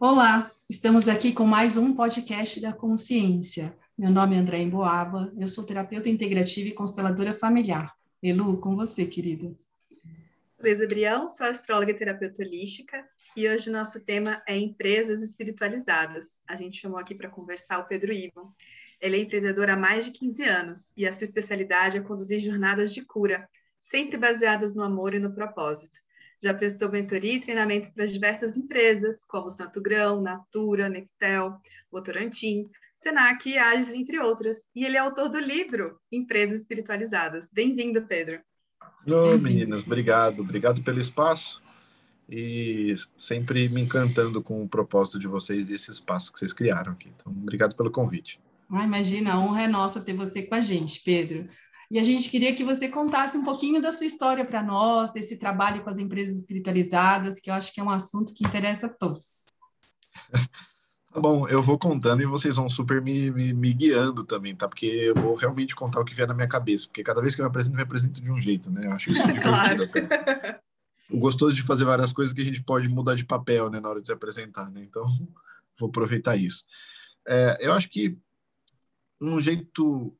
Olá, 0.00 0.48
estamos 0.70 1.08
aqui 1.08 1.32
com 1.32 1.44
mais 1.44 1.76
um 1.76 1.92
podcast 1.92 2.60
da 2.60 2.72
consciência. 2.72 3.74
Meu 3.98 4.12
nome 4.12 4.36
é 4.36 4.38
André 4.38 4.58
Emboaba, 4.58 5.32
eu 5.36 5.48
sou 5.48 5.66
terapeuta 5.66 6.08
integrativa 6.08 6.68
e 6.68 6.72
consteladora 6.72 7.36
familiar. 7.36 7.92
Elu, 8.22 8.60
com 8.60 8.76
você, 8.76 9.04
querida. 9.04 9.52
Luísa 10.62 10.86
Brião, 10.86 11.28
sou 11.28 11.48
astróloga 11.48 11.90
e 11.90 11.98
terapeuta 11.98 12.44
holística, 12.44 13.04
e 13.36 13.48
hoje 13.48 13.70
o 13.70 13.72
nosso 13.72 14.04
tema 14.04 14.40
é 14.46 14.56
empresas 14.56 15.20
espiritualizadas. 15.20 16.38
A 16.46 16.54
gente 16.54 16.80
chamou 16.80 17.00
aqui 17.00 17.12
para 17.12 17.28
conversar 17.28 17.80
o 17.80 17.88
Pedro 17.88 18.12
Ivan. 18.12 18.52
Ele 19.00 19.16
é 19.16 19.20
empreendedor 19.20 19.68
há 19.68 19.76
mais 19.76 20.04
de 20.04 20.12
15 20.12 20.44
anos 20.44 20.92
e 20.96 21.08
a 21.08 21.12
sua 21.12 21.24
especialidade 21.24 21.98
é 21.98 22.00
conduzir 22.00 22.38
jornadas 22.38 22.94
de 22.94 23.04
cura, 23.04 23.48
sempre 23.80 24.16
baseadas 24.16 24.76
no 24.76 24.84
amor 24.84 25.12
e 25.12 25.18
no 25.18 25.34
propósito. 25.34 25.98
Já 26.42 26.54
prestou 26.54 26.90
mentoria 26.90 27.34
e 27.34 27.40
treinamentos 27.40 27.90
para 27.90 28.06
diversas 28.06 28.56
empresas, 28.56 29.24
como 29.24 29.50
Santo 29.50 29.80
Grão, 29.80 30.20
Natura, 30.20 30.88
Nextel, 30.88 31.60
Votorantim, 31.90 32.68
Senac 33.00 33.48
e 33.48 33.58
Agis, 33.58 33.92
entre 33.92 34.18
outras. 34.18 34.58
E 34.74 34.84
ele 34.84 34.96
é 34.96 35.00
autor 35.00 35.28
do 35.28 35.38
livro 35.38 35.98
Empresas 36.10 36.60
Espiritualizadas. 36.60 37.50
Bem-vindo, 37.52 38.02
Pedro. 38.06 38.40
Ô, 39.10 39.34
oh, 39.34 39.38
meninas, 39.38 39.82
obrigado. 39.82 40.40
Obrigado 40.40 40.82
pelo 40.82 41.00
espaço 41.00 41.62
e 42.28 42.94
sempre 43.16 43.68
me 43.68 43.80
encantando 43.80 44.42
com 44.42 44.62
o 44.62 44.68
propósito 44.68 45.18
de 45.18 45.26
vocês 45.26 45.70
e 45.70 45.74
esse 45.74 45.90
espaço 45.90 46.32
que 46.32 46.38
vocês 46.38 46.52
criaram 46.52 46.92
aqui. 46.92 47.10
Então, 47.14 47.32
obrigado 47.32 47.74
pelo 47.74 47.90
convite. 47.90 48.38
Ah, 48.70 48.84
imagina, 48.84 49.32
a 49.32 49.40
honra 49.40 49.62
é 49.62 49.68
nossa 49.68 50.02
ter 50.02 50.12
você 50.12 50.42
com 50.42 50.54
a 50.54 50.60
gente, 50.60 51.00
Pedro. 51.02 51.48
E 51.90 51.98
a 51.98 52.04
gente 52.04 52.28
queria 52.28 52.54
que 52.54 52.62
você 52.62 52.88
contasse 52.88 53.38
um 53.38 53.44
pouquinho 53.44 53.80
da 53.80 53.92
sua 53.92 54.06
história 54.06 54.44
para 54.44 54.62
nós, 54.62 55.12
desse 55.12 55.38
trabalho 55.38 55.82
com 55.82 55.88
as 55.88 55.98
empresas 55.98 56.36
espiritualizadas, 56.36 57.40
que 57.40 57.48
eu 57.48 57.54
acho 57.54 57.72
que 57.72 57.80
é 57.80 57.84
um 57.84 57.90
assunto 57.90 58.34
que 58.34 58.46
interessa 58.46 58.86
a 58.86 58.90
todos. 58.90 59.46
Tá 61.10 61.22
bom, 61.22 61.48
eu 61.48 61.62
vou 61.62 61.78
contando 61.78 62.22
e 62.22 62.26
vocês 62.26 62.56
vão 62.56 62.68
super 62.68 63.00
me, 63.00 63.30
me, 63.30 63.52
me, 63.54 63.72
guiando 63.72 64.22
também, 64.24 64.54
tá? 64.54 64.68
Porque 64.68 64.84
eu 64.84 65.14
vou 65.14 65.34
realmente 65.34 65.74
contar 65.74 66.00
o 66.00 66.04
que 66.04 66.14
vier 66.14 66.28
na 66.28 66.34
minha 66.34 66.46
cabeça, 66.46 66.86
porque 66.86 67.02
cada 67.02 67.22
vez 67.22 67.34
que 67.34 67.40
eu 67.40 67.46
me 67.46 67.48
apresento, 67.48 67.72
eu 67.72 67.76
me 67.76 67.82
apresento 67.82 68.20
de 68.20 68.30
um 68.30 68.38
jeito, 68.38 68.70
né? 68.70 68.86
Eu 68.86 68.92
acho 68.92 69.10
isso 69.10 69.22
divertido 69.26 69.84
até. 69.84 70.60
O 71.10 71.18
gostoso 71.18 71.56
de 71.56 71.62
fazer 71.62 71.86
várias 71.86 72.12
coisas 72.12 72.34
que 72.34 72.42
a 72.42 72.44
gente 72.44 72.62
pode 72.62 72.90
mudar 72.90 73.14
de 73.14 73.24
papel, 73.24 73.70
né, 73.70 73.80
na 73.80 73.88
hora 73.88 74.00
de 74.02 74.06
se 74.06 74.12
apresentar, 74.12 74.70
né? 74.70 74.82
Então, 74.82 75.06
vou 75.80 75.88
aproveitar 75.88 76.36
isso. 76.36 76.66
É, 77.26 77.56
eu 77.60 77.72
acho 77.72 77.88
que 77.88 78.18
um 79.18 79.40
jeito 79.40 80.14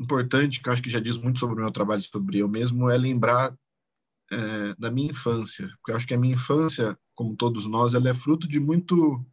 importante, 0.00 0.60
que 0.62 0.68
eu 0.68 0.72
acho 0.72 0.82
que 0.82 0.90
já 0.90 0.98
diz 0.98 1.18
muito 1.18 1.38
sobre 1.38 1.56
o 1.56 1.62
meu 1.62 1.70
trabalho, 1.70 2.02
sobre 2.02 2.38
eu 2.38 2.48
mesmo, 2.48 2.88
é 2.88 2.96
lembrar 2.96 3.54
é, 4.32 4.74
da 4.78 4.90
minha 4.90 5.10
infância. 5.10 5.68
Porque 5.76 5.92
eu 5.92 5.96
acho 5.96 6.06
que 6.06 6.14
a 6.14 6.18
minha 6.18 6.34
infância, 6.34 6.98
como 7.14 7.36
todos 7.36 7.66
nós, 7.66 7.92
ela 7.94 8.08
é 8.08 8.14
fruto 8.14 8.48
de 8.48 8.58
muito 8.58 9.24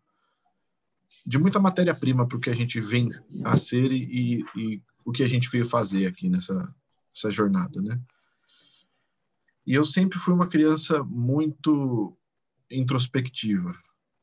de 1.25 1.37
muita 1.37 1.57
matéria-prima 1.57 2.27
para 2.27 2.37
o 2.37 2.39
que 2.39 2.49
a 2.49 2.55
gente 2.55 2.81
vem 2.81 3.07
a 3.45 3.55
ser 3.55 3.93
e, 3.93 4.43
e, 4.57 4.81
o 5.05 5.11
que 5.13 5.23
a 5.23 5.27
gente 5.27 5.49
veio 5.49 5.65
fazer 5.65 6.05
aqui 6.05 6.29
nessa 6.29 6.75
essa 7.15 7.31
jornada, 7.31 7.81
né? 7.81 7.99
E 9.65 9.73
eu 9.73 9.85
sempre 9.85 10.19
fui 10.19 10.33
uma 10.33 10.47
criança 10.47 11.03
muito 11.03 12.15
introspectiva, 12.69 13.73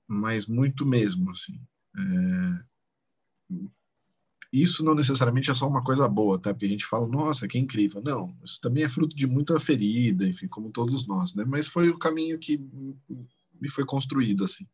mas 0.07 0.47
muito 0.47 0.87
mesmo, 0.87 1.31
assim. 1.31 1.61
É, 1.97 2.65
isso 4.63 4.85
não 4.85 4.95
necessariamente 4.95 5.51
é 5.51 5.55
só 5.55 5.67
uma 5.67 5.83
coisa 5.83 6.09
boa, 6.09 6.39
tá? 6.39 6.55
Porque 6.55 6.67
a 6.67 6.69
gente 6.69 6.87
fala, 6.87 7.09
nossa, 7.09 7.49
que 7.49 7.59
incrível. 7.59 8.01
Não, 8.01 8.37
isso 8.45 8.61
também 8.61 8.85
é 8.85 8.89
fruto 8.89 9.17
de 9.17 9.27
muita 9.27 9.59
ferida, 9.59 10.27
enfim, 10.27 10.47
como 10.47 10.71
todos 10.71 11.09
nós, 11.09 11.35
né? 11.35 11.45
Mas 11.45 11.67
foi 11.67 11.91
o 11.91 11.99
caminho 11.99 12.39
que 12.39 12.59
me 13.61 13.69
foi 13.69 13.85
construído, 13.85 14.45
assim. 14.45 14.65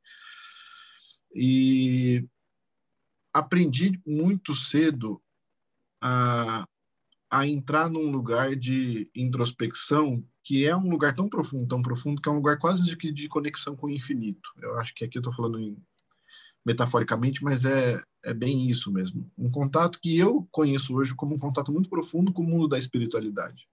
E 1.34 2.26
aprendi 3.32 3.98
muito 4.06 4.54
cedo 4.54 5.22
a, 5.98 6.66
a 7.30 7.46
entrar 7.46 7.88
num 7.88 8.10
lugar 8.10 8.54
de 8.56 9.10
introspecção 9.14 10.22
que 10.42 10.66
é 10.66 10.76
um 10.76 10.90
lugar 10.90 11.14
tão 11.14 11.28
profundo, 11.28 11.68
tão 11.68 11.80
profundo, 11.80 12.20
que 12.20 12.28
é 12.28 12.32
um 12.32 12.36
lugar 12.36 12.58
quase 12.58 12.82
de, 12.82 13.12
de 13.12 13.28
conexão 13.28 13.74
com 13.74 13.86
o 13.86 13.90
infinito. 13.90 14.50
Eu 14.60 14.78
acho 14.78 14.94
que 14.94 15.04
aqui 15.04 15.16
eu 15.16 15.20
estou 15.20 15.32
falando 15.32 15.58
em 15.58 15.76
metaforicamente, 16.64 17.42
mas 17.42 17.64
é, 17.64 18.02
é 18.24 18.34
bem 18.34 18.68
isso 18.68 18.92
mesmo. 18.92 19.30
Um 19.36 19.50
contato 19.50 19.98
que 20.00 20.16
eu 20.18 20.46
conheço 20.50 20.94
hoje 20.94 21.14
como 21.14 21.34
um 21.34 21.38
contato 21.38 21.72
muito 21.72 21.88
profundo 21.88 22.32
com 22.32 22.42
o 22.42 22.46
mundo 22.46 22.68
da 22.68 22.78
espiritualidade. 22.78 23.68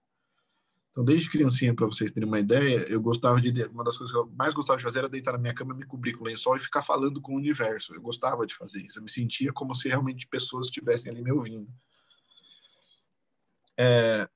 Então, 0.90 1.04
desde 1.04 1.30
criancinha, 1.30 1.74
para 1.74 1.86
vocês 1.86 2.10
terem 2.10 2.28
uma 2.28 2.40
ideia, 2.40 2.84
eu 2.88 3.00
gostava 3.00 3.40
de. 3.40 3.50
Uma 3.66 3.84
das 3.84 3.96
coisas 3.96 4.12
que 4.12 4.18
eu 4.18 4.28
mais 4.34 4.52
gostava 4.52 4.78
de 4.78 4.82
fazer 4.82 5.00
era 5.00 5.08
deitar 5.08 5.32
na 5.32 5.38
minha 5.38 5.54
cama, 5.54 5.74
me 5.74 5.86
cobrir 5.86 6.14
com 6.14 6.24
lençol 6.24 6.56
e 6.56 6.60
ficar 6.60 6.82
falando 6.82 7.20
com 7.20 7.34
o 7.34 7.36
universo. 7.36 7.94
Eu 7.94 8.02
gostava 8.02 8.44
de 8.46 8.54
fazer 8.54 8.82
isso. 8.82 8.98
Eu 8.98 9.02
me 9.04 9.10
sentia 9.10 9.52
como 9.52 9.74
se 9.76 9.88
realmente 9.88 10.26
pessoas 10.26 10.66
estivessem 10.66 11.12
ali 11.12 11.22
me 11.22 11.30
ouvindo. 11.30 11.68
É, 13.78 14.28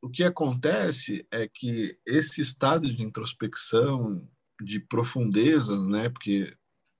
o 0.00 0.08
que 0.08 0.22
acontece 0.22 1.26
é 1.28 1.48
que 1.48 1.98
esse 2.06 2.40
estado 2.40 2.88
de 2.94 3.02
introspecção, 3.02 4.28
de 4.62 4.78
profundeza, 4.78 5.76
né? 5.88 6.08
Porque 6.08 6.56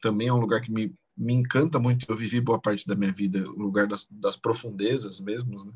também 0.07 0.29
é 0.29 0.33
um 0.33 0.39
lugar 0.39 0.61
que 0.61 0.71
me, 0.71 0.95
me 1.17 1.33
encanta 1.33 1.81
muito. 1.81 2.07
Eu 2.09 2.17
vivi 2.17 2.41
boa 2.41 2.61
parte 2.61 2.87
da 2.87 2.95
minha 2.95 3.11
vida, 3.11 3.45
o 3.51 3.59
lugar 3.59 3.89
das, 3.89 4.07
das 4.09 4.37
profundezas 4.37 5.19
mesmo, 5.19 5.65
né? 5.65 5.73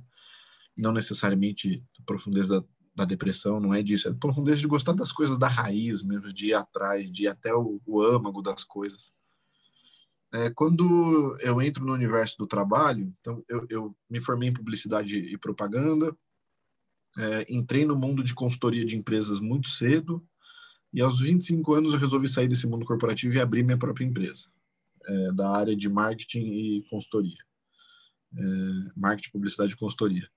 Não 0.79 0.93
necessariamente 0.93 1.85
profundeza 2.07 2.61
da, 2.61 2.67
da, 2.95 3.05
depressão, 3.05 3.59
não 3.59 3.75
é 3.75 3.83
disso. 3.83 4.09
É 4.09 4.15
profundeza 4.15 4.61
de 4.61 4.69
gostar 4.69 4.93
das 4.93 5.11
coisas 5.11 5.37
da 5.37 5.49
raiz 5.49 6.05
mesmo, 6.05 6.33
de 6.33 6.51
ir 6.51 6.55
atrás, 6.55 7.11
de 7.11 7.25
ir 7.25 7.27
até 7.27 7.53
o, 7.53 7.81
o 7.85 8.01
âmago 8.01 8.41
das 8.41 8.63
coisas. 8.63 9.13
É, 10.33 10.49
quando 10.51 11.37
eu 11.41 11.61
entro 11.61 11.85
no 11.85 11.93
universo 11.93 12.39
do 12.39 12.47
trabalho, 12.47 13.13
então 13.19 13.45
eu, 13.49 13.67
eu 13.69 13.97
me 14.09 14.21
formei 14.21 14.49
em 14.49 14.55
publicidade 14.55 15.19
e 15.19 15.37
propaganda, 15.37 16.17
é, 17.19 17.47
entrei 17.49 17.85
no 17.85 17.97
mundo 17.97 18.23
de 18.23 18.33
consultoria 18.33 18.87
de 18.87 18.97
empresas 18.97 19.41
muito 19.41 19.69
cedo, 19.71 20.25
e 20.93 21.01
aos 21.01 21.21
25 21.21 21.73
anos 21.75 21.93
eu 21.93 21.99
resolvi 21.99 22.29
sair 22.29 22.49
desse 22.49 22.67
mundo 22.67 22.85
corporativo 22.85 23.35
e 23.35 23.41
abrir 23.41 23.63
minha 23.63 23.79
própria 23.79 24.05
empresa, 24.05 24.49
é, 25.07 25.33
da 25.33 25.51
área 25.51 25.77
de 25.77 25.89
marketing 25.89 26.41
e 26.41 26.87
consultoria. 26.91 27.39
É, 28.37 28.43
marketing, 28.97 29.31
publicidade 29.31 29.73
e 29.73 29.77
consultoria. 29.77 30.29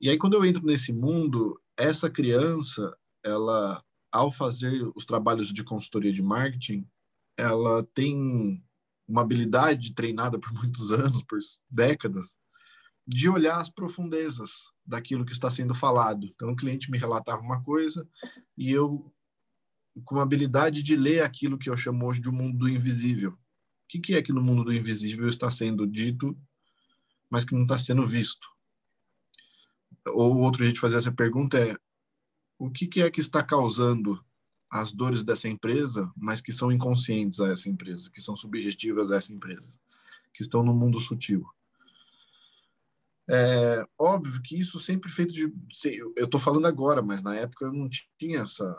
E 0.00 0.08
aí, 0.08 0.16
quando 0.16 0.34
eu 0.34 0.44
entro 0.44 0.64
nesse 0.64 0.92
mundo, 0.92 1.60
essa 1.76 2.08
criança, 2.08 2.96
ela, 3.22 3.82
ao 4.12 4.30
fazer 4.32 4.90
os 4.94 5.04
trabalhos 5.04 5.52
de 5.52 5.64
consultoria 5.64 6.12
de 6.12 6.22
marketing, 6.22 6.86
ela 7.36 7.82
tem 7.94 8.62
uma 9.06 9.22
habilidade 9.22 9.94
treinada 9.94 10.38
por 10.38 10.52
muitos 10.52 10.92
anos, 10.92 11.22
por 11.24 11.38
décadas, 11.68 12.38
de 13.06 13.28
olhar 13.28 13.58
as 13.58 13.70
profundezas 13.70 14.50
daquilo 14.84 15.24
que 15.24 15.32
está 15.32 15.50
sendo 15.50 15.74
falado. 15.74 16.26
Então, 16.26 16.50
o 16.50 16.56
cliente 16.56 16.90
me 16.90 16.98
relatava 16.98 17.42
uma 17.42 17.62
coisa 17.62 18.08
e 18.56 18.70
eu 18.70 19.12
com 20.04 20.18
a 20.18 20.22
habilidade 20.22 20.82
de 20.82 20.96
ler 20.96 21.22
aquilo 21.22 21.58
que 21.58 21.70
eu 21.70 21.76
chamo 21.76 22.06
hoje 22.06 22.20
de 22.20 22.28
um 22.28 22.32
mundo 22.32 22.58
do 22.58 22.68
invisível. 22.68 23.32
O 23.32 23.36
que, 23.88 23.98
que 23.98 24.14
é 24.14 24.22
que 24.22 24.32
no 24.32 24.42
mundo 24.42 24.64
do 24.64 24.72
invisível 24.72 25.28
está 25.28 25.50
sendo 25.50 25.86
dito, 25.86 26.36
mas 27.30 27.44
que 27.44 27.54
não 27.54 27.62
está 27.62 27.78
sendo 27.78 28.06
visto? 28.06 28.46
Ou 30.08 30.38
outro 30.38 30.62
jeito 30.62 30.74
de 30.74 30.80
fazer 30.80 30.98
essa 30.98 31.12
pergunta 31.12 31.58
é: 31.58 31.76
o 32.58 32.70
que, 32.70 32.86
que 32.86 33.02
é 33.02 33.10
que 33.10 33.20
está 33.20 33.42
causando 33.42 34.22
as 34.70 34.92
dores 34.92 35.24
dessa 35.24 35.48
empresa, 35.48 36.10
mas 36.16 36.40
que 36.40 36.52
são 36.52 36.70
inconscientes 36.70 37.40
a 37.40 37.48
essa 37.48 37.68
empresa, 37.68 38.10
que 38.10 38.20
são 38.20 38.36
subjetivas 38.36 39.10
a 39.10 39.16
essa 39.16 39.32
empresa, 39.32 39.78
que 40.32 40.42
estão 40.42 40.62
no 40.62 40.74
mundo 40.74 41.00
sutil? 41.00 41.46
É 43.30 43.86
óbvio 43.98 44.40
que 44.42 44.58
isso 44.58 44.80
sempre 44.80 45.10
feito 45.10 45.32
de. 45.32 45.52
Eu 46.16 46.24
estou 46.24 46.40
falando 46.40 46.66
agora, 46.66 47.02
mas 47.02 47.22
na 47.22 47.34
época 47.34 47.66
eu 47.66 47.72
não 47.72 47.88
tinha 48.18 48.40
essa 48.40 48.74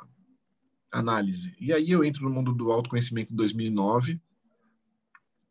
análise. 0.91 1.55
E 1.59 1.71
aí 1.71 1.91
eu 1.91 2.03
entro 2.03 2.23
no 2.23 2.29
mundo 2.29 2.53
do 2.53 2.71
autoconhecimento 2.71 3.33
em 3.33 3.35
2009 3.35 4.19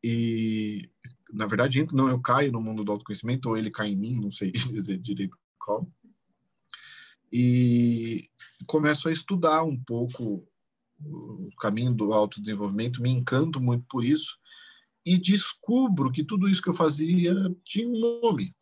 e, 0.03 0.91
na 1.33 1.47
verdade, 1.47 1.81
entro, 1.81 1.97
não, 1.97 2.09
eu 2.09 2.21
caio 2.21 2.53
no 2.53 2.61
mundo 2.61 2.85
do 2.85 2.93
autoconhecimento 2.93 3.49
ou 3.49 3.57
ele 3.57 3.71
cai 3.71 3.89
em 3.89 3.97
mim, 3.97 4.21
não 4.21 4.31
sei 4.31 4.53
dizer 4.53 4.99
direito 4.99 5.39
qual. 5.59 5.91
E 7.33 8.29
começo 8.67 9.09
a 9.09 9.13
estudar 9.13 9.63
um 9.63 9.79
pouco 9.79 10.47
o 11.01 11.51
caminho 11.61 11.95
do 11.95 12.13
autodesenvolvimento, 12.13 13.03
me 13.03 13.11
encanto 13.11 13.61
muito 13.61 13.85
por 13.89 14.05
isso 14.05 14.39
e 15.05 15.17
descubro 15.17 16.11
que 16.11 16.25
tudo 16.25 16.49
isso 16.49 16.61
que 16.61 16.69
eu 16.69 16.75
fazia 16.75 17.35
tinha 17.65 17.89
um 17.89 18.21
nome. 18.23 18.55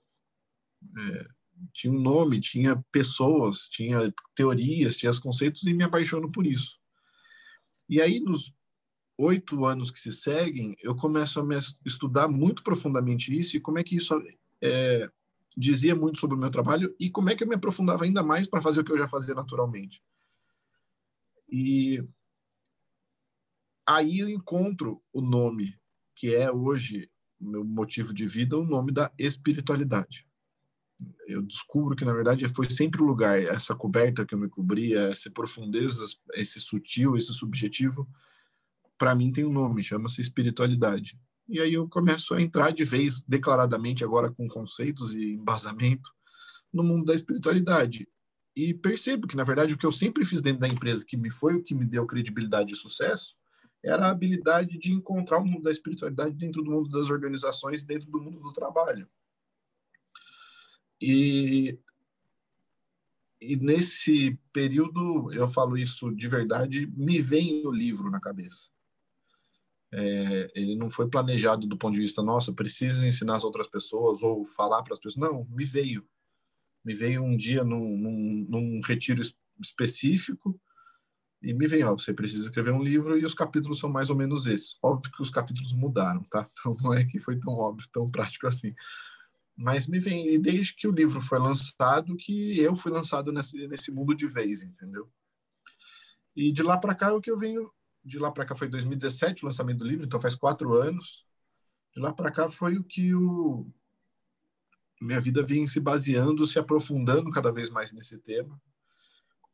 É, 0.99 1.29
tinha 1.73 1.93
um 1.93 2.01
nome, 2.01 2.41
tinha 2.41 2.83
pessoas, 2.91 3.69
tinha 3.69 4.13
teorias, 4.35 4.97
tinha 4.97 5.11
os 5.11 5.19
conceitos 5.19 5.63
e 5.65 5.73
me 5.73 5.85
apaixono 5.85 6.31
por 6.31 6.47
isso. 6.47 6.79
E 7.89 8.01
aí, 8.01 8.21
nos 8.21 8.55
oito 9.19 9.65
anos 9.65 9.91
que 9.91 10.01
se 10.01 10.13
seguem, 10.13 10.77
eu 10.83 10.95
começo 10.95 11.41
a 11.41 11.45
estudar 11.85 12.29
muito 12.29 12.63
profundamente 12.63 13.37
isso 13.37 13.57
e 13.57 13.61
como 13.61 13.79
é 13.79 13.85
que 13.85 13.97
isso 13.97 14.15
é, 14.63 15.09
dizia 15.57 15.95
muito 15.95 16.19
sobre 16.19 16.37
o 16.37 16.39
meu 16.39 16.51
trabalho 16.51 16.95
e 17.01 17.11
como 17.11 17.31
é 17.31 17.35
que 17.35 17.43
eu 17.43 17.49
me 17.49 17.55
aprofundava 17.55 18.05
ainda 18.05 18.23
mais 18.23 18.47
para 18.47 18.61
fazer 18.61 18.81
o 18.81 18.85
que 18.85 18.93
eu 18.93 18.99
já 18.99 19.09
fazia 19.09 19.35
naturalmente. 19.35 20.03
E 21.51 22.05
aí 23.87 24.19
eu 24.19 24.29
encontro 24.29 25.03
o 25.13 25.21
nome 25.21 25.79
que 26.15 26.35
é 26.35 26.51
hoje 26.51 27.11
meu 27.39 27.65
motivo 27.65 28.15
de 28.15 28.27
vida, 28.27 28.57
o 28.57 28.65
nome 28.65 28.91
da 28.93 29.13
espiritualidade. 29.19 30.27
Eu 31.27 31.43
descubro 31.43 31.95
que 31.95 32.05
na 32.05 32.13
verdade 32.13 32.49
foi 32.49 32.71
sempre 32.71 33.03
o 33.03 33.05
lugar, 33.05 33.41
essa 33.43 33.75
coberta 33.75 34.25
que 34.25 34.35
eu 34.35 34.39
me 34.39 34.49
cobria, 34.49 35.09
essa 35.09 35.31
profundeza, 35.31 36.05
esse 36.35 36.61
sutil, 36.61 37.17
esse 37.17 37.35
subjetivo, 37.35 38.09
para 38.97 39.15
mim 39.15 39.33
tem 39.33 39.45
um 39.45 39.53
nome, 39.53 39.83
chama-se 39.83 40.21
espiritualidade. 40.21 41.19
E 41.49 41.61
aí 41.61 41.75
eu 41.75 41.89
começo 41.89 42.35
a 42.35 42.41
entrar 42.41 42.73
de 42.73 42.85
vez 42.85 43.23
declaradamente 43.23 44.03
agora 44.03 44.31
com 44.31 44.49
conceitos 44.49 45.13
e 45.13 45.35
embasamento 45.35 46.11
no 46.73 46.83
mundo 46.83 47.05
da 47.05 47.15
espiritualidade. 47.15 48.09
E 48.55 48.73
percebo 48.73 49.27
que 49.27 49.37
na 49.37 49.45
verdade 49.45 49.75
o 49.75 49.79
que 49.79 49.87
eu 49.87 49.93
sempre 49.93 50.25
fiz 50.25 50.41
dentro 50.41 50.61
da 50.61 50.69
empresa 50.69 51.05
que 51.07 51.17
me 51.17 51.31
foi 51.31 51.55
o 51.55 51.63
que 51.63 51.75
me 51.75 51.85
deu 51.85 52.07
credibilidade 52.07 52.73
e 52.73 52.77
sucesso 52.77 53.37
era 53.85 54.07
a 54.07 54.11
habilidade 54.11 54.79
de 54.79 54.93
encontrar 54.93 55.39
o 55.39 55.47
mundo 55.47 55.63
da 55.63 55.71
espiritualidade 55.71 56.35
dentro 56.35 56.63
do 56.63 56.71
mundo 56.71 56.89
das 56.89 57.11
organizações, 57.11 57.85
dentro 57.85 58.11
do 58.11 58.21
mundo 58.21 58.41
do 58.41 58.53
trabalho. 58.53 59.09
E, 61.01 61.79
e 63.41 63.57
nesse 63.57 64.39
período, 64.53 65.33
eu 65.33 65.49
falo 65.49 65.77
isso 65.77 66.15
de 66.15 66.29
verdade, 66.29 66.87
me 66.97 67.21
vem 67.21 67.67
o 67.67 67.71
livro 67.71 68.11
na 68.11 68.21
cabeça. 68.21 68.71
É, 69.93 70.51
ele 70.55 70.77
não 70.77 70.91
foi 70.91 71.09
planejado 71.09 71.67
do 71.67 71.79
ponto 71.79 71.95
de 71.95 72.01
vista, 72.01 72.23
nossa, 72.23 72.53
preciso 72.53 73.03
ensinar 73.05 73.37
as 73.37 73.45
outras 73.45 73.67
pessoas 73.69 74.23
ou 74.23 74.45
falar 74.45 74.83
para 74.83 74.95
as 74.95 75.01
pessoas. 75.01 75.31
Não, 75.31 75.47
me 75.51 75.65
veio. 75.65 76.07
Me 76.85 76.95
veio 76.95 77.23
um 77.23 77.37
dia 77.37 77.65
num, 77.65 77.97
num, 77.97 78.47
num 78.49 78.81
retiro 78.85 79.23
específico 79.61 80.61
e 81.43 81.53
me 81.53 81.67
vem, 81.67 81.85
ó, 81.85 81.93
você 81.93 82.13
precisa 82.13 82.47
escrever 82.47 82.73
um 82.73 82.83
livro 82.83 83.19
e 83.19 83.25
os 83.25 83.35
capítulos 83.35 83.79
são 83.79 83.91
mais 83.91 84.11
ou 84.11 84.17
menos 84.17 84.47
esses. 84.47 84.77
Óbvio 84.83 85.13
que 85.13 85.23
os 85.23 85.31
capítulos 85.31 85.73
mudaram, 85.73 86.23
tá? 86.25 86.49
Então 86.59 86.77
não 86.83 86.95
é 86.95 87.05
que 87.05 87.21
foi 87.21 87.39
tão 87.39 87.55
óbvio, 87.55 87.89
tão 87.93 88.11
prático 88.11 88.47
assim. 88.47 88.75
Mas 89.57 89.87
me 89.87 89.99
vem, 89.99 90.29
e 90.29 90.39
desde 90.39 90.75
que 90.75 90.87
o 90.87 90.93
livro 90.93 91.21
foi 91.21 91.39
lançado, 91.39 92.17
que 92.17 92.61
eu 92.61 92.77
fui 92.77 92.93
lançado 92.93 93.33
nesse, 93.33 93.67
nesse 93.67 93.91
mundo 93.91 94.15
de 94.15 94.27
vez, 94.27 94.63
entendeu? 94.63 95.11
E 96.37 96.53
de 96.53 96.63
lá 96.63 96.77
para 96.77 96.95
cá, 96.95 97.15
o 97.15 97.21
que 97.21 97.31
eu 97.31 97.39
venho. 97.39 97.73
De 98.05 98.19
lá 98.19 98.31
para 98.31 98.45
cá 98.45 98.55
foi 98.55 98.69
2017 98.69 99.43
o 99.43 99.47
lançamento 99.47 99.79
do 99.79 99.87
livro, 99.87 100.05
então 100.05 100.21
faz 100.21 100.35
quatro 100.35 100.75
anos. 100.75 101.25
De 101.95 102.01
lá 102.01 102.13
para 102.13 102.31
cá 102.31 102.51
foi 102.51 102.77
o 102.77 102.85
que 102.85 103.15
o. 103.15 103.67
Minha 105.01 105.21
vida 105.21 105.43
vem 105.43 105.67
se 105.67 105.81
baseando, 105.81 106.47
se 106.47 106.59
aprofundando 106.59 107.31
cada 107.31 107.51
vez 107.51 107.71
mais 107.71 107.93
nesse 107.93 108.19
tema. 108.19 108.61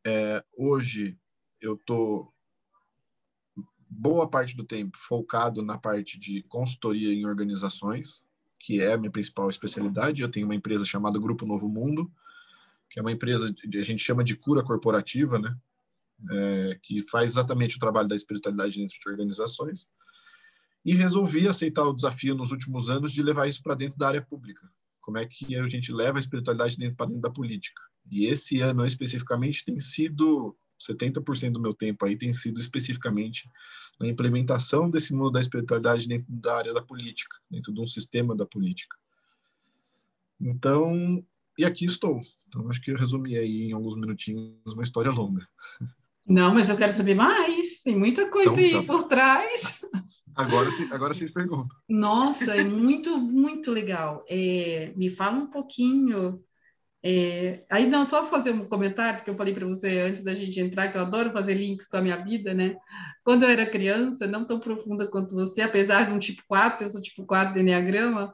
É, 0.05 0.45
hoje, 0.53 1.17
eu 1.61 1.77
tô 1.77 2.33
boa 3.89 4.29
parte 4.29 4.57
do 4.57 4.65
tempo 4.65 4.99
focado 4.99 5.63
na 5.63 5.79
parte 5.79 6.19
de 6.19 6.43
consultoria 6.45 7.13
em 7.13 7.27
organizações, 7.27 8.25
que 8.63 8.81
é 8.81 8.93
a 8.93 8.97
minha 8.97 9.11
principal 9.11 9.51
especialidade. 9.51 10.23
Eu 10.23 10.31
tenho 10.31 10.47
uma 10.47 10.55
empresa 10.55 10.85
chamada 10.85 11.19
Grupo 11.19 11.45
Novo 11.45 11.69
Mundo, 11.69 12.11
que 12.89 13.01
é 13.01 13.03
uma 13.03 13.11
empresa 13.11 13.53
que 13.53 13.77
a 13.77 13.83
gente 13.83 14.03
chama 14.03 14.23
de 14.23 14.37
cura 14.37 14.63
corporativa, 14.63 15.37
né? 15.37 15.57
É, 16.31 16.79
que 16.81 17.03
faz 17.03 17.31
exatamente 17.31 17.77
o 17.77 17.81
trabalho 17.81 18.07
da 18.07 18.15
espiritualidade 18.15 18.79
dentro 18.79 18.97
de 18.97 19.09
organizações. 19.09 19.89
E 20.85 20.95
resolvi 20.95 21.49
aceitar 21.49 21.83
o 21.83 21.93
desafio 21.93 22.37
nos 22.37 22.53
últimos 22.53 22.89
anos 22.89 23.13
de 23.13 23.21
levar 23.21 23.49
isso 23.49 23.61
para 23.63 23.75
dentro 23.75 23.99
da 23.99 24.07
área 24.07 24.23
pública. 24.23 24.71
Como 25.01 25.19
é 25.19 25.27
que 25.27 25.57
a 25.57 25.69
gente 25.69 25.93
leva 25.93 26.19
a 26.19 26.21
espiritualidade 26.21 26.77
para 26.93 27.07
dentro 27.07 27.23
da 27.23 27.31
política? 27.31 27.83
E 28.09 28.27
esse 28.27 28.61
ano 28.61 28.87
especificamente 28.87 29.65
tem 29.65 29.81
sido 29.81 30.57
70% 30.89 31.53
do 31.53 31.61
meu 31.61 31.75
tempo 31.75 32.05
aí 32.05 32.17
tem 32.17 32.33
sido 32.35 32.61
especificamente 32.61 33.49
na 34.01 34.09
implementação 34.09 34.91
desse 34.91 35.15
mundo 35.15 35.33
da 35.33 35.41
espiritualidade 35.41 36.09
dentro 36.09 36.27
da 36.29 36.57
área 36.57 36.75
da 36.75 36.83
política, 36.83 37.37
dentro 37.51 37.73
de 37.73 37.81
um 37.81 37.87
sistema 37.87 38.35
da 38.35 38.47
política. 38.47 38.97
Então, 40.41 41.25
e 41.59 41.65
aqui 41.65 41.85
estou. 41.85 42.21
Então, 42.49 42.69
acho 42.69 42.81
que 42.81 42.91
eu 42.91 42.97
resumi 42.97 43.37
aí 43.37 43.65
em 43.65 43.73
alguns 43.73 43.97
minutinhos 43.97 44.57
uma 44.67 44.83
história 44.83 45.11
longa. 45.11 45.47
Não, 46.27 46.55
mas 46.55 46.69
eu 46.69 46.77
quero 46.77 46.93
saber 46.93 47.15
mais. 47.15 47.83
Tem 47.83 47.97
muita 47.97 48.31
coisa 48.31 48.53
então, 48.53 48.81
aí 48.81 48.87
tá. 48.87 48.93
por 48.93 49.05
trás. 49.05 49.83
Agora, 50.35 50.71
agora 50.91 51.15
vocês 51.15 51.31
perguntam. 51.31 51.77
Nossa, 51.89 52.57
é 52.57 52.65
muito, 52.65 53.19
muito 53.19 53.71
legal. 53.71 54.25
É, 54.29 54.93
me 54.97 55.11
fala 55.11 55.37
um 55.37 55.47
pouquinho 55.47 56.43
é, 57.05 57.65
aí 57.69 57.87
não, 57.87 58.05
só 58.05 58.25
fazer 58.27 58.53
um 58.53 58.65
comentário, 58.65 59.17
porque 59.17 59.31
eu 59.31 59.37
falei 59.37 59.53
para 59.53 59.67
você 59.67 59.99
antes 59.99 60.23
da 60.23 60.33
gente 60.35 60.61
entrar, 60.61 60.87
que 60.87 60.97
eu 60.97 61.01
adoro 61.03 61.33
fazer 61.33 61.55
links 61.55 61.89
com 61.89 61.97
a 61.97 62.01
minha 62.01 62.17
vida, 62.17 62.55
né? 62.55 62.77
Quando 63.25 63.43
eu 63.43 63.49
era 63.49 63.67
criança, 63.67 64.27
não 64.27 64.45
tão 64.45 64.61
profunda 64.61 65.09
quanto 65.09 65.35
você, 65.35 65.63
apesar 65.63 66.07
de 66.07 66.13
um 66.13 66.19
tipo 66.21 66.43
4, 66.47 66.87
eu 66.87 66.89
sou 66.89 67.03
tipo 67.03 67.27
4 67.27 67.55
de 67.55 67.61
Enneagrama, 67.61 68.33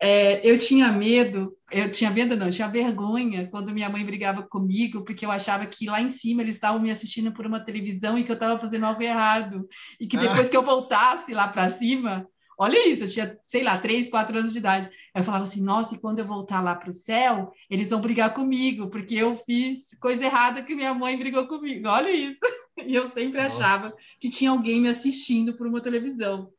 é, 0.00 0.48
eu 0.48 0.56
tinha 0.56 0.92
medo, 0.92 1.56
eu 1.72 1.90
tinha 1.90 2.08
medo 2.08 2.36
não, 2.36 2.46
eu 2.46 2.52
tinha 2.52 2.68
vergonha 2.68 3.48
quando 3.50 3.72
minha 3.72 3.90
mãe 3.90 4.04
brigava 4.04 4.44
comigo, 4.44 5.04
porque 5.04 5.26
eu 5.26 5.30
achava 5.32 5.66
que 5.66 5.86
lá 5.86 6.00
em 6.00 6.08
cima 6.08 6.42
eles 6.42 6.54
estavam 6.54 6.80
me 6.80 6.92
assistindo 6.92 7.32
por 7.32 7.46
uma 7.46 7.58
televisão 7.58 8.16
e 8.16 8.22
que 8.22 8.30
eu 8.30 8.34
estava 8.34 8.56
fazendo 8.56 8.86
algo 8.86 9.02
errado, 9.02 9.68
e 10.00 10.06
que 10.06 10.16
depois 10.16 10.46
ah. 10.46 10.50
que 10.52 10.56
eu 10.56 10.62
voltasse 10.62 11.34
lá 11.34 11.48
para 11.48 11.68
cima, 11.68 12.24
Olha 12.58 12.88
isso, 12.88 13.04
eu 13.04 13.10
tinha, 13.10 13.38
sei 13.42 13.62
lá, 13.62 13.76
três, 13.78 14.08
quatro 14.08 14.38
anos 14.38 14.52
de 14.52 14.58
idade. 14.58 14.90
Eu 15.14 15.24
falava 15.24 15.42
assim, 15.42 15.62
nossa, 15.62 15.94
e 15.94 15.98
quando 15.98 16.20
eu 16.20 16.24
voltar 16.24 16.60
lá 16.60 16.74
para 16.74 16.90
o 16.90 16.92
céu, 16.92 17.52
eles 17.68 17.90
vão 17.90 18.00
brigar 18.00 18.32
comigo, 18.32 18.88
porque 18.88 19.14
eu 19.16 19.34
fiz 19.34 19.96
coisa 20.00 20.24
errada 20.24 20.62
que 20.62 20.74
minha 20.74 20.94
mãe 20.94 21.18
brigou 21.18 21.46
comigo. 21.48 21.88
Olha 21.88 22.10
isso. 22.10 22.40
E 22.76 22.92
eu 22.92 23.06
sempre 23.06 23.40
nossa. 23.40 23.56
achava 23.56 23.96
que 24.18 24.28
tinha 24.28 24.50
alguém 24.50 24.80
me 24.80 24.88
assistindo 24.88 25.56
por 25.56 25.64
uma 25.64 25.80
televisão. 25.80 26.52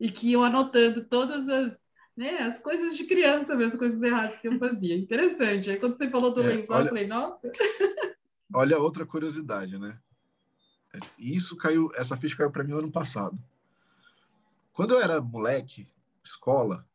E 0.00 0.10
que 0.10 0.32
eu 0.32 0.42
anotando 0.42 1.04
todas 1.04 1.50
as, 1.50 1.86
né, 2.16 2.38
as 2.38 2.58
coisas 2.58 2.96
de 2.96 3.04
criança 3.04 3.54
mesmo, 3.54 3.78
coisas 3.78 4.02
erradas 4.02 4.38
que 4.38 4.48
eu 4.48 4.58
fazia. 4.58 4.96
Interessante. 4.96 5.70
Aí 5.70 5.78
quando 5.78 5.92
você 5.92 6.08
falou 6.08 6.32
do 6.32 6.42
é, 6.42 6.46
lençol, 6.46 6.76
olha, 6.76 6.84
eu 6.84 6.88
falei, 6.88 7.06
nossa. 7.06 7.52
Olha 8.54 8.78
outra 8.78 9.04
curiosidade, 9.04 9.78
né? 9.78 9.98
Isso 11.18 11.54
caiu, 11.56 11.90
essa 11.94 12.16
ficha 12.16 12.38
caiu 12.38 12.50
para 12.50 12.64
mim 12.64 12.72
ano 12.72 12.90
passado. 12.90 13.38
Quando 14.72 14.94
eu 14.94 15.02
era 15.02 15.20
moleque, 15.20 15.86
escola, 16.24 16.86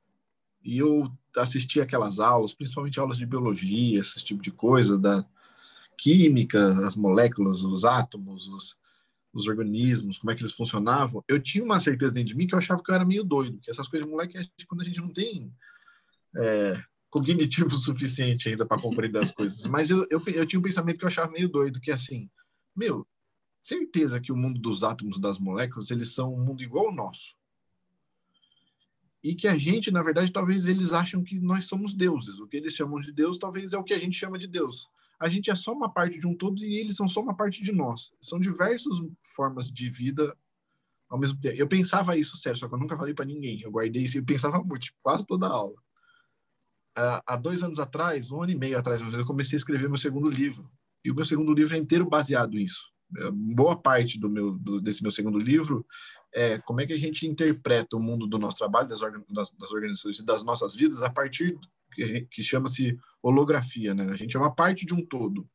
e 0.63 0.79
eu 0.79 1.11
assistia 1.37 1.83
aquelas 1.83 2.19
aulas, 2.19 2.53
principalmente 2.53 2.99
aulas 2.99 3.17
de 3.17 3.25
biologia, 3.25 3.99
esse 3.99 4.23
tipo 4.23 4.41
de 4.41 4.51
coisa, 4.51 4.97
da 4.97 5.23
química, 5.97 6.85
as 6.85 6.95
moléculas, 6.95 7.63
os 7.63 7.85
átomos, 7.85 8.47
os, 8.47 8.75
os 9.31 9.47
organismos, 9.47 10.17
como 10.17 10.31
é 10.31 10.35
que 10.35 10.41
eles 10.41 10.53
funcionavam, 10.53 11.23
eu 11.27 11.39
tinha 11.39 11.63
uma 11.63 11.79
certeza 11.79 12.13
dentro 12.13 12.29
de 12.29 12.35
mim 12.35 12.47
que 12.47 12.55
eu 12.55 12.59
achava 12.59 12.81
que 12.81 12.89
eu 12.89 12.95
era 12.95 13.05
meio 13.05 13.23
doido, 13.23 13.59
que 13.61 13.69
essas 13.69 13.87
coisas 13.87 14.09
moleque, 14.09 14.39
quando 14.67 14.81
a 14.81 14.85
gente 14.85 14.99
não 14.99 15.09
tem 15.09 15.53
é, 16.35 16.81
cognitivo 17.09 17.69
suficiente 17.77 18.49
ainda 18.49 18.65
para 18.65 18.81
compreender 18.81 19.19
as 19.19 19.31
coisas. 19.31 19.65
Mas 19.67 19.89
eu, 19.91 20.07
eu, 20.09 20.21
eu 20.27 20.45
tinha 20.45 20.59
um 20.59 20.63
pensamento 20.63 20.97
que 20.97 21.05
eu 21.05 21.09
achava 21.09 21.31
meio 21.31 21.47
doido, 21.47 21.79
que 21.79 21.91
é 21.91 21.93
assim, 21.93 22.29
meu, 22.75 23.07
certeza 23.61 24.19
que 24.19 24.31
o 24.31 24.35
mundo 24.35 24.59
dos 24.59 24.83
átomos, 24.83 25.19
das 25.19 25.37
moléculas, 25.37 25.91
eles 25.91 26.13
são 26.13 26.33
um 26.33 26.43
mundo 26.43 26.63
igual 26.63 26.87
ao 26.87 26.95
nosso 26.95 27.35
e 29.25 29.33
que 29.33 29.47
a 29.47 29.57
gente, 29.57 29.89
na 29.89 30.03
verdade, 30.03 30.31
talvez 30.31 30.67
eles 30.67 30.93
acham 30.93 31.23
que 31.23 31.39
nós 31.39 31.65
somos 31.65 31.95
deuses. 31.95 32.39
O 32.39 32.45
que 32.45 32.57
eles 32.57 32.75
chamam 32.75 32.99
de 32.99 33.11
Deus, 33.11 33.39
talvez 33.39 33.73
é 33.73 33.77
o 33.77 33.83
que 33.83 33.95
a 33.95 33.97
gente 33.97 34.15
chama 34.15 34.37
de 34.37 34.45
Deus. 34.45 34.87
A 35.19 35.27
gente 35.27 35.49
é 35.49 35.55
só 35.55 35.73
uma 35.73 35.91
parte 35.91 36.19
de 36.19 36.27
um 36.27 36.35
todo 36.35 36.63
e 36.63 36.77
eles 36.77 36.95
são 36.95 37.09
só 37.09 37.21
uma 37.21 37.35
parte 37.35 37.63
de 37.63 37.71
nós. 37.71 38.11
São 38.21 38.39
diversas 38.39 38.99
formas 39.35 39.71
de 39.71 39.89
vida 39.89 40.37
ao 41.09 41.17
mesmo 41.17 41.41
tempo. 41.41 41.55
Eu 41.55 41.67
pensava 41.67 42.15
isso, 42.15 42.37
sério, 42.37 42.59
só 42.59 42.67
que 42.67 42.75
eu 42.75 42.77
nunca 42.77 42.95
falei 42.95 43.15
para 43.15 43.25
ninguém. 43.25 43.59
Eu 43.61 43.71
guardei 43.71 44.03
isso 44.03 44.15
e 44.15 44.21
pensava 44.21 44.59
muito, 44.59 44.83
tipo, 44.83 44.99
quase 45.01 45.25
toda 45.25 45.47
a 45.47 45.49
aula. 45.49 45.81
há 46.95 47.35
dois 47.35 47.63
anos 47.63 47.79
atrás, 47.79 48.29
um 48.29 48.43
ano 48.43 48.51
e 48.51 48.55
meio 48.55 48.77
atrás, 48.77 49.01
eu 49.01 49.25
comecei 49.25 49.55
a 49.55 49.57
escrever 49.57 49.89
meu 49.89 49.97
segundo 49.97 50.29
livro. 50.29 50.69
E 51.03 51.09
o 51.09 51.15
meu 51.15 51.25
segundo 51.25 51.51
livro 51.51 51.75
é 51.75 51.79
inteiro 51.79 52.07
baseado 52.07 52.51
nisso. 52.51 52.91
Boa 53.33 53.75
parte 53.75 54.19
do 54.19 54.29
meu, 54.29 54.59
desse 54.81 55.01
meu 55.01 55.11
segundo 55.11 55.39
livro 55.39 55.83
é, 56.35 56.57
como 56.59 56.81
é 56.81 56.85
que 56.85 56.91
a 56.91 56.99
gente 56.99 57.25
interpreta 57.25 57.95
o 57.95 57.99
mundo 57.99 58.27
do 58.27 58.37
nosso 58.37 58.57
trabalho, 58.57 58.89
das, 58.89 58.99
das, 58.99 59.49
das 59.51 59.71
organizações 59.71 60.19
e 60.19 60.25
das 60.25 60.43
nossas 60.43 60.75
vidas 60.75 61.01
a 61.01 61.09
partir 61.09 61.57
que, 61.93 62.27
que 62.29 62.43
chama-se 62.43 62.99
holografia, 63.23 63.95
né? 63.95 64.11
A 64.11 64.17
gente 64.17 64.35
é 64.35 64.39
uma 64.39 64.53
parte 64.53 64.85
de 64.85 64.93
um 64.93 65.03
todo. 65.03 65.49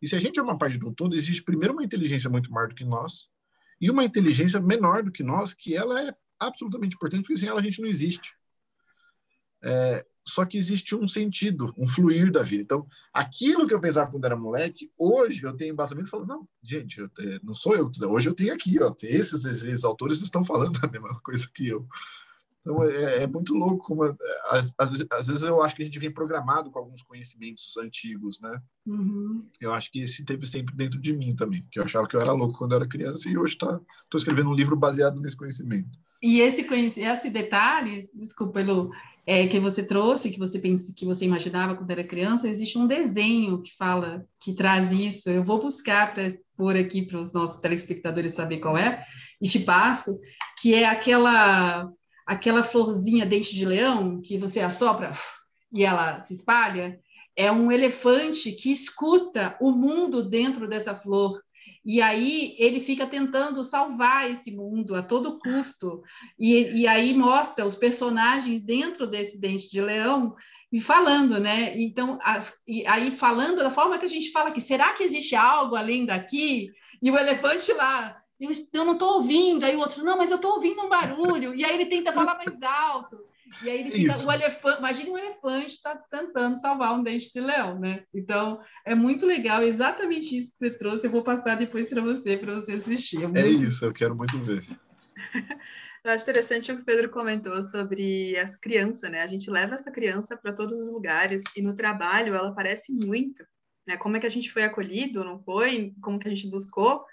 E 0.00 0.08
se 0.08 0.16
a 0.16 0.18
gente 0.18 0.38
é 0.38 0.42
uma 0.42 0.56
parte 0.56 0.78
de 0.78 0.84
um 0.84 0.94
todo, 0.94 1.14
existe 1.14 1.42
primeiro 1.42 1.74
uma 1.74 1.84
inteligência 1.84 2.30
muito 2.30 2.50
maior 2.50 2.68
do 2.68 2.74
que 2.74 2.84
nós 2.84 3.28
e 3.78 3.90
uma 3.90 4.02
inteligência 4.02 4.58
menor 4.60 5.02
do 5.02 5.12
que 5.12 5.22
nós, 5.22 5.52
que 5.52 5.76
ela 5.76 6.00
é 6.00 6.14
absolutamente 6.40 6.96
importante, 6.96 7.22
porque 7.22 7.36
sem 7.36 7.48
ela 7.48 7.60
a 7.60 7.62
gente 7.62 7.82
não 7.82 7.88
existe. 7.88 8.34
É, 9.64 10.04
só 10.26 10.44
que 10.44 10.56
existe 10.56 10.94
um 10.94 11.06
sentido, 11.06 11.74
um 11.76 11.86
fluir 11.86 12.30
da 12.30 12.42
vida. 12.42 12.62
Então, 12.62 12.86
aquilo 13.12 13.66
que 13.66 13.74
eu 13.74 13.80
pensava 13.80 14.10
quando 14.10 14.24
era 14.24 14.36
moleque, 14.36 14.90
hoje 14.98 15.42
eu 15.42 15.54
tenho 15.54 15.72
embasamento 15.72 16.08
falando, 16.08 16.28
não, 16.28 16.48
gente, 16.62 16.98
eu 16.98 17.10
não 17.42 17.54
sou 17.54 17.74
eu, 17.74 17.90
hoje 18.08 18.28
eu 18.28 18.34
tenho 18.34 18.52
aqui, 18.52 18.80
ó, 18.80 18.94
esses, 19.02 19.44
esses 19.44 19.84
autores 19.84 20.20
estão 20.20 20.44
falando 20.44 20.78
a 20.82 20.88
mesma 20.88 21.18
coisa 21.20 21.48
que 21.52 21.68
eu. 21.68 21.86
Então, 22.60 22.82
é, 22.82 23.24
é 23.24 23.26
muito 23.26 23.52
louco 23.54 23.84
como, 23.84 24.04
às, 24.48 24.74
às, 24.78 25.06
às, 25.10 25.26
vezes 25.26 25.42
eu 25.42 25.62
acho 25.62 25.76
que 25.76 25.82
a 25.82 25.84
gente 25.84 25.98
vem 25.98 26.10
programado 26.10 26.70
com 26.70 26.78
alguns 26.78 27.02
conhecimentos 27.02 27.76
antigos, 27.76 28.40
né? 28.40 28.58
Uhum. 28.86 29.46
Eu 29.60 29.74
acho 29.74 29.92
que 29.92 30.00
esse 30.00 30.24
teve 30.24 30.46
sempre 30.46 30.74
dentro 30.74 30.98
de 30.98 31.12
mim 31.12 31.36
também, 31.36 31.66
que 31.70 31.78
eu 31.78 31.84
achava 31.84 32.08
que 32.08 32.16
eu 32.16 32.20
era 32.22 32.32
louco 32.32 32.56
quando 32.56 32.72
eu 32.72 32.76
era 32.76 32.88
criança 32.88 33.28
e 33.28 33.36
hoje 33.36 33.58
tá, 33.58 33.78
estou 34.04 34.18
escrevendo 34.18 34.48
um 34.48 34.54
livro 34.54 34.76
baseado 34.76 35.20
nesse 35.20 35.36
conhecimento. 35.36 35.90
E 36.22 36.40
esse, 36.40 36.62
esse 37.02 37.28
detalhe, 37.28 38.08
desculpa, 38.14 38.62
Lu, 38.62 38.90
é, 39.26 39.46
que 39.46 39.58
você 39.58 39.82
trouxe, 39.86 40.30
que 40.30 40.38
você 40.38 40.58
pensa, 40.58 40.92
que 40.94 41.06
você 41.06 41.24
imaginava 41.24 41.74
quando 41.74 41.90
era 41.90 42.04
criança, 42.04 42.48
existe 42.48 42.78
um 42.78 42.86
desenho 42.86 43.62
que 43.62 43.74
fala, 43.76 44.26
que 44.40 44.52
traz 44.52 44.92
isso. 44.92 45.30
Eu 45.30 45.42
vou 45.42 45.60
buscar 45.60 46.12
para 46.12 46.34
pôr 46.56 46.76
aqui 46.76 47.02
para 47.02 47.18
os 47.18 47.32
nossos 47.32 47.60
telespectadores 47.60 48.34
saber 48.34 48.58
qual 48.58 48.76
é, 48.76 49.04
e 49.40 49.48
te 49.48 49.60
passo, 49.60 50.18
que 50.60 50.74
é 50.74 50.86
aquela 50.86 51.90
aquela 52.26 52.62
florzinha 52.62 53.26
dente 53.26 53.54
de 53.54 53.66
leão 53.66 54.18
que 54.22 54.38
você 54.38 54.60
assopra 54.60 55.12
e 55.70 55.84
ela 55.84 56.20
se 56.20 56.32
espalha, 56.32 56.98
é 57.36 57.50
um 57.50 57.70
elefante 57.70 58.52
que 58.52 58.70
escuta 58.70 59.56
o 59.60 59.72
mundo 59.72 60.28
dentro 60.28 60.68
dessa 60.68 60.94
flor. 60.94 61.38
E 61.84 62.00
aí 62.00 62.54
ele 62.58 62.80
fica 62.80 63.06
tentando 63.06 63.62
salvar 63.62 64.30
esse 64.30 64.50
mundo 64.50 64.94
a 64.94 65.02
todo 65.02 65.38
custo. 65.38 66.02
E, 66.38 66.80
e 66.80 66.86
aí 66.86 67.14
mostra 67.14 67.66
os 67.66 67.74
personagens 67.74 68.62
dentro 68.62 69.06
desse 69.06 69.38
dente 69.38 69.70
de 69.70 69.80
leão 69.80 70.34
e 70.72 70.80
falando, 70.80 71.38
né? 71.38 71.78
Então, 71.80 72.18
as, 72.22 72.62
e 72.66 72.86
aí 72.86 73.10
falando 73.10 73.58
da 73.58 73.70
forma 73.70 73.98
que 73.98 74.06
a 74.06 74.08
gente 74.08 74.32
fala 74.32 74.48
aqui, 74.48 74.60
será 74.60 74.92
que 74.94 75.04
existe 75.04 75.36
algo 75.36 75.76
além 75.76 76.04
daqui? 76.06 76.70
E 77.02 77.10
o 77.10 77.18
elefante 77.18 77.72
lá, 77.74 78.20
eu, 78.40 78.50
eu 78.72 78.84
não 78.84 78.94
estou 78.94 79.14
ouvindo. 79.14 79.64
Aí 79.64 79.76
o 79.76 79.80
outro, 79.80 80.02
não, 80.02 80.16
mas 80.16 80.30
eu 80.30 80.36
estou 80.36 80.54
ouvindo 80.54 80.82
um 80.82 80.88
barulho. 80.88 81.54
E 81.54 81.64
aí 81.64 81.74
ele 81.74 81.86
tenta 81.86 82.12
falar 82.12 82.36
mais 82.36 82.62
alto. 82.62 83.18
E 83.62 83.70
aí 83.70 83.80
ele 83.80 83.90
fica, 83.90 84.14
Isso. 84.14 84.26
o 84.26 84.32
elefante, 84.32 84.78
imagine 84.78 85.10
um 85.10 85.18
elefante 85.18 85.66
está 85.66 85.96
tentando 85.96 86.56
salvar 86.56 86.92
um 86.92 87.02
dente 87.02 87.32
de 87.32 87.40
leão, 87.40 87.78
né? 87.78 88.04
Então, 88.14 88.60
é 88.84 88.94
muito 88.94 89.26
legal, 89.26 89.62
exatamente 89.62 90.36
isso 90.36 90.52
que 90.52 90.58
você 90.58 90.70
trouxe. 90.78 91.06
Eu 91.06 91.10
vou 91.10 91.22
passar 91.22 91.56
depois 91.56 91.88
para 91.88 92.02
você, 92.02 92.36
para 92.36 92.54
você 92.54 92.72
assistir. 92.72 93.22
É, 93.22 93.26
muito... 93.26 93.38
é, 93.38 93.48
isso, 93.48 93.84
eu 93.84 93.92
quero 93.92 94.14
muito 94.14 94.38
ver. 94.38 94.64
Eu 96.04 96.10
acho 96.10 96.24
interessante 96.24 96.70
o 96.70 96.76
que 96.76 96.82
o 96.82 96.84
Pedro 96.84 97.08
comentou 97.08 97.62
sobre 97.62 98.34
essa 98.36 98.58
criança, 98.58 99.08
né? 99.08 99.22
A 99.22 99.26
gente 99.26 99.50
leva 99.50 99.74
essa 99.74 99.90
criança 99.90 100.36
para 100.36 100.52
todos 100.52 100.78
os 100.78 100.92
lugares 100.92 101.42
e 101.56 101.62
no 101.62 101.74
trabalho 101.74 102.34
ela 102.34 102.50
aparece 102.50 102.92
muito, 102.92 103.42
né? 103.86 103.96
Como 103.96 104.14
é 104.14 104.20
que 104.20 104.26
a 104.26 104.30
gente 104.30 104.52
foi 104.52 104.64
acolhido, 104.64 105.24
não 105.24 105.42
foi? 105.42 105.94
Como 106.02 106.18
que 106.18 106.28
a 106.28 106.30
gente 106.30 106.50
buscou 106.50 107.06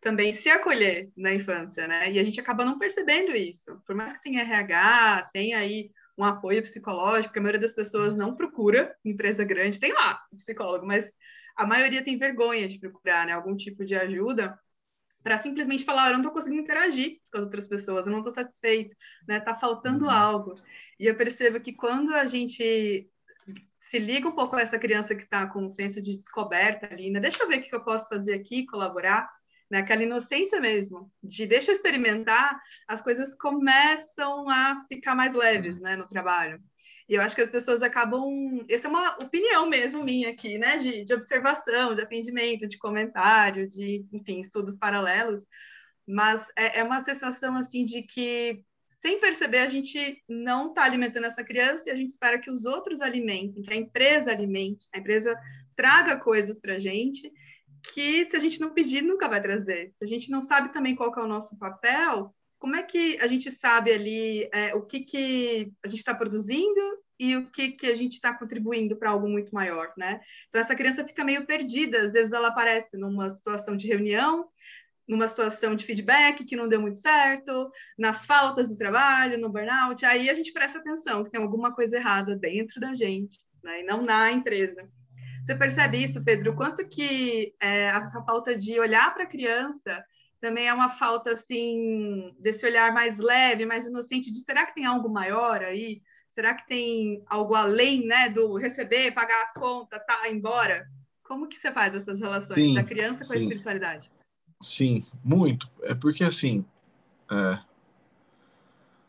também 0.00 0.30
se 0.32 0.48
acolher 0.48 1.10
na 1.16 1.34
infância, 1.34 1.86
né? 1.86 2.10
E 2.12 2.18
a 2.18 2.22
gente 2.22 2.40
acaba 2.40 2.64
não 2.64 2.78
percebendo 2.78 3.34
isso. 3.34 3.80
Por 3.86 3.94
mais 3.94 4.12
que 4.12 4.22
tenha 4.22 4.42
RH, 4.42 5.30
tenha 5.32 5.58
aí 5.58 5.90
um 6.16 6.24
apoio 6.24 6.62
psicológico, 6.62 7.32
que 7.32 7.38
a 7.38 7.42
maioria 7.42 7.60
das 7.60 7.74
pessoas 7.74 8.16
não 8.16 8.34
procura 8.34 8.94
empresa 9.04 9.44
grande, 9.44 9.80
tem 9.80 9.92
lá 9.92 10.20
psicólogo, 10.36 10.86
mas 10.86 11.12
a 11.56 11.66
maioria 11.66 12.02
tem 12.02 12.18
vergonha 12.18 12.68
de 12.68 12.78
procurar, 12.78 13.26
né, 13.26 13.32
algum 13.32 13.56
tipo 13.56 13.84
de 13.84 13.94
ajuda 13.94 14.58
para 15.22 15.36
simplesmente 15.36 15.84
falar, 15.84 16.06
eu 16.06 16.12
não 16.12 16.20
estou 16.20 16.32
conseguindo 16.32 16.62
interagir 16.62 17.18
com 17.32 17.38
as 17.38 17.44
outras 17.44 17.66
pessoas, 17.66 18.06
eu 18.06 18.12
não 18.12 18.20
estou 18.20 18.32
satisfeito, 18.32 18.94
né? 19.26 19.40
Tá 19.40 19.52
faltando 19.54 20.04
uhum. 20.04 20.10
algo. 20.10 20.54
E 21.00 21.06
eu 21.06 21.16
percebo 21.16 21.58
que 21.58 21.72
quando 21.72 22.14
a 22.14 22.26
gente 22.28 23.10
se 23.80 23.98
liga 23.98 24.28
um 24.28 24.32
pouco 24.36 24.54
a 24.54 24.60
essa 24.60 24.78
criança 24.78 25.16
que 25.16 25.24
está 25.24 25.44
com 25.48 25.64
um 25.64 25.68
senso 25.68 26.00
de 26.00 26.16
descoberta 26.16 26.86
ali, 26.86 27.10
né? 27.10 27.18
Deixa 27.18 27.42
eu 27.42 27.48
ver 27.48 27.58
o 27.58 27.62
que 27.62 27.74
eu 27.74 27.82
posso 27.82 28.08
fazer 28.08 28.34
aqui, 28.34 28.66
colaborar 28.66 29.28
naquela 29.70 30.02
inocência 30.02 30.60
mesmo, 30.60 31.10
de 31.22 31.46
deixa 31.46 31.72
experimentar, 31.72 32.60
as 32.86 33.02
coisas 33.02 33.34
começam 33.34 34.48
a 34.48 34.84
ficar 34.88 35.14
mais 35.14 35.34
leves, 35.34 35.80
né, 35.80 35.96
no 35.96 36.08
trabalho. 36.08 36.60
E 37.08 37.14
eu 37.14 37.22
acho 37.22 37.36
que 37.36 37.42
as 37.42 37.50
pessoas 37.50 37.82
acabam. 37.82 38.64
Essa 38.68 38.88
é 38.88 38.90
uma 38.90 39.16
opinião 39.22 39.68
mesmo 39.68 40.02
minha 40.02 40.30
aqui, 40.30 40.58
né? 40.58 40.76
De, 40.76 41.04
de 41.04 41.14
observação, 41.14 41.94
de 41.94 42.00
atendimento, 42.00 42.66
de 42.66 42.76
comentário, 42.78 43.68
de, 43.68 44.04
enfim, 44.12 44.40
estudos 44.40 44.76
paralelos. 44.76 45.44
Mas 46.06 46.48
é, 46.56 46.80
é 46.80 46.84
uma 46.84 47.04
sensação, 47.04 47.54
assim, 47.54 47.84
de 47.84 48.02
que, 48.02 48.60
sem 48.88 49.20
perceber, 49.20 49.58
a 49.58 49.68
gente 49.68 50.20
não 50.28 50.70
está 50.70 50.82
alimentando 50.82 51.26
essa 51.26 51.44
criança 51.44 51.88
e 51.88 51.92
a 51.92 51.96
gente 51.96 52.10
espera 52.10 52.40
que 52.40 52.50
os 52.50 52.64
outros 52.64 53.00
alimentem, 53.00 53.62
que 53.62 53.72
a 53.72 53.76
empresa 53.76 54.32
alimente, 54.32 54.88
a 54.92 54.98
empresa 54.98 55.38
traga 55.76 56.18
coisas 56.18 56.58
para 56.58 56.74
a 56.74 56.78
gente 56.78 57.30
que 57.92 58.24
se 58.24 58.36
a 58.36 58.38
gente 58.38 58.60
não 58.60 58.72
pedir, 58.72 59.02
nunca 59.02 59.28
vai 59.28 59.40
trazer. 59.40 59.92
Se 59.98 60.04
a 60.04 60.06
gente 60.06 60.30
não 60.30 60.40
sabe 60.40 60.72
também 60.72 60.94
qual 60.94 61.12
é 61.16 61.20
o 61.20 61.28
nosso 61.28 61.58
papel, 61.58 62.34
como 62.58 62.76
é 62.76 62.82
que 62.82 63.18
a 63.20 63.26
gente 63.26 63.50
sabe 63.50 63.92
ali 63.92 64.48
é, 64.52 64.74
o 64.74 64.82
que, 64.82 65.00
que 65.00 65.72
a 65.84 65.88
gente 65.88 65.98
está 65.98 66.14
produzindo 66.14 66.80
e 67.18 67.36
o 67.36 67.50
que, 67.50 67.72
que 67.72 67.86
a 67.86 67.94
gente 67.94 68.14
está 68.14 68.34
contribuindo 68.34 68.96
para 68.96 69.10
algo 69.10 69.28
muito 69.28 69.54
maior, 69.54 69.92
né? 69.96 70.20
Então, 70.48 70.60
essa 70.60 70.74
criança 70.74 71.06
fica 71.06 71.24
meio 71.24 71.46
perdida. 71.46 72.02
Às 72.02 72.12
vezes 72.12 72.32
ela 72.32 72.48
aparece 72.48 72.96
numa 72.96 73.28
situação 73.28 73.76
de 73.76 73.86
reunião, 73.86 74.48
numa 75.08 75.26
situação 75.28 75.74
de 75.74 75.84
feedback 75.84 76.44
que 76.44 76.56
não 76.56 76.68
deu 76.68 76.80
muito 76.80 76.98
certo, 76.98 77.70
nas 77.96 78.26
faltas 78.26 78.68
do 78.68 78.76
trabalho, 78.76 79.38
no 79.38 79.48
burnout. 79.48 80.04
Aí 80.04 80.28
a 80.28 80.34
gente 80.34 80.52
presta 80.52 80.78
atenção 80.78 81.24
que 81.24 81.30
tem 81.30 81.40
alguma 81.40 81.74
coisa 81.74 81.96
errada 81.96 82.36
dentro 82.36 82.80
da 82.80 82.92
gente, 82.92 83.38
né? 83.62 83.80
E 83.80 83.84
não 83.84 84.02
na 84.02 84.32
empresa. 84.32 84.88
Você 85.46 85.54
percebe 85.54 86.02
isso, 86.02 86.24
Pedro? 86.24 86.56
Quanto 86.56 86.84
que 86.88 87.54
é, 87.60 87.84
essa 87.84 88.20
falta 88.24 88.56
de 88.56 88.80
olhar 88.80 89.14
para 89.14 89.22
a 89.22 89.28
criança 89.28 90.04
também 90.40 90.66
é 90.66 90.74
uma 90.74 90.90
falta 90.90 91.30
assim 91.30 92.34
desse 92.40 92.66
olhar 92.66 92.92
mais 92.92 93.20
leve, 93.20 93.64
mais 93.64 93.86
inocente 93.86 94.32
de 94.32 94.40
será 94.40 94.66
que 94.66 94.74
tem 94.74 94.84
algo 94.84 95.08
maior 95.08 95.62
aí? 95.62 96.02
Será 96.32 96.52
que 96.52 96.66
tem 96.66 97.22
algo 97.28 97.54
além, 97.54 98.04
né, 98.04 98.28
do 98.28 98.56
receber, 98.56 99.12
pagar 99.12 99.40
as 99.44 99.52
contas, 99.52 100.04
tá, 100.04 100.28
embora? 100.28 100.90
Como 101.22 101.46
que 101.46 101.54
você 101.54 101.70
faz 101.70 101.94
essas 101.94 102.18
relações 102.18 102.58
sim, 102.58 102.74
da 102.74 102.82
criança 102.82 103.20
com 103.20 103.30
sim. 103.30 103.36
a 103.36 103.38
espiritualidade? 103.42 104.10
Sim, 104.60 105.04
muito. 105.22 105.70
É 105.84 105.94
porque 105.94 106.24
assim, 106.24 106.64
é, 107.30 107.60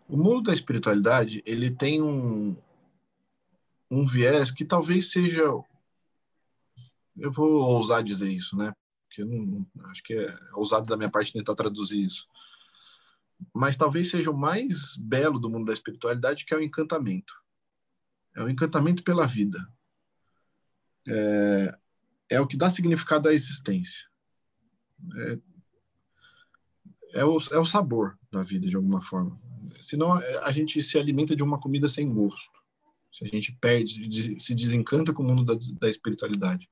o 0.07 0.15
mundo 0.15 0.43
da 0.43 0.53
espiritualidade 0.53 1.41
ele 1.47 1.71
tem 1.71 1.99
um 1.99 2.55
um 3.89 4.05
viés 4.05 4.51
que 4.51 4.65
talvez 4.65 5.11
seja 5.11 5.43
eu 7.19 7.31
vou 7.31 7.61
ousar 7.61 8.03
dizer 8.03 8.29
isso, 8.29 8.55
né? 8.55 8.73
Porque 9.07 9.23
não, 9.23 9.65
acho 9.85 10.03
que 10.03 10.13
é 10.13 10.37
ousado 10.53 10.85
da 10.85 10.97
minha 10.97 11.09
parte 11.09 11.33
tentar 11.33 11.55
traduzir 11.55 12.03
isso. 12.03 12.27
Mas 13.53 13.77
talvez 13.77 14.09
seja 14.09 14.31
o 14.31 14.37
mais 14.37 14.95
belo 14.97 15.39
do 15.39 15.49
mundo 15.49 15.65
da 15.65 15.73
espiritualidade, 15.73 16.45
que 16.45 16.53
é 16.53 16.57
o 16.57 16.63
encantamento. 16.63 17.33
É 18.35 18.43
o 18.43 18.49
encantamento 18.49 19.03
pela 19.03 19.25
vida. 19.25 19.67
É, 21.07 21.77
é 22.29 22.41
o 22.41 22.47
que 22.47 22.57
dá 22.57 22.69
significado 22.69 23.29
à 23.29 23.33
existência. 23.33 24.05
É, 25.15 25.39
é, 27.19 27.25
o, 27.25 27.37
é 27.51 27.57
o 27.57 27.65
sabor 27.65 28.17
da 28.31 28.43
vida, 28.43 28.67
de 28.67 28.75
alguma 28.75 29.01
forma. 29.01 29.39
Senão 29.81 30.13
a 30.13 30.51
gente 30.51 30.81
se 30.83 30.97
alimenta 30.97 31.35
de 31.35 31.43
uma 31.43 31.59
comida 31.59 31.87
sem 31.87 32.11
gosto. 32.11 32.59
Se 33.11 33.23
a 33.23 33.27
gente 33.27 33.53
perde, 33.53 34.39
se 34.39 34.53
desencanta 34.53 35.13
com 35.13 35.23
o 35.23 35.25
mundo 35.25 35.43
da, 35.43 35.53
da 35.79 35.89
espiritualidade. 35.89 36.69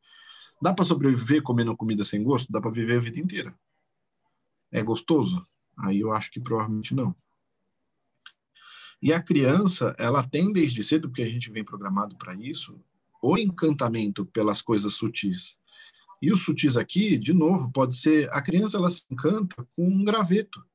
Dá 0.62 0.74
para 0.74 0.86
sobreviver 0.86 1.42
comendo 1.42 1.76
comida 1.76 2.04
sem 2.04 2.24
gosto? 2.24 2.52
Dá 2.52 2.62
para 2.62 2.72
viver 2.72 2.98
a 2.98 3.02
vida 3.02 3.20
inteira. 3.20 3.58
É 4.72 4.82
gostoso? 4.82 5.46
Aí 5.78 6.00
eu 6.00 6.12
acho 6.12 6.32
que 6.32 6.40
provavelmente 6.40 6.94
não. 6.94 7.16
E 9.02 9.12
a 9.14 9.22
criança, 9.22 9.96
ela 10.00 10.24
tem 10.24 10.52
desde 10.52 10.84
cedo, 10.84 11.10
porque 11.10 11.22
a 11.22 11.30
gente 11.30 11.52
vem 11.52 11.64
programado 11.64 12.16
para 12.18 12.34
isso, 12.34 12.80
o 13.22 13.38
encantamento 13.38 14.26
pelas 14.26 14.62
coisas 14.62 14.94
sutis. 14.94 15.58
E 16.22 16.32
os 16.32 16.44
sutis 16.44 16.78
aqui, 16.78 17.18
de 17.18 17.34
novo, 17.34 17.72
pode 17.72 17.96
ser 17.96 18.32
a 18.32 18.42
criança 18.42 18.78
ela 18.78 18.90
se 18.90 19.06
encanta 19.12 19.68
com 19.76 19.88
um 19.88 20.04
graveto. 20.04 20.66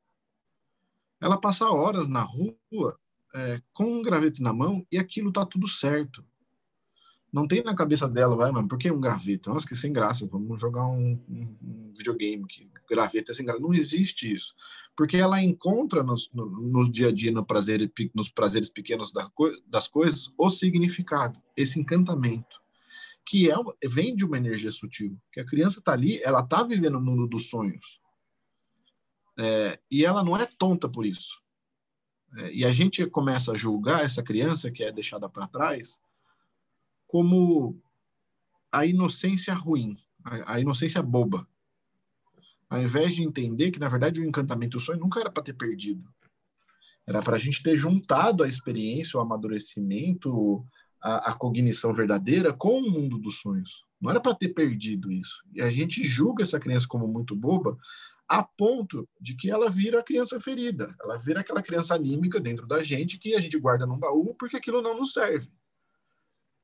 Ela 1.21 1.41
passa 1.41 1.69
horas 1.69 2.09
na 2.09 2.23
rua 2.23 2.99
é, 3.35 3.63
com 3.73 3.99
um 3.99 4.03
graveto 4.03 4.43
na 4.43 4.53
mão 4.53 4.87
e 4.93 4.99
aquilo 4.99 5.33
tá 5.33 5.45
tudo 5.47 5.67
certo 5.67 6.25
não 7.33 7.47
tem 7.47 7.63
na 7.63 7.75
cabeça 7.75 8.09
dela, 8.09 8.35
vai, 8.35 8.51
mano, 8.51 8.67
por 8.67 8.79
que 8.79 8.91
um 8.91 9.01
graveto? 9.01 9.51
Nossa, 9.51 9.67
que 9.67 9.77
sem 9.77 9.93
graça, 9.93 10.27
vamos 10.27 10.61
jogar 10.61 10.87
um, 10.87 11.13
um, 11.29 11.57
um 11.63 11.95
videogame 11.97 12.45
que 12.47 12.69
graveto 12.89 13.31
é 13.31 13.35
sem 13.35 13.47
graça. 13.47 13.61
Não 13.61 13.73
existe 13.73 14.33
isso. 14.33 14.55
Porque 14.97 15.17
ela 15.17 15.43
encontra 15.43 16.03
no, 16.03 16.17
no 16.35 16.91
dia 16.91 17.09
a 17.09 17.13
dia, 17.13 17.31
no 17.31 17.45
prazer, 17.45 17.91
nos 18.15 18.29
prazeres 18.29 18.69
pequenos 18.69 19.13
da, 19.13 19.31
das 19.67 19.87
coisas, 19.87 20.33
o 20.37 20.51
significado, 20.51 21.41
esse 21.57 21.79
encantamento, 21.79 22.61
que 23.25 23.49
é, 23.51 23.55
vem 23.85 24.15
de 24.17 24.25
uma 24.25 24.37
energia 24.37 24.73
sutil. 24.73 25.17
Que 25.33 25.41
a 25.41 25.47
criança 25.47 25.79
está 25.79 25.93
ali, 25.93 26.21
ela 26.23 26.41
está 26.41 26.65
vivendo 26.65 26.97
o 26.97 27.01
mundo 27.01 27.29
dos 27.29 27.49
sonhos. 27.49 28.01
É, 29.39 29.79
e 29.89 30.05
ela 30.05 30.25
não 30.25 30.37
é 30.37 30.47
tonta 30.47 30.89
por 30.89 31.07
isso. 31.07 31.41
É, 32.39 32.53
e 32.53 32.65
a 32.65 32.73
gente 32.73 33.07
começa 33.07 33.53
a 33.53 33.57
julgar 33.57 34.05
essa 34.05 34.23
criança 34.23 34.71
que 34.71 34.83
é 34.83 34.91
deixada 34.91 35.29
para 35.29 35.47
trás 35.47 36.01
como 37.11 37.77
a 38.71 38.87
inocência 38.87 39.53
ruim, 39.53 39.99
a, 40.25 40.55
a, 40.55 40.61
inocência 40.61 41.03
boba. 41.03 41.45
Ao 42.69 42.81
invés 42.81 43.17
de 43.17 43.25
entender 43.25 43.73
que, 43.73 43.81
na 43.81 43.89
verdade, 43.89 44.21
o 44.21 44.25
encantamento 44.25 44.79
do 44.79 44.81
sonho 44.81 45.01
nunca 45.01 45.19
era 45.19 45.29
para 45.29 45.43
ter 45.43 45.55
perdido. 45.55 46.09
Era 47.05 47.21
para 47.21 47.35
a 47.35 47.39
gente 47.39 47.65
ter 47.65 47.75
juntado 47.75 48.45
a 48.45 48.49
experiência, 48.49 49.19
o 49.19 49.21
amadurecimento, 49.21 50.65
a, 51.03 51.33
a 51.33 51.35
cognição 51.35 51.93
verdadeira 51.93 52.53
com 52.53 52.79
o 52.79 52.89
mundo 52.89 53.19
dos 53.19 53.41
sonhos. 53.41 53.85
Não 54.01 54.09
era 54.09 54.21
para 54.21 54.37
ter 54.37 54.51
perdido 54.51 55.11
isso. 55.11 55.43
E 55.53 55.61
a 55.61 55.69
gente 55.69 56.05
julga 56.05 56.45
essa 56.45 56.61
criança 56.61 56.87
como 56.89 57.09
muito 57.09 57.35
boba, 57.35 57.77
a 58.29 58.45
ponto 58.45 59.09
de 59.21 59.35
que 59.35 59.51
ela 59.51 59.69
vira 59.69 59.99
a 59.99 60.05
criança 60.05 60.41
ferida. 60.41 60.95
Ela 61.01 61.17
vira 61.17 61.41
aquela 61.41 61.61
criança 61.61 61.93
anímica 61.97 62.39
dentro 62.39 62.69
da 62.69 62.85
gente 62.85 63.19
que 63.19 63.35
a 63.35 63.41
gente 63.41 63.59
guarda 63.59 63.85
num 63.85 63.99
baú 63.99 64.33
porque 64.39 64.57
aquilo 64.57 64.81
não 64.81 64.97
nos 64.97 65.13
serve. 65.13 65.51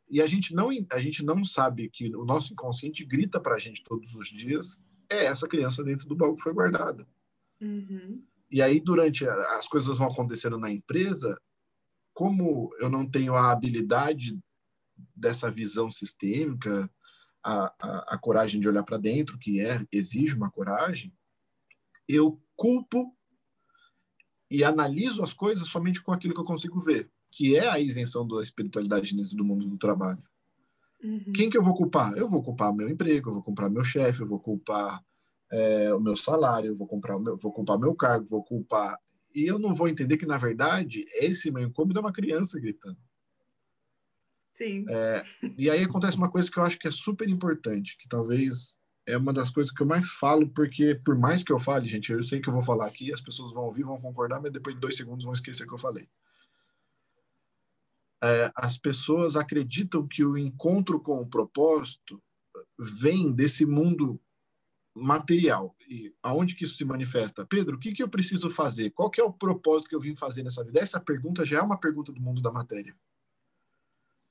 E 0.09 0.23
a 0.23 0.27
gente 0.27 0.55
não, 0.55 0.71
a 0.93 1.01
gente 1.01 1.25
não 1.25 1.45
sabe 1.45 1.91
que 1.91 2.15
o 2.15 2.25
nosso 2.25 2.53
inconsciente 2.53 3.05
grita 3.05 3.41
para 3.41 3.57
a 3.57 3.59
gente 3.59 3.83
todos 3.83 4.15
os 4.15 4.29
dias 4.29 4.81
é 5.09 5.25
essa 5.27 5.49
criança 5.49 5.83
dentro 5.83 6.07
do 6.09 6.17
baú 6.17 6.37
que 6.37 6.43
foi 6.43 6.53
guardada. 6.53 7.07
Uhum. 7.61 8.23
E 8.51 8.63
aí, 8.63 8.81
durante 8.81 9.27
as 9.27 9.67
coisas 9.67 9.99
vão 9.99 10.07
acontecendo 10.07 10.59
na 10.59 10.71
empresa, 10.71 11.37
como 12.15 12.71
eu 12.79 12.89
não 12.89 13.09
tenho 13.09 13.35
a 13.35 13.51
habilidade 13.51 14.39
dessa 15.15 15.51
visão 15.51 15.91
sistêmica, 15.91 16.91
a, 17.43 17.75
a, 17.81 18.15
a 18.15 18.19
coragem 18.19 18.61
de 18.61 18.69
olhar 18.69 18.83
para 18.83 18.97
dentro, 18.97 19.39
que 19.39 19.61
é 19.61 19.85
exige 19.93 20.35
uma 20.35 20.51
coragem, 20.51 21.13
eu 22.09 22.41
culpo 22.55 23.17
e 24.51 24.63
analiso 24.63 25.23
as 25.23 25.33
coisas 25.33 25.69
somente 25.69 26.01
com 26.01 26.13
aquilo 26.13 26.35
que 26.35 26.41
eu 26.41 26.45
consigo 26.45 26.81
ver, 26.81 27.11
que 27.37 27.55
é 27.55 27.69
a 27.69 27.79
isenção 27.79 28.27
da 28.27 28.43
espiritualidade 28.43 29.15
dentro 29.15 29.37
do 29.37 29.45
mundo 29.45 29.67
do 29.67 29.77
trabalho. 29.77 30.23
Uhum. 31.05 31.33
Quem 31.35 31.51
que 31.51 31.59
eu 31.59 31.63
vou 31.63 31.75
culpar? 31.75 32.17
Eu 32.17 32.31
vou 32.31 32.43
culpar 32.43 32.75
meu 32.75 32.89
emprego, 32.89 33.29
eu 33.29 33.35
vou 33.35 33.43
culpar 33.43 33.71
meu 33.71 33.85
chefe, 33.85 34.23
eu 34.23 34.27
vou 34.27 34.41
culpar 34.41 35.05
é, 35.53 35.93
o 35.93 36.01
meu 36.01 36.17
salário, 36.17 36.69
eu 36.69 36.77
vou, 36.77 36.87
comprar 36.87 37.19
meu, 37.19 37.37
vou 37.37 37.53
culpar 37.53 37.79
meu 37.79 37.95
cargo, 37.95 38.27
vou 38.27 38.43
culpar. 38.43 38.99
E 39.35 39.45
eu 39.45 39.59
não 39.59 39.75
vou 39.75 39.87
entender 39.87 40.17
que, 40.17 40.25
na 40.25 40.39
verdade, 40.39 41.05
esse 41.21 41.51
meu 41.51 41.63
incômodo 41.63 41.99
é 41.99 42.01
uma 42.01 42.13
criança 42.13 42.59
gritando. 42.59 42.97
Sim. 44.41 44.87
É, 44.89 45.23
e 45.59 45.69
aí 45.69 45.85
acontece 45.85 46.17
uma 46.17 46.31
coisa 46.31 46.51
que 46.51 46.59
eu 46.59 46.63
acho 46.63 46.79
que 46.79 46.89
é 46.89 46.91
super 46.91 47.29
importante, 47.29 47.99
que 47.99 48.09
talvez 48.09 48.79
é 49.07 49.15
uma 49.15 49.35
das 49.35 49.51
coisas 49.51 49.71
que 49.71 49.83
eu 49.83 49.87
mais 49.87 50.11
falo, 50.13 50.49
porque 50.49 50.95
por 51.05 51.19
mais 51.19 51.45
que 51.45 51.53
eu 51.53 51.61
fale, 51.61 51.87
gente, 51.87 52.11
eu 52.11 52.23
sei 52.23 52.41
que 52.41 52.49
eu 52.49 52.55
vou 52.55 52.63
falar 52.63 52.87
aqui, 52.87 53.13
as 53.13 53.21
pessoas 53.21 53.53
vão 53.53 53.65
ouvir, 53.65 53.83
vão 53.83 54.01
concordar, 54.01 54.41
mas 54.41 54.51
depois 54.51 54.75
de 54.75 54.81
dois 54.81 54.97
segundos 54.97 55.27
vão 55.27 55.35
esquecer 55.35 55.65
o 55.65 55.69
que 55.69 55.75
eu 55.75 55.79
falei. 55.79 56.09
É, 58.23 58.51
as 58.55 58.79
pessoas 58.79 59.37
acreditam 59.37 60.07
que 60.07 60.25
o 60.25 60.39
encontro 60.39 61.01
com 61.01 61.21
o 61.21 61.27
propósito 61.27 62.23
vem 62.79 63.33
desse 63.33 63.67
mundo 63.67 64.21
material. 64.95 65.77
E 65.89 66.15
aonde 66.23 66.55
que 66.55 66.65
isso 66.65 66.77
se 66.77 66.85
manifesta? 66.85 67.47
Pedro, 67.47 67.77
o 67.77 67.79
que, 67.79 67.93
que 67.93 68.03
eu 68.03 68.09
preciso 68.09 68.51
fazer? 68.51 68.91
Qual 68.91 69.11
que 69.11 69.21
é 69.21 69.25
o 69.25 69.33
propósito 69.33 69.89
que 69.89 69.95
eu 69.95 70.01
vim 70.01 70.17
fazer 70.17 70.43
nessa 70.43 70.65
vida? 70.65 70.81
Essa 70.81 70.99
pergunta 70.99 71.45
já 71.45 71.59
é 71.59 71.63
uma 71.63 71.79
pergunta 71.79 72.13
do 72.13 72.21
mundo 72.21 72.41
da 72.41 72.51
matéria. 72.51 72.97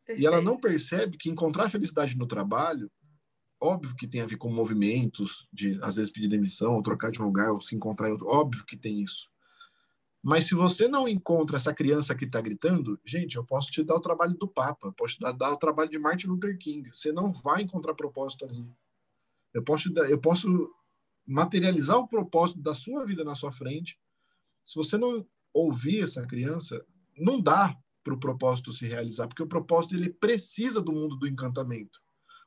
Perfeito. 0.05 0.21
E 0.21 0.25
ela 0.25 0.41
não 0.41 0.59
percebe 0.59 1.17
que 1.17 1.29
encontrar 1.29 1.69
felicidade 1.69 2.17
no 2.17 2.27
trabalho 2.27 2.89
Óbvio 3.59 3.95
que 3.95 4.07
tem 4.07 4.21
a 4.21 4.25
ver 4.25 4.37
com 4.37 4.51
movimentos 4.51 5.47
de, 5.51 5.79
às 5.81 5.95
vezes, 5.95 6.11
pedir 6.11 6.27
demissão, 6.27 6.73
ou 6.73 6.83
trocar 6.83 7.09
de 7.09 7.19
lugar, 7.19 7.51
ou 7.51 7.61
se 7.61 7.75
encontrar 7.75 8.09
em 8.09 8.11
outro. 8.11 8.27
Óbvio 8.27 8.65
que 8.65 8.77
tem 8.77 9.01
isso. 9.01 9.29
Mas 10.25 10.45
se 10.45 10.55
você 10.55 10.87
não 10.87 11.07
encontra 11.07 11.57
essa 11.57 11.71
criança 11.71 12.15
que 12.15 12.25
está 12.25 12.41
gritando, 12.41 12.99
gente, 13.05 13.35
eu 13.35 13.45
posso 13.45 13.71
te 13.71 13.83
dar 13.83 13.93
o 13.93 13.99
trabalho 13.99 14.33
do 14.33 14.47
Papa, 14.47 14.91
posso 14.93 15.13
te 15.13 15.19
dar, 15.19 15.31
dar, 15.31 15.51
o 15.51 15.57
trabalho 15.57 15.87
de 15.87 15.99
Martin 15.99 16.25
Luther 16.25 16.57
King. 16.57 16.89
Você 16.91 17.11
não 17.11 17.31
vai 17.31 17.61
encontrar 17.61 17.93
propósito 17.93 18.43
ali. 18.43 18.67
Eu 19.53 19.61
posso, 19.61 19.93
eu 19.95 20.19
posso 20.19 20.73
materializar 21.27 21.99
o 21.99 22.07
propósito 22.07 22.59
da 22.59 22.73
sua 22.73 23.05
vida 23.05 23.23
na 23.23 23.35
sua 23.35 23.51
frente. 23.51 23.99
Se 24.63 24.75
você 24.75 24.97
não 24.97 25.23
ouvir 25.53 26.03
essa 26.03 26.25
criança, 26.25 26.83
não 27.15 27.39
dá 27.39 27.77
para 28.03 28.15
o 28.15 28.19
propósito 28.19 28.73
se 28.73 28.87
realizar, 28.87 29.27
porque 29.27 29.43
o 29.43 29.47
propósito 29.47 29.93
ele 29.93 30.09
precisa 30.09 30.81
do 30.81 30.91
mundo 30.91 31.15
do 31.17 31.27
encantamento. 31.27 32.01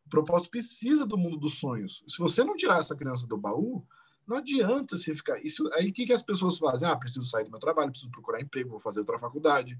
O 0.05 0.09
propósito 0.09 0.51
precisa 0.51 1.07
do 1.07 1.17
mundo 1.17 1.37
dos 1.37 1.61
sonhos. 1.61 2.03
Se 2.09 2.19
você 2.19 2.43
não 2.43 2.57
tirar 2.57 2.81
essa 2.81 2.97
criança 2.97 3.25
do 3.29 3.39
baú, 3.39 3.87
não 4.29 4.37
adianta 4.37 4.97
você 4.97 5.15
ficar. 5.17 5.43
Isso, 5.45 5.69
aí 5.73 5.89
o 5.89 5.93
que, 5.93 6.07
que 6.07 6.13
as 6.13 6.23
pessoas 6.23 6.59
fazem? 6.59 6.87
Ah, 6.87 6.97
preciso 6.97 7.25
sair 7.25 7.45
do 7.45 7.51
meu 7.51 7.59
trabalho, 7.59 7.91
preciso 7.91 8.11
procurar 8.11 8.41
emprego, 8.41 8.71
vou 8.71 8.81
fazer 8.81 9.01
outra 9.01 9.19
faculdade. 9.19 9.79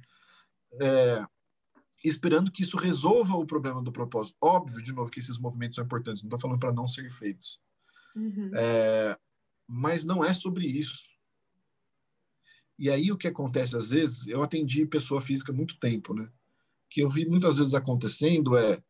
É, 0.81 1.25
esperando 2.03 2.51
que 2.51 2.63
isso 2.63 2.79
resolva 2.79 3.37
o 3.37 3.47
problema 3.47 3.83
do 3.83 3.93
propósito. 3.93 4.37
Óbvio, 4.41 4.83
de 4.83 4.93
novo, 4.93 5.11
que 5.11 5.21
esses 5.21 5.39
movimentos 5.39 5.77
são 5.77 5.85
importantes, 5.85 6.23
não 6.23 6.29
estou 6.29 6.41
falando 6.41 6.61
para 6.61 6.73
não 6.73 6.89
ser 6.89 7.11
feitos. 7.13 7.61
Uhum. 8.17 8.51
É, 8.55 9.19
mas 9.67 10.05
não 10.05 10.25
é 10.25 10.33
sobre 10.33 10.67
isso. 10.67 11.07
E 12.79 12.89
aí 12.89 13.13
o 13.13 13.19
que 13.19 13.29
acontece 13.29 13.77
às 13.77 13.91
vezes, 13.91 14.27
eu 14.27 14.43
atendi 14.43 14.87
pessoa 14.87 15.21
física 15.21 15.53
muito 15.53 15.79
tempo, 15.79 16.15
né? 16.15 16.31
Que 16.89 17.03
eu 17.03 17.11
vi 17.11 17.27
muitas 17.27 17.59
vezes 17.59 17.75
acontecendo 17.75 18.57
é 18.57 18.83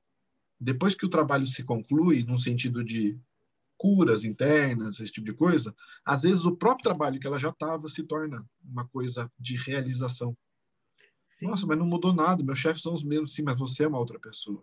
depois 0.61 0.95
que 0.95 1.07
o 1.07 1.11
trabalho 1.11 1.47
se 1.47 1.63
conclui, 1.65 2.25
no 2.25 2.39
sentido 2.39 2.85
de 2.85 3.19
curas 3.79 4.25
internas, 4.25 5.01
esse 5.01 5.13
tipo 5.13 5.25
de 5.25 5.33
coisa, 5.33 5.75
às 6.05 6.23
vezes 6.23 6.45
o 6.45 6.57
próprio 6.57 6.83
trabalho 6.83 7.19
que 7.19 7.27
ela 7.27 7.39
já 7.39 7.51
estava 7.51 7.89
se 7.89 8.03
torna 8.03 8.45
uma 8.63 8.87
coisa 8.87 9.31
de 9.39 9.57
realização. 9.57 10.37
Sim. 11.27 11.47
Nossa, 11.47 11.67
mas 11.67 11.79
não 11.79 11.87
mudou 11.87 12.13
nada, 12.13 12.43
meus 12.43 12.59
chefes 12.59 12.83
são 12.83 12.93
os 12.93 13.05
mesmos, 13.05 13.33
sim, 13.33 13.43
mas 13.43 13.57
você 13.57 13.85
é 13.85 13.89
uma 13.89 13.99
outra 13.99 14.19
pessoa. 14.19 14.63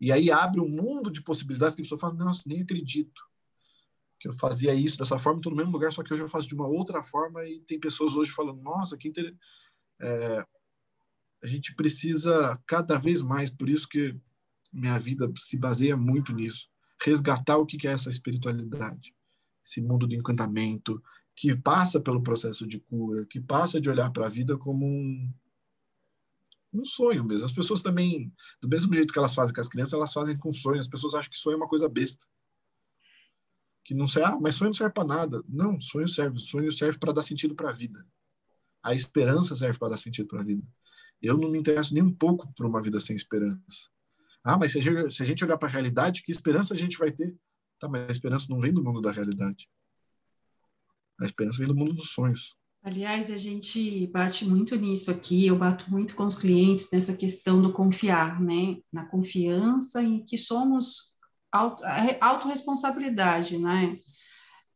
E 0.00 0.10
aí 0.10 0.30
abre 0.30 0.60
um 0.60 0.68
mundo 0.68 1.10
de 1.10 1.22
possibilidades 1.22 1.76
que 1.76 1.82
a 1.82 1.84
pessoa 1.84 2.00
fala, 2.00 2.14
nossa, 2.14 2.42
nem 2.46 2.62
acredito 2.62 3.22
que 4.18 4.28
eu 4.28 4.32
fazia 4.34 4.74
isso 4.74 4.98
dessa 4.98 5.18
forma, 5.18 5.38
estou 5.38 5.50
no 5.50 5.56
mesmo 5.56 5.72
lugar, 5.72 5.90
só 5.90 6.02
que 6.02 6.12
hoje 6.12 6.22
eu 6.22 6.28
faço 6.28 6.46
de 6.46 6.54
uma 6.54 6.66
outra 6.66 7.02
forma 7.02 7.42
e 7.46 7.60
tem 7.60 7.80
pessoas 7.80 8.14
hoje 8.16 8.30
falando, 8.30 8.60
nossa, 8.60 8.96
que 8.96 9.08
interessante. 9.08 9.40
É, 9.98 10.44
a 11.42 11.46
gente 11.46 11.74
precisa 11.74 12.60
cada 12.66 12.98
vez 12.98 13.22
mais, 13.22 13.48
por 13.48 13.68
isso 13.68 13.88
que 13.88 14.18
minha 14.72 14.98
vida 14.98 15.30
se 15.38 15.56
baseia 15.56 15.96
muito 15.96 16.34
nisso. 16.34 16.69
Resgatar 17.02 17.56
o 17.56 17.66
que 17.66 17.86
é 17.88 17.92
essa 17.92 18.10
espiritualidade, 18.10 19.14
esse 19.64 19.80
mundo 19.80 20.06
do 20.06 20.14
encantamento, 20.14 21.02
que 21.34 21.56
passa 21.56 22.00
pelo 22.00 22.22
processo 22.22 22.66
de 22.66 22.78
cura, 22.78 23.24
que 23.24 23.40
passa 23.40 23.80
de 23.80 23.88
olhar 23.88 24.10
para 24.10 24.26
a 24.26 24.28
vida 24.28 24.58
como 24.58 24.84
um, 24.84 25.32
um 26.72 26.84
sonho 26.84 27.24
mesmo. 27.24 27.46
As 27.46 27.52
pessoas 27.52 27.82
também, 27.82 28.32
do 28.60 28.68
mesmo 28.68 28.94
jeito 28.94 29.12
que 29.12 29.18
elas 29.18 29.34
fazem 29.34 29.54
com 29.54 29.60
as 29.60 29.68
crianças, 29.68 29.94
elas 29.94 30.12
fazem 30.12 30.36
com 30.36 30.52
sonhos. 30.52 30.86
As 30.86 30.90
pessoas 30.90 31.14
acham 31.14 31.30
que 31.30 31.38
sonho 31.38 31.54
é 31.54 31.56
uma 31.56 31.68
coisa 31.68 31.88
besta. 31.88 32.24
Que 33.84 33.94
não 33.94 34.06
serve, 34.06 34.28
ah, 34.28 34.38
mas 34.40 34.56
sonho 34.56 34.68
não 34.68 34.74
serve 34.74 34.92
para 34.92 35.04
nada. 35.04 35.42
Não, 35.48 35.80
sonho 35.80 36.08
serve. 36.08 36.38
Sonho 36.38 36.70
serve 36.70 36.98
para 36.98 37.12
dar 37.12 37.22
sentido 37.22 37.54
para 37.54 37.70
a 37.70 37.72
vida. 37.72 38.06
A 38.82 38.94
esperança 38.94 39.56
serve 39.56 39.78
para 39.78 39.90
dar 39.90 39.96
sentido 39.96 40.28
para 40.28 40.40
a 40.40 40.44
vida. 40.44 40.66
Eu 41.20 41.36
não 41.36 41.50
me 41.50 41.58
interesso 41.58 41.92
nem 41.92 42.02
um 42.02 42.12
pouco 42.12 42.52
por 42.54 42.66
uma 42.66 42.80
vida 42.80 43.00
sem 43.00 43.14
esperança. 43.14 43.90
Ah, 44.42 44.56
mas 44.58 44.72
se 44.72 44.78
a 44.78 45.26
gente, 45.26 45.44
olhar 45.44 45.58
para 45.58 45.68
a 45.68 45.72
realidade, 45.72 46.22
que 46.22 46.32
esperança 46.32 46.74
a 46.74 46.76
gente 46.76 46.96
vai 46.96 47.12
ter? 47.12 47.34
Tá, 47.78 47.88
mas 47.88 48.08
a 48.08 48.12
esperança 48.12 48.46
não 48.48 48.60
vem 48.60 48.72
do 48.72 48.82
mundo 48.82 49.00
da 49.00 49.12
realidade. 49.12 49.68
A 51.20 51.24
esperança 51.24 51.58
vem 51.58 51.66
do 51.66 51.74
mundo 51.74 51.92
dos 51.92 52.10
sonhos. 52.10 52.56
Aliás, 52.82 53.30
a 53.30 53.36
gente 53.36 54.06
bate 54.06 54.46
muito 54.46 54.74
nisso 54.76 55.10
aqui, 55.10 55.46
eu 55.46 55.58
bato 55.58 55.90
muito 55.90 56.14
com 56.14 56.24
os 56.24 56.36
clientes 56.36 56.88
nessa 56.90 57.14
questão 57.14 57.60
do 57.60 57.72
confiar, 57.72 58.40
né? 58.40 58.78
Na 58.90 59.04
confiança 59.04 60.02
em 60.02 60.24
que 60.24 60.38
somos 60.38 61.18
auto, 61.52 61.84
autorresponsabilidade, 62.20 63.58
né? 63.58 63.98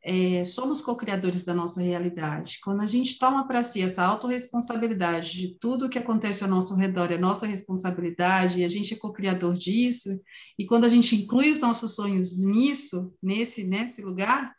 É, 0.07 0.45
somos 0.45 0.83
co-criadores 0.83 1.45
da 1.45 1.55
nossa 1.55 1.81
realidade. 1.81 2.59
Quando 2.62 2.83
a 2.83 2.87
gente 2.87 3.19
toma 3.19 3.49
para 3.49 3.62
si 3.62 3.81
essa 3.81 4.05
autorresponsabilidade 4.05 5.33
de 5.33 5.59
tudo 5.59 5.87
o 5.87 5.88
que 5.88 5.99
acontece 5.99 6.45
ao 6.45 6.51
nosso 6.51 6.77
redor 6.77 7.11
é 7.11 7.17
nossa 7.17 7.47
responsabilidade, 7.47 8.61
e 8.61 8.64
a 8.64 8.69
gente 8.69 8.93
é 8.93 8.99
co-criador 8.99 9.55
disso, 9.55 10.11
e 10.59 10.67
quando 10.67 10.85
a 10.85 10.90
gente 10.90 11.17
inclui 11.17 11.51
os 11.51 11.61
nossos 11.61 11.95
sonhos 11.95 12.38
nisso, 12.38 13.14
nesse, 13.23 13.64
nesse 13.64 14.03
lugar, 14.03 14.55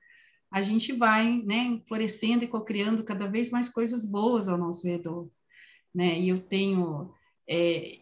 a 0.51 0.63
gente 0.63 0.93
vai 0.93 1.43
né, 1.45 1.79
florescendo 1.87 2.43
e 2.43 2.47
co-criando 2.47 3.03
cada 3.03 3.27
vez 3.27 3.51
mais 3.51 3.69
coisas 3.69 4.09
boas 4.09 4.47
ao 4.47 4.57
nosso 4.57 4.87
redor. 4.87 5.29
Né? 5.93 6.19
E 6.19 6.29
eu 6.29 6.39
tenho. 6.39 7.13
É, 7.47 7.99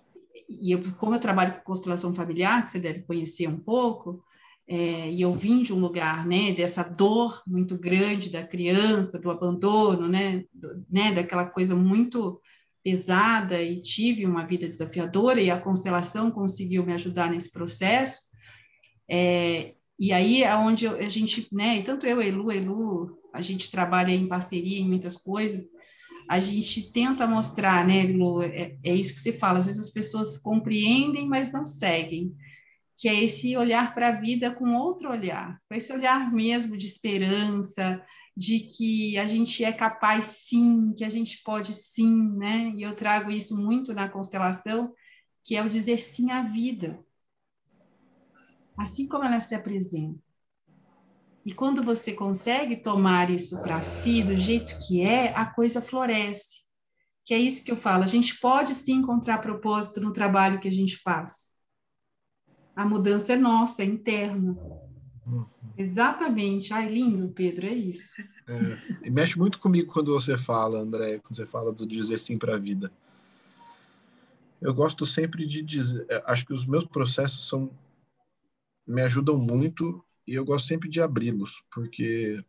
e 0.47 0.71
eu, 0.71 0.82
como 0.97 1.15
eu 1.15 1.19
trabalho 1.19 1.56
com 1.56 1.62
constelação 1.62 2.13
familiar, 2.13 2.63
que 2.63 2.71
você 2.71 2.79
deve 2.79 3.01
conhecer 3.01 3.47
um 3.47 3.60
pouco, 3.60 4.23
é, 4.67 5.12
e 5.12 5.21
eu 5.21 5.34
vim 5.34 5.62
de 5.62 5.73
um 5.73 5.80
lugar, 5.80 6.26
né, 6.26 6.54
dessa 6.54 6.84
dor 6.84 7.43
muito 7.45 7.78
grande 7.78 8.30
da 8.30 8.43
criança, 8.43 9.19
do 9.19 9.30
abandono, 9.30 10.08
né, 10.08 10.45
do, 10.54 10.86
né, 10.89 11.12
daquela 11.12 11.45
coisa 11.45 11.76
muito 11.76 12.41
pesada 12.82 13.62
e 13.62 13.82
tive 13.82 14.26
uma 14.26 14.45
vida 14.45 14.67
desafiadora 14.67 15.41
e 15.41 15.49
a 15.49 15.60
constelação 15.60 16.32
conseguiu 16.32 16.86
me 16.86 16.93
ajudar 16.93 17.30
nesse 17.30 17.52
processo. 17.52 18.23
É, 19.10 19.73
e 19.99 20.12
aí 20.12 20.43
é 20.43 20.56
onde 20.56 20.88
a 20.88 21.10
gente, 21.10 21.47
né, 21.52 21.82
tanto 21.82 22.06
eu, 22.06 22.21
Elu, 22.21 22.52
Elu, 22.52 23.19
a 23.34 23.41
gente 23.41 23.69
trabalha 23.69 24.12
em 24.12 24.28
parceria 24.28 24.80
em 24.80 24.88
muitas 24.88 25.17
coisas, 25.17 25.65
a 26.30 26.39
gente 26.39 26.91
tenta 26.93 27.28
mostrar, 27.28 27.86
né, 27.86 28.04
Lu, 28.04 28.41
é, 28.41 28.78
é 28.82 28.95
isso 28.95 29.13
que 29.13 29.19
você 29.19 29.34
fala, 29.34 29.60
às 29.60 29.65
vezes 29.65 29.88
as 29.88 29.91
pessoas 29.91 30.38
compreendem, 30.38 31.28
mas 31.28 31.52
não 31.52 31.65
seguem 31.65 32.34
que 32.97 33.08
é 33.08 33.23
esse 33.23 33.58
olhar 33.58 33.93
para 33.93 34.10
a 34.10 34.19
vida 34.19 34.51
com 34.51 34.75
outro 34.75 35.10
olhar, 35.10 35.60
com 35.67 35.75
esse 35.75 35.91
olhar 35.91 36.32
mesmo 36.32 36.77
de 36.77 36.86
esperança, 36.86 38.03
de 38.36 38.60
que 38.62 39.17
a 39.17 39.27
gente 39.27 39.63
é 39.63 39.71
capaz 39.71 40.25
sim, 40.25 40.93
que 40.95 41.03
a 41.03 41.10
gente 41.10 41.41
pode 41.43 41.73
sim, 41.73 42.36
né? 42.38 42.71
E 42.75 42.82
eu 42.82 42.95
trago 42.95 43.32
isso 43.32 43.56
muito 43.56 43.93
na 43.93 44.10
constelação, 44.10 44.93
que 45.43 45.56
é 45.56 45.63
o 45.63 45.69
dizer 45.69 45.99
sim 45.99 46.32
à 46.32 46.41
vida. 46.41 46.99
Assim 48.77 49.08
como 49.08 49.23
ela 49.23 49.39
se 49.39 49.53
apresenta. 49.53 50.19
E 51.45 51.53
quando 51.53 51.84
você 51.84 52.13
consegue 52.13 52.77
tomar 52.77 53.29
isso 53.29 53.62
para 53.62 53.82
si 53.82 54.23
do 54.23 54.36
jeito 54.38 54.77
que 54.88 55.01
é, 55.01 55.34
a 55.36 55.45
coisa 55.45 55.82
floresce. 55.82 56.63
Que 57.25 57.34
é 57.34 57.38
isso 57.38 57.63
que 57.63 57.71
eu 57.71 57.75
falo, 57.75 58.03
a 58.03 58.08
gente 58.08 58.39
pode 58.39 58.73
sim 58.73 58.93
encontrar 58.95 59.39
propósito 59.39 60.01
no 60.01 60.12
trabalho 60.12 60.60
que 60.60 60.67
a 60.67 60.71
gente 60.71 60.97
faz. 60.97 61.52
A 62.75 62.86
mudança 62.86 63.33
é 63.33 63.36
nossa, 63.36 63.83
é 63.83 63.86
interna. 63.86 64.57
Uhum. 65.25 65.45
Exatamente. 65.77 66.73
Ai, 66.73 66.89
lindo, 66.89 67.29
Pedro, 67.29 67.67
é 67.67 67.73
isso. 67.73 68.21
É, 68.47 69.09
mexe 69.09 69.38
muito 69.38 69.59
comigo 69.59 69.91
quando 69.91 70.13
você 70.13 70.38
fala, 70.38 70.79
André, 70.79 71.19
quando 71.19 71.36
você 71.36 71.45
fala 71.45 71.71
do 71.71 71.86
dizer 71.86 72.17
sim 72.17 72.38
para 72.38 72.55
a 72.55 72.59
vida. 72.59 72.91
Eu 74.62 74.73
gosto 74.73 75.05
sempre 75.05 75.45
de 75.45 75.62
dizer, 75.62 76.05
é, 76.09 76.23
acho 76.25 76.45
que 76.45 76.53
os 76.53 76.65
meus 76.65 76.86
processos 76.86 77.47
são 77.47 77.69
me 78.86 79.01
ajudam 79.01 79.38
muito 79.38 80.03
e 80.27 80.36
eu 80.36 80.45
gosto 80.45 80.67
sempre 80.67 80.89
de 80.89 81.01
abri-los, 81.01 81.63
porque 81.73 82.43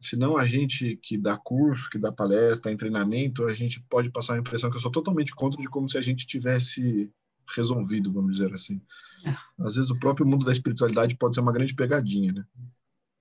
senão 0.00 0.36
a 0.36 0.44
gente 0.44 0.96
que 0.96 1.18
dá 1.18 1.36
curso, 1.36 1.90
que 1.90 1.98
dá 1.98 2.12
palestra, 2.12 2.72
em 2.72 2.76
treinamento, 2.76 3.44
a 3.44 3.54
gente 3.54 3.80
pode 3.88 4.10
passar 4.10 4.34
a 4.34 4.38
impressão 4.38 4.70
que 4.70 4.76
eu 4.76 4.80
sou 4.80 4.90
totalmente 4.90 5.34
contra 5.34 5.60
de 5.60 5.68
como 5.68 5.88
se 5.88 5.98
a 5.98 6.00
gente 6.00 6.26
tivesse 6.26 7.10
resolvido, 7.54 8.12
vamos 8.12 8.36
dizer 8.36 8.52
assim. 8.54 8.80
É. 9.24 9.30
Às 9.58 9.76
vezes 9.76 9.90
o 9.90 9.98
próprio 9.98 10.26
mundo 10.26 10.44
da 10.44 10.52
espiritualidade 10.52 11.16
pode 11.16 11.34
ser 11.34 11.40
uma 11.40 11.52
grande 11.52 11.74
pegadinha, 11.74 12.32
né? 12.32 12.46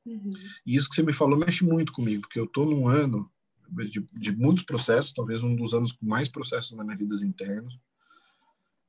Uhum. 0.06 0.32
E 0.66 0.76
isso 0.76 0.90
que 0.90 0.96
você 0.96 1.04
me 1.04 1.14
falou 1.14 1.38
mexe 1.38 1.64
muito 1.64 1.92
comigo, 1.92 2.22
porque 2.22 2.40
eu 2.40 2.46
estou 2.46 2.66
num 2.66 2.88
ano 2.88 3.30
de, 3.70 4.02
de, 4.14 4.36
muitos 4.36 4.64
processos, 4.64 5.14
talvez 5.14 5.44
um 5.44 5.56
dos 5.56 5.74
anos 5.74 5.92
com 5.92 6.06
mais 6.06 6.30
processos 6.30 6.76
na 6.76 6.84
minha 6.84 6.98
vida 6.98 7.14
internos, 7.24 7.80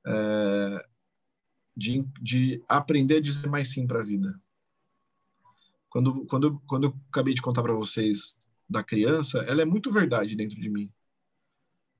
é, 0.06 0.86
de, 1.76 2.04
de 2.20 2.62
aprender 2.66 3.16
a 3.16 3.20
dizer 3.20 3.48
mais 3.48 3.68
sim 3.68 3.86
para 3.86 4.00
a 4.00 4.04
vida. 4.04 4.40
Quando, 5.90 6.24
quando, 6.26 6.60
quando 6.66 6.84
eu 6.84 6.96
acabei 7.10 7.34
de 7.34 7.42
contar 7.42 7.62
para 7.62 7.74
vocês 7.74 8.36
da 8.68 8.82
criança, 8.82 9.40
ela 9.40 9.60
é 9.60 9.64
muito 9.64 9.92
verdade 9.92 10.36
dentro 10.36 10.58
de 10.58 10.70
mim 10.70 10.90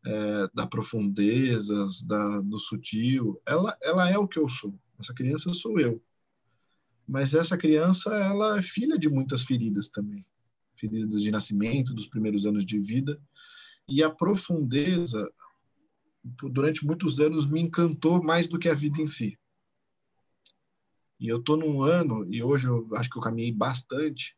é, 0.05 0.49
da 0.55 0.67
profundezas, 0.67 2.03
da, 2.03 2.41
do 2.41 2.59
sutil. 2.59 3.41
Ela, 3.47 3.77
ela 3.83 4.09
é 4.09 4.19
o 4.19 4.29
que 4.29 4.39
eu 4.39 4.49
sou. 4.49 4.79
Essa 4.99 5.15
criança 5.15 5.53
sou 5.55 5.79
eu. 5.79 6.03
Mas 7.07 7.35
essa 7.35 7.57
criança, 7.57 8.15
ela 8.15 8.59
é 8.59 8.63
filha 8.63 8.99
de 8.99 9.09
muitas 9.09 9.43
feridas 9.43 9.91
também. 9.91 10.25
Feridas 10.77 11.23
de 11.23 11.31
nascimento, 11.31 11.95
dos 11.95 12.07
primeiros 12.07 12.47
anos 12.47 12.65
de 12.65 12.79
vida. 12.79 13.21
E 13.89 14.03
a 14.03 14.11
profundeza, 14.11 15.31
durante 16.23 16.87
muitos 16.87 17.19
anos, 17.19 17.47
me 17.47 17.61
encantou 17.61 18.23
mais 18.23 18.49
do 18.49 18.59
que 18.59 18.69
a 18.69 18.75
vida 18.75 19.01
em 19.01 19.07
si. 19.07 19.39
E 21.19 21.29
eu 21.29 21.39
estou 21.39 21.57
num 21.57 21.83
ano, 21.83 22.27
e 22.33 22.43
hoje 22.43 22.67
eu 22.67 22.89
acho 22.95 23.11
que 23.11 23.19
eu 23.19 23.23
caminhei 23.23 23.53
bastante, 23.53 24.35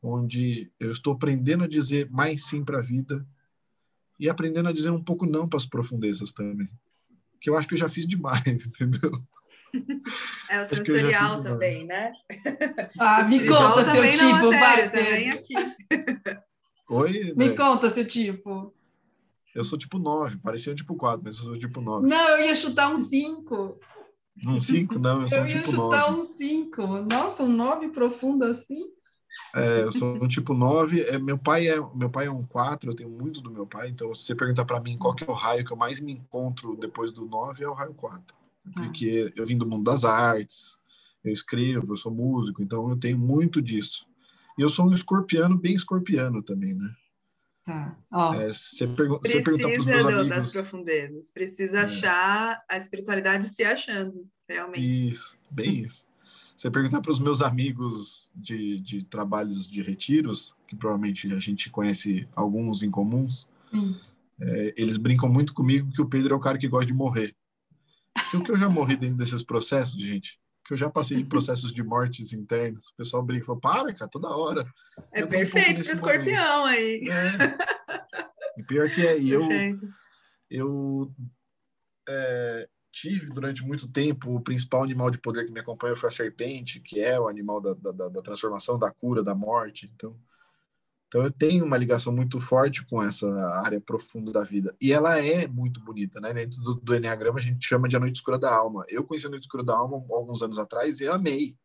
onde 0.00 0.72
eu 0.78 0.92
estou 0.92 1.12
aprendendo 1.12 1.64
a 1.64 1.68
dizer 1.68 2.08
mais 2.10 2.46
sim 2.46 2.64
para 2.64 2.78
a 2.78 2.82
vida 2.82 3.26
e 4.18 4.28
aprendendo 4.28 4.68
a 4.68 4.72
dizer 4.72 4.90
um 4.90 5.02
pouco 5.02 5.26
não 5.26 5.48
para 5.48 5.58
as 5.58 5.66
profundezas 5.66 6.32
também. 6.32 6.68
Que 7.40 7.50
eu 7.50 7.56
acho 7.56 7.68
que 7.68 7.74
eu 7.74 7.78
já 7.78 7.88
fiz 7.88 8.06
demais, 8.06 8.44
entendeu? 8.66 9.22
É 10.48 10.62
o 10.62 10.66
sensorial 10.66 11.42
também, 11.42 11.86
né? 11.86 12.12
Ah, 12.98 13.22
me 13.24 13.46
conta 13.46 13.84
seu 13.84 14.10
tipo, 14.10 14.50
vai. 14.50 15.28
Aqui. 15.28 15.54
Oi? 16.88 17.34
Me 17.36 17.48
né? 17.48 17.54
conta 17.54 17.90
seu 17.90 18.06
tipo. 18.06 18.74
Eu 19.54 19.64
sou 19.64 19.78
tipo 19.78 19.98
9, 19.98 20.38
parecia 20.38 20.72
um 20.72 20.76
tipo 20.76 20.94
4, 20.94 21.20
mas 21.22 21.36
eu 21.38 21.44
sou 21.44 21.58
tipo 21.58 21.80
9. 21.80 22.06
Não, 22.06 22.28
eu 22.30 22.46
ia 22.46 22.54
chutar 22.54 22.92
um 22.92 22.96
5. 22.96 23.78
Um 24.46 24.60
5? 24.60 24.98
Não, 24.98 25.22
eu 25.22 25.28
sou 25.28 25.38
eu 25.38 25.44
um 25.44 25.48
tipo 25.48 25.72
9. 25.72 25.96
Eu 25.96 26.00
ia 26.00 26.00
chutar 26.00 26.10
um 26.12 26.22
5. 26.22 26.86
Nossa, 27.10 27.42
um 27.42 27.48
9 27.48 27.88
profundo 27.88 28.44
assim? 28.44 28.86
É, 29.54 29.82
eu 29.82 29.92
sou 29.92 30.22
um 30.22 30.28
tipo 30.28 30.54
9. 30.54 31.02
É, 31.02 31.18
meu, 31.18 31.38
pai 31.38 31.68
é, 31.68 31.76
meu 31.94 32.10
pai 32.10 32.26
é 32.26 32.30
um 32.30 32.44
4, 32.44 32.90
eu 32.90 32.96
tenho 32.96 33.10
muito 33.10 33.40
do 33.40 33.50
meu 33.50 33.66
pai. 33.66 33.88
Então, 33.88 34.14
se 34.14 34.24
você 34.24 34.34
perguntar 34.34 34.64
para 34.64 34.80
mim 34.80 34.96
qual 34.96 35.14
que 35.14 35.24
é 35.24 35.26
o 35.26 35.34
raio 35.34 35.64
que 35.64 35.72
eu 35.72 35.76
mais 35.76 36.00
me 36.00 36.12
encontro 36.12 36.76
depois 36.76 37.12
do 37.12 37.26
9, 37.26 37.64
é 37.64 37.68
o 37.68 37.74
raio 37.74 37.94
4. 37.94 38.36
Ah. 38.66 38.70
Porque 38.74 39.32
eu 39.36 39.46
vim 39.46 39.56
do 39.56 39.66
mundo 39.66 39.84
das 39.84 40.04
artes, 40.04 40.76
eu 41.24 41.32
escrevo, 41.32 41.92
eu 41.92 41.96
sou 41.96 42.12
músico, 42.12 42.62
então 42.62 42.88
eu 42.88 42.96
tenho 42.96 43.18
muito 43.18 43.60
disso. 43.60 44.06
E 44.56 44.62
eu 44.62 44.68
sou 44.68 44.88
um 44.88 44.92
escorpiano, 44.92 45.56
bem 45.56 45.74
escorpiano 45.74 46.42
também, 46.42 46.74
né? 46.74 46.90
Tá. 47.64 47.96
Oh. 48.10 48.32
É, 48.32 48.48
você, 48.48 48.86
pergu 48.86 49.20
Precisa 49.20 49.42
você 49.42 49.50
pergunta 49.50 49.68
para 49.68 49.80
os 49.80 49.86
meus 49.86 50.04
amigos... 50.04 50.28
das 50.28 50.52
profundezas. 50.52 51.30
Precisa 51.30 51.78
é. 51.78 51.82
achar 51.82 52.64
a 52.68 52.76
espiritualidade 52.76 53.46
se 53.46 53.62
achando, 53.62 54.26
realmente. 54.48 55.10
Isso, 55.10 55.36
bem 55.50 55.80
isso. 55.80 56.07
Você 56.58 56.72
perguntar 56.72 57.00
para 57.00 57.12
os 57.12 57.20
meus 57.20 57.40
amigos 57.40 58.28
de, 58.34 58.80
de 58.80 59.04
trabalhos 59.04 59.70
de 59.70 59.80
retiros, 59.80 60.56
que 60.66 60.74
provavelmente 60.74 61.28
a 61.32 61.38
gente 61.38 61.70
conhece 61.70 62.28
alguns 62.34 62.82
em 62.82 62.90
comuns, 62.90 63.46
é, 64.40 64.74
eles 64.76 64.96
brincam 64.96 65.28
muito 65.28 65.54
comigo 65.54 65.92
que 65.92 66.02
o 66.02 66.08
Pedro 66.08 66.34
é 66.34 66.36
o 66.36 66.40
cara 66.40 66.58
que 66.58 66.66
gosta 66.66 66.86
de 66.86 66.92
morrer. 66.92 67.36
o 68.34 68.42
que 68.42 68.50
eu 68.50 68.58
já 68.58 68.68
morri 68.68 68.96
dentro 68.96 69.18
desses 69.18 69.44
processos, 69.44 70.02
gente, 70.02 70.40
que 70.66 70.74
eu 70.74 70.76
já 70.76 70.90
passei 70.90 71.18
em 71.18 71.24
processos 71.24 71.72
de 71.72 71.80
mortes 71.84 72.32
internas, 72.32 72.88
o 72.88 72.96
pessoal 72.96 73.22
brinca 73.22 73.44
e 73.44 73.46
fala, 73.46 73.60
para, 73.60 73.94
cara, 73.94 74.10
toda 74.10 74.26
hora. 74.26 74.66
É 75.12 75.24
perfeito 75.24 75.78
um 75.78 75.92
escorpião 75.92 76.64
aí. 76.64 77.08
É. 77.08 78.58
E 78.58 78.64
pior 78.64 78.90
que 78.90 79.06
é, 79.06 79.16
e 79.16 79.30
eu, 79.30 79.48
eu 80.50 81.14
é, 82.08 82.68
tive 83.00 83.26
durante 83.26 83.64
muito 83.64 83.86
tempo 83.88 84.34
o 84.34 84.40
principal 84.40 84.82
animal 84.82 85.10
de 85.10 85.18
poder 85.18 85.46
que 85.46 85.52
me 85.52 85.60
acompanha 85.60 85.96
foi 85.96 86.08
a 86.08 86.12
serpente, 86.12 86.80
que 86.80 87.00
é 87.00 87.18
o 87.18 87.28
animal 87.28 87.60
da, 87.60 87.74
da, 87.74 88.08
da 88.08 88.22
transformação, 88.22 88.78
da 88.78 88.90
cura, 88.90 89.22
da 89.22 89.34
morte. 89.36 89.90
Então, 89.94 90.18
então 91.06 91.22
eu 91.22 91.30
tenho 91.30 91.64
uma 91.64 91.76
ligação 91.76 92.12
muito 92.12 92.40
forte 92.40 92.84
com 92.86 93.00
essa 93.00 93.28
área 93.64 93.80
profunda 93.80 94.32
da 94.32 94.42
vida. 94.42 94.76
E 94.80 94.92
ela 94.92 95.18
é 95.18 95.46
muito 95.46 95.80
bonita, 95.80 96.20
né? 96.20 96.34
Dentro 96.34 96.60
do, 96.60 96.74
do 96.74 96.94
Enneagrama 96.94 97.38
a 97.38 97.42
gente 97.42 97.64
chama 97.64 97.88
de 97.88 97.96
a 97.96 98.00
noite 98.00 98.16
escura 98.16 98.38
da 98.38 98.52
alma. 98.54 98.84
Eu 98.88 99.04
conheci 99.04 99.26
a 99.26 99.30
noite 99.30 99.44
escura 99.44 99.62
da 99.62 99.76
alma 99.76 100.04
alguns 100.10 100.42
anos 100.42 100.58
atrás 100.58 101.00
e 101.00 101.06
amei. 101.06 101.56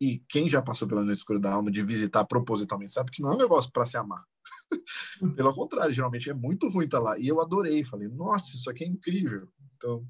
E 0.00 0.24
quem 0.30 0.48
já 0.48 0.62
passou 0.62 0.88
pela 0.88 1.04
noite 1.04 1.18
escura 1.18 1.38
da 1.38 1.52
alma 1.52 1.70
de 1.70 1.84
visitar 1.84 2.24
propositalmente 2.24 2.92
sabe 2.92 3.10
que 3.10 3.20
não 3.20 3.32
é 3.32 3.34
um 3.34 3.38
negócio 3.38 3.70
para 3.70 3.84
se 3.84 3.98
amar. 3.98 4.24
Pelo 5.36 5.54
contrário, 5.54 5.92
geralmente 5.92 6.30
é 6.30 6.34
muito 6.34 6.68
ruim 6.70 6.86
estar 6.86 7.00
lá. 7.00 7.18
E 7.18 7.28
eu 7.28 7.38
adorei, 7.38 7.84
falei, 7.84 8.08
nossa, 8.08 8.56
isso 8.56 8.70
aqui 8.70 8.82
é 8.84 8.86
incrível. 8.86 9.46
Então, 9.80 10.06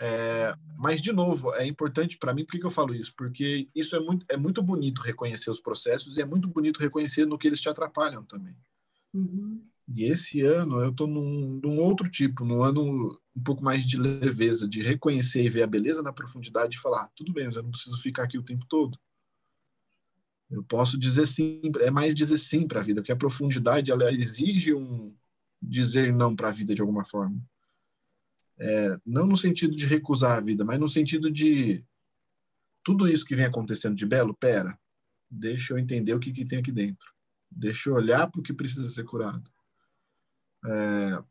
é, 0.00 0.54
mas 0.76 1.02
de 1.02 1.12
novo, 1.12 1.52
é 1.54 1.66
importante 1.66 2.16
para 2.16 2.32
mim, 2.32 2.44
por 2.44 2.52
que, 2.52 2.60
que, 2.60 2.66
eu 2.66 2.70
falo 2.70 2.94
isso? 2.94 3.12
Porque 3.16 3.68
isso 3.74 3.96
é 3.96 4.00
muito, 4.00 4.24
é 4.28 4.36
muito 4.36 4.62
bonito 4.62 5.02
reconhecer 5.02 5.50
os 5.50 5.60
processos 5.60 6.16
e 6.16 6.22
é 6.22 6.24
muito 6.24 6.46
bonito 6.46 6.78
reconhecer 6.78 7.26
no 7.26 7.36
que 7.36 7.48
eles 7.48 7.60
te 7.60 7.68
atrapalham 7.68 8.24
também. 8.24 8.54
Uhum. 9.12 9.66
E 9.92 10.04
esse 10.04 10.42
ano 10.42 10.80
eu 10.80 10.90
estou 10.90 11.08
num, 11.08 11.58
num, 11.62 11.78
outro 11.78 12.08
tipo, 12.08 12.44
num 12.44 12.62
ano 12.62 13.18
um 13.34 13.42
pouco 13.42 13.64
mais 13.64 13.84
de 13.84 13.96
leveza, 13.96 14.68
de 14.68 14.82
reconhecer 14.82 15.42
e 15.42 15.48
ver 15.48 15.62
a 15.62 15.66
beleza 15.66 16.02
na 16.02 16.12
profundidade 16.12 16.76
e 16.76 16.80
falar: 16.80 17.04
ah, 17.04 17.10
tudo 17.16 17.32
bem, 17.32 17.46
eu 17.46 17.62
não 17.62 17.70
preciso 17.70 18.00
ficar 18.00 18.24
aqui 18.24 18.38
o 18.38 18.44
tempo 18.44 18.66
todo. 18.68 18.98
Eu 20.50 20.62
posso 20.62 20.98
dizer 20.98 21.26
sim, 21.26 21.60
é 21.80 21.90
mais 21.90 22.14
dizer 22.14 22.38
sim 22.38 22.68
para 22.68 22.80
a 22.80 22.82
vida, 22.82 23.00
porque 23.00 23.12
a 23.12 23.16
profundidade 23.16 23.90
ela 23.90 24.12
exige 24.12 24.74
um 24.74 25.14
dizer 25.60 26.12
não 26.12 26.36
para 26.36 26.48
a 26.48 26.52
vida 26.52 26.74
de 26.74 26.80
alguma 26.80 27.04
forma. 27.04 27.42
É, 28.60 28.98
não 29.06 29.26
no 29.26 29.36
sentido 29.36 29.76
de 29.76 29.86
recusar 29.86 30.38
a 30.38 30.40
vida, 30.40 30.64
mas 30.64 30.80
no 30.80 30.88
sentido 30.88 31.30
de 31.30 31.84
tudo 32.82 33.08
isso 33.08 33.24
que 33.24 33.36
vem 33.36 33.44
acontecendo 33.44 33.94
de 33.94 34.06
belo, 34.06 34.34
pera, 34.34 34.78
deixa 35.30 35.72
eu 35.72 35.78
entender 35.78 36.14
o 36.14 36.20
que, 36.20 36.32
que 36.32 36.44
tem 36.44 36.58
aqui 36.58 36.72
dentro. 36.72 37.12
Deixa 37.50 37.88
eu 37.88 37.94
olhar 37.94 38.30
para 38.30 38.40
o 38.40 38.42
que 38.42 38.52
precisa 38.52 38.88
ser 38.90 39.04
curado. 39.04 39.50
É, 40.64 41.22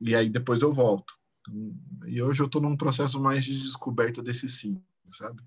e 0.00 0.14
aí 0.14 0.28
depois 0.28 0.62
eu 0.62 0.72
volto. 0.72 1.14
Então, 1.48 2.08
e 2.08 2.22
hoje 2.22 2.40
eu 2.40 2.46
estou 2.46 2.60
num 2.60 2.76
processo 2.76 3.20
mais 3.20 3.44
de 3.44 3.60
descoberta 3.60 4.22
desse 4.22 4.48
sim, 4.48 4.82
sabe? 5.08 5.42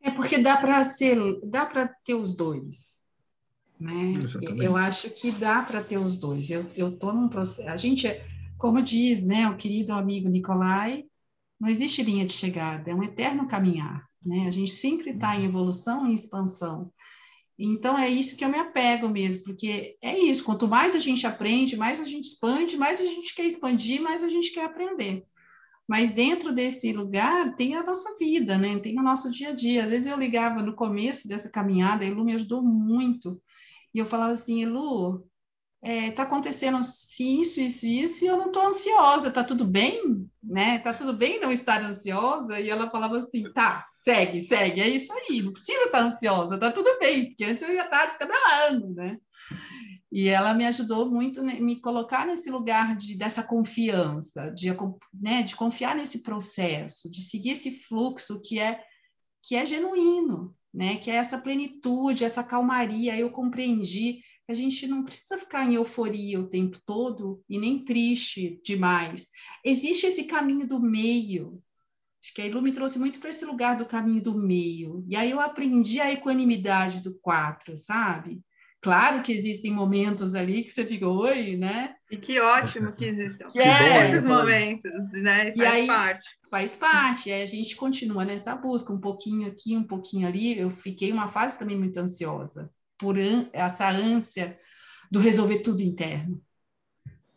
É 0.00 0.10
porque 0.10 0.38
dá 0.38 0.56
para 0.56 0.82
ser, 0.84 1.16
dá 1.44 1.64
para 1.64 1.86
ter 1.86 2.14
os 2.14 2.34
dois, 2.34 3.02
né? 3.78 4.14
Eu 4.58 4.76
acho 4.76 5.10
que 5.10 5.30
dá 5.30 5.62
para 5.62 5.82
ter 5.82 5.98
os 5.98 6.18
dois. 6.18 6.50
Eu 6.50 6.68
eu 6.76 6.96
tô 6.96 7.12
num 7.12 7.28
processo. 7.28 7.68
A 7.68 7.76
gente, 7.76 8.08
como 8.62 8.80
diz, 8.80 9.26
né, 9.26 9.48
o 9.48 9.56
querido 9.56 9.92
amigo 9.92 10.28
Nicolai, 10.28 11.04
não 11.58 11.68
existe 11.68 12.00
linha 12.00 12.24
de 12.24 12.32
chegada, 12.32 12.92
é 12.92 12.94
um 12.94 13.02
eterno 13.02 13.48
caminhar, 13.48 14.06
né? 14.24 14.46
A 14.46 14.52
gente 14.52 14.70
sempre 14.70 15.10
está 15.10 15.34
em 15.36 15.46
evolução 15.46 16.08
e 16.08 16.14
expansão. 16.14 16.92
Então 17.58 17.98
é 17.98 18.08
isso 18.08 18.36
que 18.36 18.44
eu 18.44 18.48
me 18.48 18.58
apego 18.60 19.08
mesmo, 19.08 19.42
porque 19.42 19.96
é 20.00 20.16
isso. 20.16 20.44
Quanto 20.44 20.68
mais 20.68 20.94
a 20.94 21.00
gente 21.00 21.26
aprende, 21.26 21.76
mais 21.76 21.98
a 21.98 22.04
gente 22.04 22.26
expande, 22.26 22.76
mais 22.76 23.00
a 23.00 23.04
gente 23.04 23.34
quer 23.34 23.46
expandir, 23.46 24.00
mais 24.00 24.22
a 24.22 24.28
gente 24.28 24.52
quer 24.52 24.64
aprender. 24.66 25.26
Mas 25.88 26.12
dentro 26.12 26.52
desse 26.52 26.92
lugar 26.92 27.56
tem 27.56 27.74
a 27.74 27.82
nossa 27.82 28.16
vida, 28.16 28.56
né? 28.56 28.78
Tem 28.78 28.96
o 28.96 29.02
nosso 29.02 29.28
dia 29.32 29.48
a 29.48 29.52
dia. 29.52 29.82
Às 29.82 29.90
vezes 29.90 30.06
eu 30.06 30.16
ligava 30.16 30.62
no 30.62 30.76
começo 30.76 31.26
dessa 31.26 31.50
caminhada, 31.50 32.04
a 32.04 32.06
Elu 32.06 32.24
me 32.24 32.34
ajudou 32.34 32.62
muito. 32.62 33.42
E 33.92 33.98
eu 33.98 34.06
falava 34.06 34.32
assim, 34.32 34.62
Elu, 34.62 35.26
é, 35.82 36.12
tá 36.12 36.22
acontecendo 36.22 36.78
isso, 36.80 37.60
isso, 37.60 37.84
isso, 37.86 38.24
e 38.24 38.28
eu 38.28 38.36
não 38.36 38.52
tô 38.52 38.64
ansiosa, 38.64 39.32
tá 39.32 39.42
tudo 39.42 39.64
bem? 39.64 40.28
Né? 40.40 40.78
Tá 40.78 40.94
tudo 40.94 41.12
bem 41.12 41.40
não 41.40 41.50
estar 41.50 41.82
ansiosa? 41.82 42.60
E 42.60 42.70
ela 42.70 42.88
falava 42.88 43.18
assim, 43.18 43.52
tá, 43.52 43.88
segue, 43.96 44.40
segue, 44.40 44.80
é 44.80 44.88
isso 44.88 45.12
aí, 45.12 45.42
não 45.42 45.52
precisa 45.52 45.86
estar 45.86 45.98
tá 45.98 46.04
ansiosa, 46.04 46.56
tá 46.56 46.70
tudo 46.70 46.98
bem, 47.00 47.26
porque 47.26 47.44
antes 47.44 47.62
eu 47.62 47.74
ia 47.74 47.84
estar 47.84 48.06
descabelando, 48.06 48.94
né? 48.94 49.18
E 50.10 50.28
ela 50.28 50.54
me 50.54 50.66
ajudou 50.66 51.10
muito 51.10 51.42
né, 51.42 51.54
me 51.58 51.80
colocar 51.80 52.26
nesse 52.26 52.50
lugar 52.50 52.94
de, 52.96 53.16
dessa 53.16 53.42
confiança, 53.42 54.50
de, 54.50 54.68
né, 55.12 55.42
de 55.42 55.56
confiar 55.56 55.96
nesse 55.96 56.22
processo, 56.22 57.10
de 57.10 57.22
seguir 57.22 57.52
esse 57.52 57.82
fluxo 57.82 58.40
que 58.40 58.60
é 58.60 58.80
que 59.44 59.56
é 59.56 59.66
genuíno, 59.66 60.54
né? 60.72 60.96
Que 60.98 61.10
é 61.10 61.14
essa 61.14 61.36
plenitude, 61.36 62.24
essa 62.24 62.44
calmaria. 62.44 63.16
Eu 63.16 63.30
compreendi 63.30 64.20
a 64.48 64.54
gente 64.54 64.86
não 64.86 65.04
precisa 65.04 65.38
ficar 65.38 65.64
em 65.64 65.74
euforia 65.74 66.40
o 66.40 66.48
tempo 66.48 66.78
todo 66.84 67.42
e 67.48 67.58
nem 67.58 67.84
triste 67.84 68.60
demais. 68.64 69.28
Existe 69.64 70.06
esse 70.06 70.24
caminho 70.24 70.66
do 70.66 70.80
meio. 70.80 71.62
Acho 72.22 72.34
que 72.34 72.42
a 72.42 72.46
Ilu 72.46 72.62
me 72.62 72.72
trouxe 72.72 72.98
muito 72.98 73.18
para 73.18 73.30
esse 73.30 73.44
lugar 73.44 73.76
do 73.76 73.86
caminho 73.86 74.22
do 74.22 74.38
meio. 74.38 75.04
E 75.08 75.16
aí 75.16 75.30
eu 75.30 75.40
aprendi 75.40 76.00
a 76.00 76.12
equanimidade 76.12 77.02
do 77.02 77.18
quatro, 77.18 77.76
sabe? 77.76 78.40
Claro 78.80 79.22
que 79.22 79.32
existem 79.32 79.72
momentos 79.72 80.34
ali 80.34 80.64
que 80.64 80.70
você 80.70 80.84
fica, 80.84 81.08
oi, 81.08 81.56
né? 81.56 81.94
E 82.10 82.16
que 82.16 82.40
ótimo 82.40 82.92
que 82.92 83.04
existam 83.04 83.46
que 83.46 83.60
é, 83.60 84.20
momentos, 84.20 85.12
né? 85.12 85.50
E 85.50 85.56
faz 85.56 85.58
e 85.58 85.62
aí, 85.62 85.86
parte. 85.86 86.30
Faz 86.50 86.76
parte. 86.76 87.28
E 87.28 87.32
aí 87.32 87.42
a 87.42 87.46
gente 87.46 87.76
continua 87.76 88.24
nessa 88.24 88.56
busca, 88.56 88.92
um 88.92 89.00
pouquinho 89.00 89.46
aqui, 89.46 89.76
um 89.76 89.84
pouquinho 89.84 90.26
ali. 90.26 90.58
Eu 90.58 90.68
fiquei 90.68 91.12
uma 91.12 91.28
fase 91.28 91.60
também 91.60 91.78
muito 91.78 91.96
ansiosa, 91.96 92.68
por 93.02 93.16
essa 93.52 93.90
ânsia 93.90 94.56
do 95.10 95.18
resolver 95.18 95.58
tudo 95.58 95.82
interno. 95.82 96.40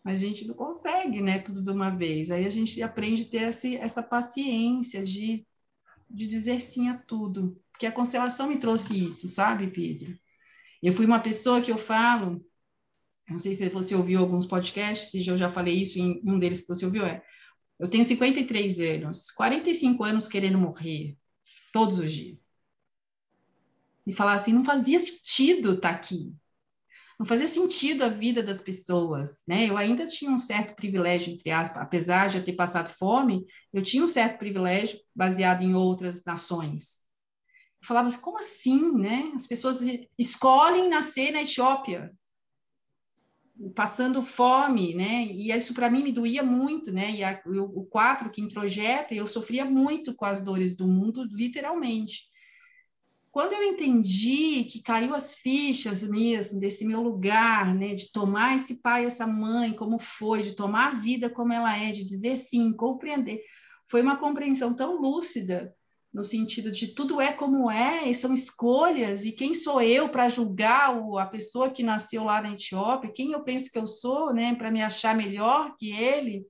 Mas 0.04 0.22
a 0.22 0.28
gente 0.28 0.48
não 0.48 0.54
consegue, 0.54 1.20
né? 1.20 1.40
Tudo 1.40 1.64
de 1.64 1.72
uma 1.72 1.90
vez. 1.90 2.30
Aí 2.30 2.46
a 2.46 2.50
gente 2.52 2.80
aprende 2.84 3.24
a 3.24 3.26
ter 3.26 3.42
essa, 3.42 3.68
essa 3.68 4.04
paciência 4.04 5.04
de, 5.04 5.44
de 6.08 6.28
dizer 6.28 6.62
sim 6.62 6.88
a 6.88 6.96
tudo. 6.96 7.60
Porque 7.72 7.88
a 7.88 7.92
constelação 7.92 8.48
me 8.48 8.58
trouxe 8.58 9.08
isso, 9.08 9.28
sabe, 9.28 9.72
Pedro? 9.72 10.16
Eu 10.84 10.94
fui 10.94 11.08
uma 11.08 11.20
pessoa 11.20 11.60
que 11.60 11.72
eu 11.72 11.78
falo, 11.80 12.46
não 13.28 13.40
sei 13.40 13.56
se 13.56 13.68
você 13.70 13.96
ouviu 13.96 14.20
alguns 14.20 14.46
podcasts, 14.46 15.10
se 15.10 15.28
eu 15.28 15.36
já 15.36 15.50
falei 15.50 15.82
isso 15.82 15.98
em 16.00 16.22
um 16.24 16.38
deles 16.38 16.62
que 16.62 16.68
você 16.68 16.86
ouviu, 16.86 17.04
é, 17.04 17.24
eu 17.80 17.90
tenho 17.90 18.06
53 18.06 18.80
anos, 18.80 19.32
45 19.32 20.04
anos 20.04 20.28
querendo 20.28 20.60
morrer, 20.60 21.18
todos 21.74 21.98
os 21.98 22.12
dias. 22.14 22.45
E 24.06 24.14
falar 24.14 24.34
assim, 24.34 24.54
não 24.54 24.64
fazia 24.64 25.00
sentido 25.00 25.74
estar 25.74 25.90
tá 25.90 25.96
aqui. 25.96 26.34
Não 27.20 27.26
fazia 27.26 27.48
sentido 27.48 28.04
a 28.04 28.10
vida 28.10 28.44
das 28.44 28.60
pessoas, 28.60 29.44
né? 29.48 29.70
Eu 29.70 29.78
ainda 29.78 30.06
tinha 30.06 30.30
um 30.30 30.38
certo 30.38 30.76
privilégio, 30.76 31.34
entre 31.34 31.50
aspas, 31.50 31.82
apesar 31.82 32.30
de 32.30 32.38
eu 32.38 32.44
ter 32.44 32.54
passado 32.54 32.90
fome, 32.90 33.46
eu 33.74 33.82
tinha 33.82 34.04
um 34.04 34.08
certo 34.08 34.38
privilégio 34.38 35.00
baseado 35.16 35.62
em 35.62 35.74
outras 35.74 36.24
nações 36.26 37.06
falava 37.86 38.08
assim, 38.08 38.22
como 38.22 38.40
assim, 38.40 38.98
né? 38.98 39.32
As 39.36 39.48
pessoas 39.48 39.80
escolhem 40.18 40.90
nascer 40.90 41.32
na 41.32 41.44
Etiópia, 41.44 42.12
passando 43.74 44.22
fome, 44.22 44.96
né? 44.96 45.26
E 45.26 45.52
isso 45.52 45.74
para 45.74 45.90
mim 45.90 46.04
me 46.04 46.12
doía 46.12 46.44
muito, 46.44 46.92
né? 46.92 47.12
E 47.12 47.24
a, 47.24 47.42
o, 47.46 47.82
o 47.82 47.86
quatro 47.86 48.30
que 48.30 48.42
introjeta, 48.42 49.14
eu 49.14 49.28
sofria 49.28 49.64
muito 49.64 50.14
com 50.16 50.26
as 50.26 50.44
dores 50.44 50.76
do 50.76 50.88
mundo, 50.88 51.24
literalmente. 51.32 52.24
Quando 53.36 53.52
eu 53.52 53.64
entendi 53.64 54.64
que 54.64 54.82
caiu 54.82 55.14
as 55.14 55.36
fichas 55.36 56.10
mesmo 56.10 56.58
desse 56.58 56.86
meu 56.86 57.02
lugar, 57.02 57.76
né, 57.76 57.94
de 57.94 58.10
tomar 58.10 58.56
esse 58.56 58.82
pai, 58.82 59.04
essa 59.04 59.28
mãe, 59.28 59.74
como 59.74 60.00
foi, 60.00 60.42
de 60.42 60.54
tomar 60.54 60.88
a 60.88 60.96
vida 60.96 61.30
como 61.30 61.52
ela 61.52 61.78
é, 61.78 61.92
de 61.92 62.06
dizer 62.06 62.38
sim, 62.38 62.72
compreender, 62.72 63.42
foi 63.90 64.02
uma 64.02 64.16
compreensão 64.16 64.74
tão 64.74 65.02
lúcida 65.02 65.76
no 66.14 66.24
sentido 66.24 66.72
de 66.72 66.96
tudo 66.96 67.20
é 67.20 67.34
como 67.34 67.70
é, 67.70 68.08
e 68.10 68.16
são 68.16 68.34
escolhas, 68.34 69.26
e 69.26 69.34
quem 69.34 69.54
sou 69.54 69.82
eu 69.82 70.08
para 70.08 70.30
julgar 70.30 70.98
a 71.20 71.26
pessoa 71.26 71.70
que 71.70 71.84
nasceu 71.84 72.24
lá 72.24 72.42
na 72.42 72.54
Etiópia, 72.54 73.12
quem 73.14 73.34
eu 73.34 73.44
penso 73.44 73.70
que 73.70 73.78
eu 73.78 73.86
sou, 73.86 74.34
né, 74.34 74.56
para 74.56 74.72
me 74.72 74.82
achar 74.82 75.14
melhor 75.14 75.76
que 75.78 75.92
ele, 75.92 76.48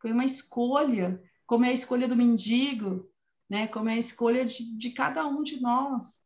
foi 0.00 0.10
uma 0.10 0.24
escolha, 0.24 1.20
como 1.46 1.66
é 1.66 1.68
a 1.68 1.74
escolha 1.74 2.08
do 2.08 2.16
mendigo, 2.16 3.06
né, 3.54 3.68
como 3.68 3.88
é 3.88 3.92
a 3.92 3.98
escolha 3.98 4.44
de, 4.44 4.76
de 4.76 4.90
cada 4.90 5.24
um 5.28 5.44
de 5.44 5.60
nós. 5.60 6.24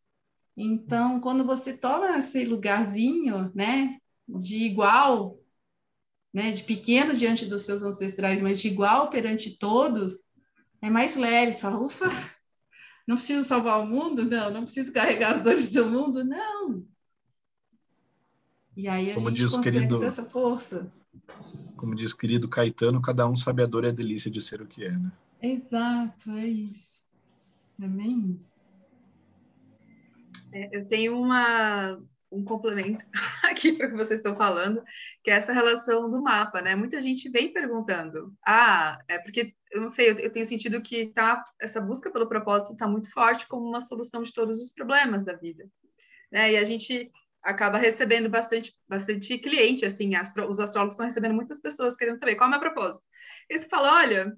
Então, 0.56 1.20
quando 1.20 1.44
você 1.44 1.76
toma 1.76 2.16
esse 2.16 2.42
lugarzinho, 2.46 3.52
né, 3.54 3.98
de 4.26 4.64
igual, 4.64 5.38
né, 6.32 6.52
de 6.52 6.64
pequeno 6.64 7.14
diante 7.14 7.44
dos 7.44 7.66
seus 7.66 7.82
ancestrais, 7.82 8.40
mas 8.40 8.58
de 8.58 8.68
igual 8.68 9.10
perante 9.10 9.58
todos, 9.58 10.14
é 10.80 10.88
mais 10.88 11.16
leve, 11.16 11.52
você 11.52 11.60
fala, 11.60 11.78
ufa, 11.78 12.06
não 13.06 13.16
preciso 13.16 13.44
salvar 13.44 13.78
o 13.78 13.86
mundo? 13.86 14.24
Não. 14.24 14.50
Não 14.50 14.64
preciso 14.64 14.90
carregar 14.90 15.32
as 15.32 15.42
dores 15.42 15.70
do 15.70 15.84
mundo? 15.84 16.24
Não. 16.24 16.82
E 18.74 18.88
aí 18.88 19.10
a 19.10 19.14
como 19.16 19.28
gente 19.28 19.50
consegue 19.50 19.80
querido, 19.80 20.02
essa 20.02 20.24
força. 20.24 20.90
Como 21.76 21.94
diz 21.94 22.12
o 22.12 22.16
querido 22.16 22.48
Caetano, 22.48 23.02
cada 23.02 23.28
um 23.28 23.36
sabe 23.36 23.62
a 23.62 23.66
dor 23.66 23.84
e 23.84 23.88
a 23.88 23.92
delícia 23.92 24.30
de 24.30 24.40
ser 24.40 24.62
o 24.62 24.66
que 24.66 24.86
é, 24.86 24.92
né? 24.92 25.12
Exato, 25.42 26.30
é 26.30 26.46
isso. 26.46 27.07
Bem 27.78 28.34
isso. 28.34 28.60
É, 30.52 30.76
eu 30.76 30.88
tenho 30.88 31.16
uma, 31.16 32.00
um 32.32 32.44
complemento 32.44 33.04
aqui 33.44 33.72
para 33.72 33.86
o 33.86 33.90
que 33.90 33.96
vocês 33.96 34.18
estão 34.18 34.34
falando, 34.34 34.82
que 35.22 35.30
é 35.30 35.34
essa 35.34 35.52
relação 35.52 36.10
do 36.10 36.20
mapa, 36.20 36.60
né? 36.60 36.74
Muita 36.74 37.00
gente 37.00 37.28
vem 37.30 37.52
perguntando, 37.52 38.34
ah, 38.44 38.98
é 39.06 39.18
porque 39.18 39.54
eu 39.70 39.80
não 39.80 39.88
sei, 39.88 40.10
eu, 40.10 40.18
eu 40.18 40.32
tenho 40.32 40.46
sentido 40.46 40.82
que 40.82 41.06
tá 41.12 41.44
essa 41.60 41.80
busca 41.80 42.10
pelo 42.10 42.28
propósito 42.28 42.72
está 42.72 42.88
muito 42.88 43.12
forte 43.12 43.46
como 43.46 43.68
uma 43.68 43.80
solução 43.80 44.22
de 44.22 44.32
todos 44.32 44.60
os 44.60 44.72
problemas 44.72 45.24
da 45.24 45.34
vida, 45.34 45.68
né? 46.32 46.52
E 46.52 46.56
a 46.56 46.64
gente 46.64 47.12
acaba 47.42 47.78
recebendo 47.78 48.28
bastante, 48.28 48.74
bastante 48.88 49.38
cliente, 49.38 49.86
assim, 49.86 50.16
astro, 50.16 50.48
os 50.48 50.58
astrólogos 50.58 50.94
estão 50.94 51.06
recebendo 51.06 51.34
muitas 51.34 51.60
pessoas 51.60 51.94
querendo 51.94 52.18
saber 52.18 52.34
qual 52.34 52.46
é 52.46 52.48
o 52.48 52.50
meu 52.50 52.60
propósito. 52.60 53.06
Eles 53.48 53.64
falam, 53.66 53.94
olha, 53.94 54.36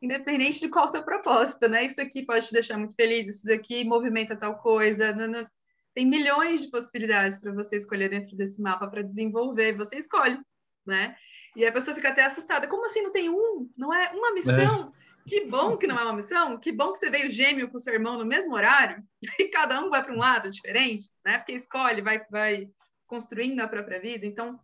independente 0.00 0.60
de 0.60 0.68
qual 0.68 0.84
o 0.84 0.88
seu 0.88 1.02
propósito, 1.02 1.68
né? 1.68 1.84
Isso 1.84 2.00
aqui 2.00 2.24
pode 2.24 2.46
te 2.46 2.52
deixar 2.52 2.78
muito 2.78 2.94
feliz, 2.94 3.28
isso 3.28 3.52
aqui 3.52 3.84
movimenta 3.84 4.36
tal 4.36 4.58
coisa, 4.58 5.12
não, 5.12 5.26
não, 5.26 5.46
tem 5.94 6.06
milhões 6.06 6.62
de 6.62 6.70
possibilidades 6.70 7.38
para 7.38 7.52
você 7.52 7.76
escolher 7.76 8.10
dentro 8.10 8.36
desse 8.36 8.60
mapa 8.60 8.86
para 8.86 9.02
desenvolver, 9.02 9.72
você 9.76 9.96
escolhe, 9.96 10.38
né? 10.86 11.16
E 11.56 11.64
a 11.64 11.72
pessoa 11.72 11.94
fica 11.94 12.10
até 12.10 12.24
assustada, 12.24 12.68
como 12.68 12.84
assim 12.84 13.02
não 13.02 13.12
tem 13.12 13.30
um? 13.30 13.70
Não 13.76 13.92
é 13.92 14.10
uma 14.12 14.32
missão? 14.34 14.92
É. 15.02 15.06
Que 15.26 15.46
bom 15.46 15.76
que 15.76 15.86
não 15.86 15.98
é 15.98 16.04
uma 16.04 16.12
missão, 16.12 16.58
que 16.58 16.70
bom 16.70 16.92
que 16.92 16.98
você 16.98 17.10
veio 17.10 17.30
gêmeo 17.30 17.68
com 17.68 17.78
seu 17.78 17.94
irmão 17.94 18.18
no 18.18 18.24
mesmo 18.24 18.54
horário, 18.54 19.02
e 19.40 19.48
cada 19.48 19.80
um 19.80 19.90
vai 19.90 20.02
para 20.02 20.12
um 20.12 20.18
lado 20.18 20.50
diferente, 20.50 21.08
né? 21.24 21.38
Porque 21.38 21.52
escolhe, 21.52 22.02
vai, 22.02 22.24
vai 22.30 22.68
construindo 23.06 23.60
a 23.60 23.68
própria 23.68 23.98
vida. 23.98 24.26
Então, 24.26 24.60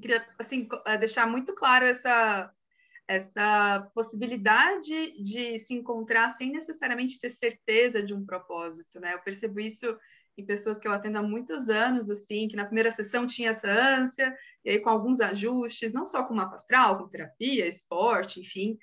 queria 0.00 0.26
assim 0.38 0.68
é, 0.86 0.98
deixar 0.98 1.26
muito 1.26 1.54
claro 1.54 1.86
essa 1.86 2.50
essa 3.06 3.88
possibilidade 3.94 5.22
de 5.22 5.58
se 5.58 5.74
encontrar 5.74 6.30
sem 6.30 6.50
necessariamente 6.50 7.20
ter 7.20 7.30
certeza 7.30 8.02
de 8.02 8.14
um 8.14 8.24
propósito, 8.24 8.98
né? 8.98 9.14
Eu 9.14 9.20
percebo 9.20 9.60
isso 9.60 9.96
em 10.36 10.44
pessoas 10.44 10.80
que 10.80 10.88
eu 10.88 10.92
atendo 10.92 11.18
há 11.18 11.22
muitos 11.22 11.68
anos, 11.68 12.10
assim, 12.10 12.48
que 12.48 12.56
na 12.56 12.64
primeira 12.64 12.90
sessão 12.90 13.26
tinha 13.26 13.50
essa 13.50 13.70
ânsia, 13.70 14.34
e 14.64 14.70
aí 14.70 14.80
com 14.80 14.90
alguns 14.90 15.20
ajustes, 15.20 15.92
não 15.92 16.04
só 16.04 16.24
com 16.24 16.34
mapa 16.34 16.56
astral, 16.56 16.98
com 16.98 17.08
terapia, 17.08 17.66
esporte, 17.66 18.40
enfim, 18.40 18.76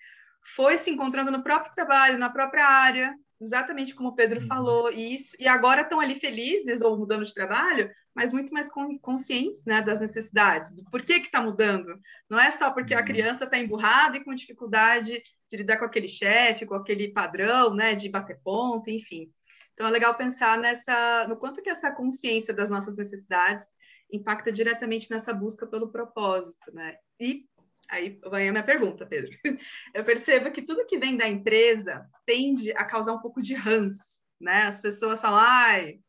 foi 0.55 0.77
se 0.77 0.89
encontrando 0.89 1.31
no 1.31 1.43
próprio 1.43 1.73
trabalho, 1.73 2.17
na 2.17 2.29
própria 2.29 2.65
área, 2.65 3.13
exatamente 3.39 3.93
como 3.93 4.09
o 4.09 4.15
Pedro 4.15 4.39
uhum. 4.39 4.47
falou, 4.47 4.91
e, 4.91 5.15
isso, 5.15 5.35
e 5.39 5.47
agora 5.47 5.81
estão 5.81 5.99
ali 5.99 6.15
felizes 6.15 6.81
ou 6.81 6.97
mudando 6.97 7.25
de 7.25 7.33
trabalho, 7.33 7.91
mas 8.15 8.33
muito 8.33 8.53
mais 8.53 8.69
conscientes 9.01 9.63
né, 9.65 9.81
das 9.81 10.01
necessidades, 10.01 10.73
do 10.73 10.83
porquê 10.85 11.19
que 11.19 11.27
está 11.27 11.41
mudando. 11.41 11.99
Não 12.29 12.39
é 12.39 12.51
só 12.51 12.71
porque 12.71 12.93
a 12.93 12.99
uhum. 12.99 13.05
criança 13.05 13.45
está 13.45 13.57
emburrada 13.57 14.17
e 14.17 14.23
com 14.23 14.33
dificuldade 14.33 15.21
de 15.49 15.57
lidar 15.57 15.77
com 15.77 15.85
aquele 15.85 16.07
chefe, 16.07 16.65
com 16.65 16.75
aquele 16.75 17.11
padrão, 17.11 17.73
né, 17.73 17.95
de 17.95 18.09
bater 18.09 18.39
ponto, 18.43 18.89
enfim. 18.89 19.31
Então 19.73 19.87
é 19.87 19.91
legal 19.91 20.15
pensar 20.15 20.57
nessa, 20.57 21.27
no 21.27 21.37
quanto 21.37 21.61
que 21.61 21.69
essa 21.69 21.91
consciência 21.91 22.53
das 22.53 22.69
nossas 22.69 22.97
necessidades 22.97 23.65
impacta 24.11 24.51
diretamente 24.51 25.09
nessa 25.09 25.33
busca 25.33 25.65
pelo 25.65 25.91
propósito, 25.91 26.73
né? 26.73 26.97
E 27.19 27.45
aí 27.89 28.19
vai 28.23 28.47
a 28.47 28.51
minha 28.51 28.63
pergunta, 28.63 29.05
Pedro. 29.05 29.31
Eu 29.93 30.03
percebo 30.03 30.51
que 30.51 30.61
tudo 30.61 30.85
que 30.85 30.99
vem 30.99 31.15
da 31.15 31.27
empresa 31.27 32.05
tende 32.25 32.71
a 32.73 32.83
causar 32.83 33.13
um 33.13 33.21
pouco 33.21 33.41
de 33.41 33.53
ranço, 33.53 34.19
né? 34.39 34.63
As 34.63 34.79
pessoas 34.79 35.21
falam, 35.21 35.39
ai, 35.39 35.99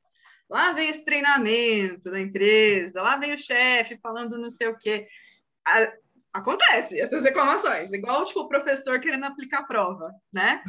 lá 0.52 0.72
vem 0.72 0.90
esse 0.90 1.02
treinamento 1.02 2.10
da 2.10 2.20
empresa, 2.20 3.00
lá 3.00 3.16
vem 3.16 3.32
o 3.32 3.38
chefe 3.38 3.96
falando 3.96 4.38
não 4.38 4.50
sei 4.50 4.68
o 4.68 4.78
quê. 4.78 5.08
acontece 6.32 7.00
essas 7.00 7.24
reclamações, 7.24 7.90
igual 7.90 8.24
tipo 8.24 8.40
o 8.40 8.48
professor 8.48 9.00
querendo 9.00 9.24
aplicar 9.24 9.60
a 9.60 9.64
prova, 9.64 10.12
né? 10.32 10.62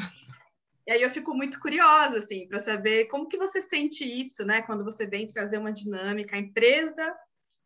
E 0.87 0.91
aí 0.91 1.01
eu 1.01 1.11
fico 1.11 1.33
muito 1.33 1.59
curiosa 1.59 2.17
assim 2.17 2.47
para 2.47 2.59
saber 2.59 3.05
como 3.05 3.27
que 3.27 3.37
você 3.37 3.59
sente 3.59 4.03
isso, 4.03 4.45
né? 4.45 4.61
Quando 4.61 4.85
você 4.85 5.05
vem 5.05 5.31
trazer 5.31 5.57
uma 5.57 5.71
dinâmica, 5.71 6.35
a 6.35 6.39
empresa 6.39 7.13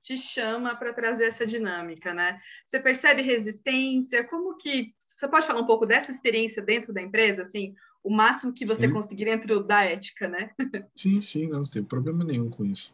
te 0.02 0.18
chama 0.18 0.76
para 0.76 0.94
trazer 0.94 1.26
essa 1.26 1.46
dinâmica, 1.46 2.14
né? 2.14 2.40
Você 2.66 2.80
percebe 2.80 3.22
resistência? 3.22 4.24
Como 4.24 4.58
que 4.58 4.94
você 5.16 5.28
pode 5.28 5.46
falar 5.46 5.60
um 5.60 5.66
pouco 5.68 5.86
dessa 5.86 6.12
experiência 6.12 6.62
dentro 6.62 6.94
da 6.94 7.02
empresa, 7.02 7.42
assim, 7.42 7.76
o 8.04 8.10
máximo 8.10 8.54
que 8.54 8.66
você 8.66 8.88
sim. 8.88 8.94
conseguir 8.94 9.26
dentro 9.26 9.64
da 9.64 9.84
ética, 9.84 10.28
né? 10.28 10.52
Sim, 10.96 11.22
sim, 11.22 11.48
não, 11.48 11.60
não 11.60 11.64
tem 11.66 11.84
problema 11.84 12.24
nenhum 12.24 12.50
com 12.50 12.66
isso. 12.66 12.94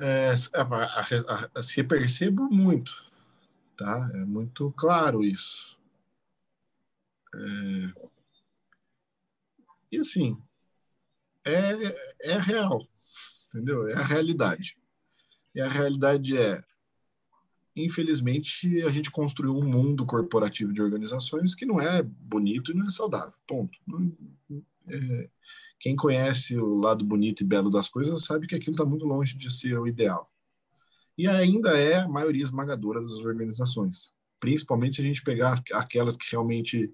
É, 0.00 0.34
a, 0.54 0.62
a, 0.62 1.50
a, 1.54 1.62
se 1.62 1.82
percebo 1.84 2.50
muito, 2.50 2.92
tá? 3.76 4.10
É 4.14 4.24
muito 4.24 4.72
claro 4.72 5.24
isso. 5.24 5.78
É, 7.34 8.12
e 9.92 9.98
assim, 9.98 10.36
é, 11.44 12.32
é 12.32 12.38
real, 12.38 12.86
entendeu? 13.48 13.88
É 13.88 13.94
a 13.94 14.02
realidade. 14.02 14.76
E 15.54 15.60
a 15.60 15.68
realidade 15.68 16.36
é, 16.36 16.64
infelizmente, 17.74 18.82
a 18.82 18.90
gente 18.90 19.10
construiu 19.10 19.56
um 19.56 19.66
mundo 19.66 20.04
corporativo 20.04 20.72
de 20.72 20.82
organizações 20.82 21.54
que 21.54 21.66
não 21.66 21.80
é 21.80 22.02
bonito 22.02 22.72
e 22.72 22.74
não 22.74 22.86
é 22.86 22.90
saudável. 22.90 23.32
Ponto. 23.46 23.78
É, 24.88 25.30
quem 25.80 25.96
conhece 25.96 26.56
o 26.56 26.76
lado 26.78 27.04
bonito 27.04 27.42
e 27.42 27.46
belo 27.46 27.70
das 27.70 27.88
coisas 27.88 28.24
sabe 28.24 28.46
que 28.46 28.54
aquilo 28.54 28.72
está 28.72 28.84
muito 28.84 29.04
longe 29.04 29.36
de 29.36 29.50
ser 29.52 29.78
o 29.78 29.86
ideal. 29.86 30.30
E 31.16 31.26
ainda 31.26 31.78
é 31.78 32.00
a 32.00 32.08
maioria 32.08 32.44
esmagadora 32.44 33.00
das 33.00 33.12
organizações, 33.12 34.12
principalmente 34.38 34.96
se 34.96 35.02
a 35.02 35.04
gente 35.04 35.22
pegar 35.22 35.60
aquelas 35.72 36.16
que 36.16 36.30
realmente 36.30 36.92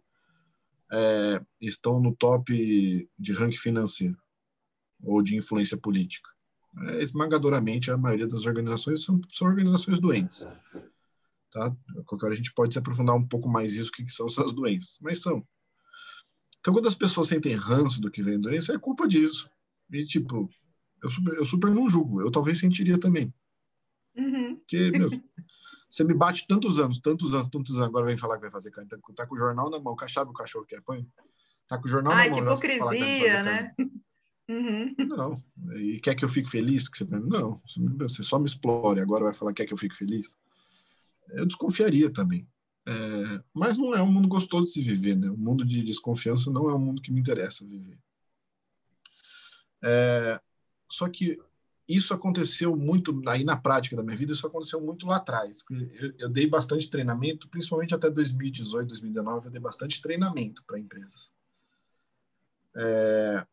é, 0.90 1.40
estão 1.60 2.00
no 2.00 2.14
top 2.14 3.08
de 3.18 3.32
ranking 3.32 3.58
financeiro 3.58 4.16
ou 5.02 5.22
de 5.22 5.36
influência 5.36 5.76
política. 5.76 6.28
É, 6.76 7.02
esmagadoramente, 7.02 7.90
a 7.90 7.96
maioria 7.96 8.28
das 8.28 8.44
organizações 8.46 9.02
são, 9.02 9.20
são 9.32 9.48
organizações 9.48 10.00
doentes. 10.00 10.44
Tá? 11.50 11.74
Qualquer 12.06 12.26
hora 12.26 12.34
a 12.34 12.36
gente 12.36 12.52
pode 12.52 12.74
se 12.74 12.78
aprofundar 12.78 13.16
um 13.16 13.26
pouco 13.26 13.48
mais 13.48 13.74
isso, 13.74 13.90
o 13.90 13.92
que, 13.92 14.04
que 14.04 14.12
são 14.12 14.26
essas 14.26 14.52
doenças, 14.52 14.98
mas 15.00 15.20
são. 15.20 15.46
Então, 16.60 16.74
quando 16.74 16.88
as 16.88 16.94
pessoas 16.94 17.28
sentem 17.28 17.54
ranço 17.54 18.00
do 18.00 18.10
que 18.10 18.22
vem 18.22 18.40
doença, 18.40 18.74
é 18.74 18.78
culpa 18.78 19.08
disso. 19.08 19.48
E, 19.90 20.04
tipo, 20.04 20.50
eu 21.02 21.10
super, 21.10 21.34
eu 21.34 21.46
super 21.46 21.70
não 21.70 21.88
julgo. 21.88 22.20
Eu 22.20 22.30
talvez 22.30 22.58
sentiria 22.58 22.98
também. 22.98 23.32
Uhum. 24.16 24.56
Porque, 24.56 24.90
meu, 24.90 25.10
você 25.88 26.04
me 26.04 26.12
bate 26.12 26.46
tantos 26.46 26.78
anos, 26.78 26.98
tantos 26.98 27.34
anos, 27.34 27.48
tantos 27.50 27.76
anos, 27.76 27.88
agora 27.88 28.06
vem 28.06 28.18
falar 28.18 28.36
que 28.36 28.42
vai 28.42 28.50
fazer 28.50 28.70
carne. 28.70 28.90
Tá, 28.90 28.98
tá 29.14 29.26
com 29.26 29.34
o 29.34 29.38
jornal 29.38 29.70
na 29.70 29.78
mão, 29.78 29.96
sabe 30.08 30.30
o 30.30 30.34
cachorro 30.34 30.66
que 30.66 30.76
apanha? 30.76 31.06
Tá 31.66 31.78
com 31.78 31.86
o 31.86 31.90
jornal 31.90 32.12
Ai, 32.12 32.28
na 32.28 32.42
mão. 32.42 32.54
Ai, 32.54 32.60
que 32.60 32.66
hipocrisia, 32.66 33.42
né? 33.42 33.74
Uhum. 34.48 34.94
Não. 35.06 35.42
E 35.76 36.00
quer 36.00 36.14
que 36.14 36.24
eu 36.24 36.28
fique 36.28 36.48
feliz? 36.48 36.84
Porque 36.84 37.04
você... 37.04 37.16
Não. 37.18 37.60
Você 37.98 38.22
só 38.22 38.38
me 38.38 38.46
explore, 38.46 39.00
agora 39.00 39.24
vai 39.24 39.34
falar 39.34 39.52
que 39.52 39.62
quer 39.62 39.66
que 39.66 39.74
eu 39.74 39.78
fique 39.78 39.96
feliz? 39.96 40.38
Eu 41.30 41.46
desconfiaria 41.46 42.10
também. 42.10 42.48
É, 42.86 43.42
mas 43.52 43.76
não 43.76 43.94
é 43.94 44.00
um 44.00 44.10
mundo 44.10 44.28
gostoso 44.28 44.66
de 44.66 44.72
se 44.72 44.82
viver, 44.82 45.14
né? 45.14 45.28
O 45.28 45.36
mundo 45.36 45.64
de 45.64 45.82
desconfiança 45.82 46.50
não 46.50 46.70
é 46.70 46.74
um 46.74 46.78
mundo 46.78 47.02
que 47.02 47.12
me 47.12 47.20
interessa 47.20 47.66
viver. 47.66 47.98
É, 49.84 50.40
só 50.90 51.06
que 51.08 51.38
isso 51.86 52.14
aconteceu 52.14 52.74
muito 52.74 53.22
aí 53.28 53.44
na 53.44 53.56
prática 53.56 53.94
da 53.94 54.02
minha 54.02 54.16
vida, 54.16 54.32
isso 54.32 54.46
aconteceu 54.46 54.80
muito 54.80 55.06
lá 55.06 55.16
atrás. 55.16 55.62
Eu, 55.70 56.14
eu 56.18 56.28
dei 56.30 56.46
bastante 56.46 56.88
treinamento, 56.88 57.48
principalmente 57.48 57.94
até 57.94 58.10
2018, 58.10 58.88
2019, 58.88 59.46
eu 59.46 59.50
dei 59.50 59.60
bastante 59.60 60.00
treinamento 60.00 60.62
para 60.66 60.78
empresas. 60.78 61.30
É, 62.74 63.46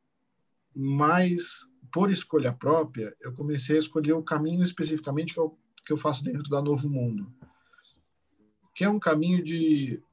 mas 0.75 1.69
por 1.91 2.11
escolha 2.11 2.51
própria, 2.51 3.15
eu 3.21 3.33
comecei 3.33 3.77
a 3.77 3.79
escolher 3.79 4.13
o 4.13 4.23
caminho 4.23 4.63
especificamente 4.63 5.33
que 5.33 5.39
eu, 5.39 5.57
que 5.85 5.93
eu 5.93 5.97
faço 5.97 6.23
dentro 6.23 6.49
da 6.49 6.61
Novo 6.61 6.89
Mundo 6.89 7.31
que 8.75 8.83
é 8.83 8.89
um 8.89 8.99
caminho 8.99 9.41
de 9.41 10.03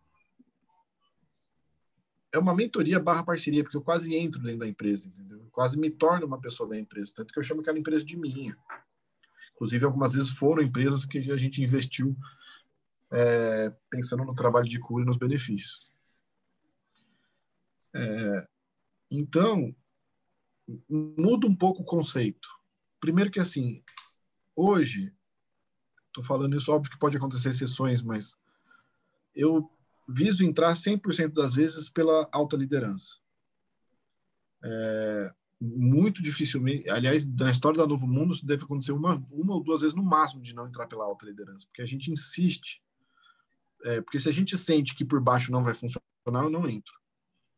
é 2.33 2.39
uma 2.39 2.55
mentoria 2.55 2.99
barra 2.99 3.25
parceria, 3.25 3.63
porque 3.63 3.77
eu 3.77 3.83
quase 3.83 4.15
entro 4.15 4.41
dentro 4.41 4.61
da 4.61 4.67
empresa, 4.67 5.09
entendeu? 5.09 5.39
Eu 5.41 5.51
quase 5.51 5.77
me 5.77 5.91
torno 5.91 6.27
uma 6.27 6.41
pessoa 6.41 6.67
da 6.67 6.79
empresa, 6.79 7.13
tanto 7.15 7.31
que 7.31 7.39
eu 7.39 7.43
chamo 7.43 7.61
aquela 7.61 7.79
empresa 7.79 8.03
de 8.03 8.17
minha. 8.17 8.57
Inclusive, 9.55 9.85
algumas 9.85 10.15
vezes 10.15 10.31
foram 10.31 10.63
empresas 10.63 11.05
que 11.05 11.19
a 11.31 11.37
gente 11.37 11.63
investiu 11.63 12.17
é, 13.11 13.75
pensando 13.91 14.25
no 14.25 14.35
trabalho 14.35 14.67
de 14.67 14.79
cura 14.79 15.03
e 15.05 15.07
nos 15.07 15.19
benefícios. 15.19 15.93
É, 17.95 18.49
então, 19.11 19.75
muda 20.89 21.47
um 21.47 21.55
pouco 21.55 21.83
o 21.83 21.87
conceito. 21.87 22.49
Primeiro 23.01 23.31
que, 23.31 23.41
assim, 23.41 23.83
hoje, 24.55 25.13
estou 26.09 26.23
falando 26.23 26.57
isso, 26.57 26.73
óbvio 26.73 26.91
que 26.91 26.99
pode 26.99 27.17
acontecer 27.17 27.51
exceções, 27.51 28.03
mas 28.03 28.37
eu 29.35 29.71
viso 30.09 30.45
entrar 30.45 30.75
100% 30.75 31.33
das 31.33 31.55
vezes 31.55 31.89
pela 31.89 32.29
alta 32.33 32.57
liderança. 32.57 33.17
É, 34.65 35.35
muito 35.61 36.23
dificilmente, 36.23 36.89
aliás, 36.91 37.27
na 37.27 37.51
história 37.51 37.79
da 37.79 37.87
Novo 37.87 38.07
Mundo, 38.07 38.35
isso 38.35 38.45
deve 38.45 38.65
acontecer 38.65 38.93
uma, 38.93 39.25
uma 39.31 39.55
ou 39.55 39.63
duas 39.63 39.81
vezes 39.81 39.95
no 39.95 40.03
máximo 40.03 40.43
de 40.43 40.55
não 40.55 40.67
entrar 40.67 40.87
pela 40.87 41.05
alta 41.05 41.25
liderança, 41.25 41.67
porque 41.67 41.83
a 41.83 41.87
gente 41.87 42.11
insiste. 42.11 42.83
É, 43.85 44.01
porque 44.01 44.21
se 44.21 44.29
a 44.29 44.33
gente 44.33 44.57
sente 44.57 44.95
que 44.95 45.05
por 45.05 45.21
baixo 45.21 45.51
não 45.51 45.65
vai 45.65 45.75
funcionar, 45.75 46.03
eu 46.27 46.51
não 46.51 46.69
entro. 46.69 46.93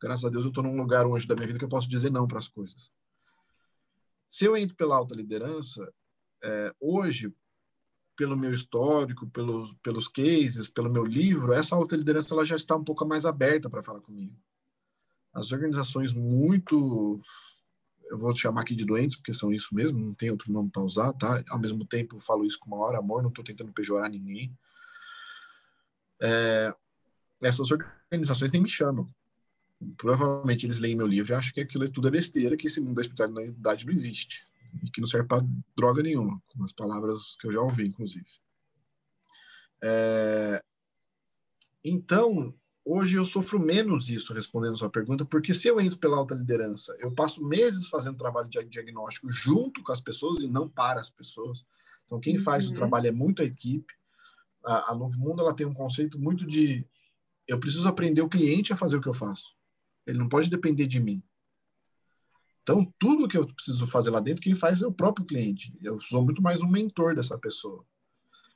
Graças 0.00 0.24
a 0.24 0.28
Deus 0.28 0.44
eu 0.44 0.50
estou 0.50 0.62
num 0.62 0.76
lugar 0.76 1.06
hoje 1.06 1.26
da 1.26 1.34
minha 1.34 1.46
vida 1.46 1.58
que 1.58 1.64
eu 1.64 1.68
posso 1.68 1.88
dizer 1.88 2.10
não 2.10 2.26
para 2.26 2.38
as 2.38 2.48
coisas. 2.48 2.90
Se 4.34 4.46
eu 4.46 4.56
entro 4.56 4.74
pela 4.74 4.96
alta 4.96 5.14
liderança, 5.14 5.88
é, 6.42 6.74
hoje, 6.80 7.32
pelo 8.16 8.36
meu 8.36 8.52
histórico, 8.52 9.30
pelos, 9.30 9.72
pelos 9.80 10.08
cases, 10.08 10.66
pelo 10.66 10.90
meu 10.90 11.04
livro, 11.04 11.52
essa 11.52 11.76
alta 11.76 11.94
liderança 11.94 12.34
ela 12.34 12.44
já 12.44 12.56
está 12.56 12.74
um 12.74 12.82
pouco 12.82 13.06
mais 13.06 13.24
aberta 13.24 13.70
para 13.70 13.80
falar 13.80 14.00
comigo. 14.00 14.36
As 15.32 15.52
organizações 15.52 16.12
muito, 16.12 17.22
eu 18.10 18.18
vou 18.18 18.34
chamar 18.34 18.62
aqui 18.62 18.74
de 18.74 18.84
doentes, 18.84 19.18
porque 19.18 19.32
são 19.32 19.52
isso 19.52 19.72
mesmo, 19.72 20.00
não 20.00 20.14
tem 20.14 20.32
outro 20.32 20.52
nome 20.52 20.68
para 20.68 20.82
usar, 20.82 21.12
tá? 21.12 21.40
Ao 21.48 21.60
mesmo 21.60 21.86
tempo, 21.86 22.18
falo 22.18 22.44
isso 22.44 22.58
com 22.58 22.70
maior 22.70 22.96
amor, 22.96 23.22
não 23.22 23.28
estou 23.28 23.44
tentando 23.44 23.72
pejorar 23.72 24.10
ninguém. 24.10 24.52
É, 26.20 26.74
essas 27.40 27.70
organizações 27.70 28.50
nem 28.50 28.62
me 28.62 28.68
chamam. 28.68 29.08
Provavelmente 29.96 30.66
eles 30.66 30.78
leem 30.78 30.96
meu 30.96 31.06
livro 31.06 31.32
e 31.32 31.34
acham 31.34 31.52
que 31.52 31.60
aquilo 31.60 31.88
tudo 31.90 32.08
é 32.08 32.10
besteira, 32.10 32.56
que 32.56 32.66
esse 32.66 32.80
mundo 32.80 32.94
da 32.94 33.02
espiritualidade 33.02 33.86
não 33.86 33.92
existe 33.92 34.46
e 34.82 34.90
que 34.90 35.00
não 35.00 35.06
serve 35.06 35.28
para 35.28 35.46
droga 35.76 36.02
nenhuma, 36.02 36.42
com 36.48 36.64
as 36.64 36.72
palavras 36.72 37.36
que 37.40 37.46
eu 37.46 37.52
já 37.52 37.60
ouvi, 37.60 37.86
inclusive. 37.86 38.26
É... 39.82 40.62
Então, 41.84 42.54
hoje 42.84 43.16
eu 43.16 43.24
sofro 43.24 43.60
menos 43.60 44.08
isso, 44.08 44.32
respondendo 44.32 44.72
a 44.72 44.76
sua 44.76 44.90
pergunta, 44.90 45.24
porque 45.24 45.52
se 45.52 45.68
eu 45.68 45.80
entro 45.80 45.98
pela 45.98 46.16
alta 46.16 46.34
liderança, 46.34 46.96
eu 46.98 47.12
passo 47.12 47.44
meses 47.44 47.88
fazendo 47.88 48.16
trabalho 48.16 48.48
de 48.48 48.64
diagnóstico 48.64 49.30
junto 49.30 49.82
com 49.82 49.92
as 49.92 50.00
pessoas 50.00 50.42
e 50.42 50.48
não 50.48 50.68
para 50.68 51.00
as 51.00 51.10
pessoas. 51.10 51.64
Então, 52.06 52.20
quem 52.20 52.38
faz 52.38 52.66
uhum. 52.66 52.72
o 52.72 52.74
trabalho 52.74 53.08
é 53.08 53.12
muito 53.12 53.42
a 53.42 53.44
equipe. 53.44 53.92
A, 54.64 54.92
a 54.92 54.94
Novo 54.94 55.18
Mundo 55.18 55.42
ela 55.42 55.54
tem 55.54 55.66
um 55.66 55.74
conceito 55.74 56.18
muito 56.18 56.46
de 56.46 56.86
eu 57.46 57.60
preciso 57.60 57.86
aprender 57.86 58.22
o 58.22 58.28
cliente 58.28 58.72
a 58.72 58.76
fazer 58.76 58.96
o 58.96 59.00
que 59.00 59.08
eu 59.08 59.14
faço. 59.14 59.54
Ele 60.06 60.18
não 60.18 60.28
pode 60.28 60.50
depender 60.50 60.86
de 60.86 61.00
mim. 61.00 61.22
Então, 62.62 62.90
tudo 62.98 63.28
que 63.28 63.36
eu 63.36 63.46
preciso 63.46 63.86
fazer 63.86 64.10
lá 64.10 64.20
dentro, 64.20 64.42
quem 64.42 64.54
faz 64.54 64.80
é 64.80 64.86
o 64.86 64.92
próprio 64.92 65.26
cliente. 65.26 65.76
Eu 65.82 66.00
sou 66.00 66.24
muito 66.24 66.40
mais 66.40 66.62
um 66.62 66.68
mentor 66.68 67.14
dessa 67.14 67.38
pessoa. 67.38 67.84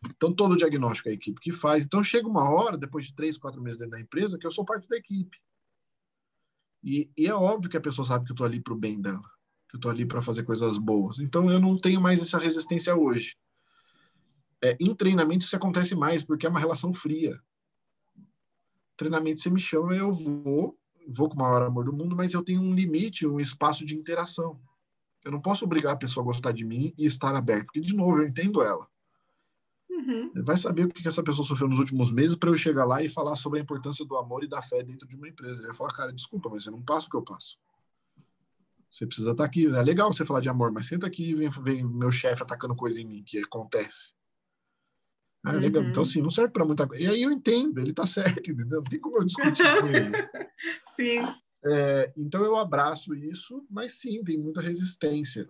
Então, 0.07 0.33
todo 0.33 0.53
o 0.53 0.57
diagnóstico 0.57 1.09
é 1.09 1.13
a 1.13 1.15
equipe 1.15 1.41
que 1.41 1.53
faz. 1.53 1.85
Então, 1.85 2.03
chega 2.03 2.27
uma 2.27 2.49
hora, 2.49 2.79
depois 2.79 3.07
de 3.07 3.15
três, 3.15 3.37
quatro 3.37 3.61
meses 3.61 3.79
dentro 3.79 3.93
da 3.93 4.01
empresa, 4.01 4.39
que 4.39 4.47
eu 4.47 4.51
sou 4.51 4.65
parte 4.65 4.89
da 4.89 4.97
equipe. 4.97 5.39
E, 6.83 7.11
e 7.17 7.27
é 7.27 7.35
óbvio 7.35 7.69
que 7.71 7.77
a 7.77 7.81
pessoa 7.81 8.07
sabe 8.07 8.25
que 8.25 8.31
eu 8.31 8.35
estou 8.35 8.47
ali 8.47 8.61
para 8.61 8.73
o 8.73 8.79
bem 8.79 9.01
dela, 9.01 9.29
que 9.69 9.77
eu 9.77 9.79
estou 9.79 9.91
ali 9.91 10.07
para 10.07 10.23
fazer 10.23 10.45
coisas 10.45 10.79
boas. 10.79 11.19
Então, 11.19 11.51
eu 11.51 11.59
não 11.59 11.79
tenho 11.79 12.01
mais 12.01 12.21
essa 12.21 12.39
resistência 12.39 12.95
hoje. 12.95 13.37
É, 14.63 14.77
em 14.81 14.95
treinamento, 14.95 15.45
isso 15.45 15.57
acontece 15.57 15.95
mais, 15.95 16.23
porque 16.23 16.47
é 16.47 16.49
uma 16.49 16.61
relação 16.61 16.95
fria. 16.95 17.39
Treinamento, 18.97 19.41
você 19.41 19.51
me 19.51 19.61
chama, 19.61 19.95
eu 19.95 20.13
vou, 20.13 20.78
vou 21.09 21.29
com 21.29 21.35
o 21.35 21.39
maior 21.39 21.63
amor 21.63 21.85
do 21.85 21.93
mundo, 21.93 22.15
mas 22.15 22.35
eu 22.35 22.43
tenho 22.43 22.61
um 22.61 22.75
limite, 22.75 23.27
um 23.27 23.41
espaço 23.41 23.85
de 23.85 23.97
interação. 23.97 24.61
Eu 25.25 25.33
não 25.33 25.41
posso 25.41 25.65
obrigar 25.65 25.95
a 25.95 25.97
pessoa 25.97 26.23
a 26.23 26.27
gostar 26.27 26.53
de 26.53 26.65
mim 26.65 26.95
e 26.97 27.07
estar 27.07 27.35
aberto, 27.35 27.67
porque, 27.67 27.81
de 27.81 27.95
novo, 27.95 28.19
eu 28.19 28.29
entendo 28.29 28.63
ela. 28.63 28.87
Uhum. 29.91 30.31
Vai 30.45 30.57
saber 30.57 30.85
o 30.85 30.89
que 30.89 31.07
essa 31.09 31.23
pessoa 31.23 31.47
sofreu 31.47 31.69
nos 31.69 31.79
últimos 31.79 32.13
meses 32.13 32.37
para 32.37 32.51
eu 32.51 32.57
chegar 32.57 32.85
lá 32.85 33.03
e 33.03 33.09
falar 33.09 33.37
sobre 33.37 33.59
a 33.59 33.63
importância 33.63 34.05
do 34.05 34.17
amor 34.17 34.45
e 34.45 34.49
da 34.49 34.63
fé 34.63 34.83
dentro 34.83 35.09
de 35.09 35.17
uma 35.17 35.29
empresa. 35.29 35.61
Ele 35.61 35.69
vai 35.69 35.77
falar, 35.77 35.93
cara, 35.93 36.13
desculpa, 36.13 36.49
mas 36.49 36.65
você 36.65 36.71
não 36.71 36.83
passa 36.83 37.07
o 37.07 37.11
que 37.11 37.17
eu 37.17 37.23
passo. 37.23 37.59
Você 38.91 39.07
precisa 39.07 39.33
estar 39.33 39.45
aqui. 39.45 39.67
É 39.67 39.83
legal 39.83 40.13
você 40.13 40.25
falar 40.25 40.41
de 40.41 40.49
amor, 40.49 40.71
mas 40.73 40.87
senta 40.87 41.07
aqui 41.07 41.31
e 41.31 41.35
vem, 41.35 41.49
vem 41.49 41.85
meu 41.85 42.11
chefe 42.11 42.43
atacando 42.43 42.77
coisa 42.77 43.01
em 43.01 43.05
mim, 43.05 43.23
que 43.23 43.39
acontece. 43.39 44.13
Ah, 45.49 45.53
legal. 45.53 45.83
Então, 45.83 46.03
uhum. 46.03 46.09
assim, 46.09 46.23
não 46.23 46.31
serve 46.31 46.53
para 46.53 46.65
muita 46.65 46.87
coisa. 46.87 47.03
E 47.03 47.07
aí 47.07 47.23
eu 47.23 47.31
entendo, 47.31 47.79
ele 47.79 47.91
está 47.91 48.07
certo, 48.07 48.51
entendeu? 48.51 48.79
Não 48.79 48.85
tem 48.85 49.01
como 49.01 49.19
eu 49.19 49.25
discutir 49.25 49.63
com 49.81 49.87
ele. 49.89 50.11
Sim. 50.95 51.19
É, 51.65 52.13
então 52.17 52.45
eu 52.45 52.57
abraço 52.57 53.15
isso, 53.15 53.65
mas 53.69 53.93
sim, 53.93 54.23
tem 54.23 54.39
muita 54.39 54.61
resistência. 54.61 55.49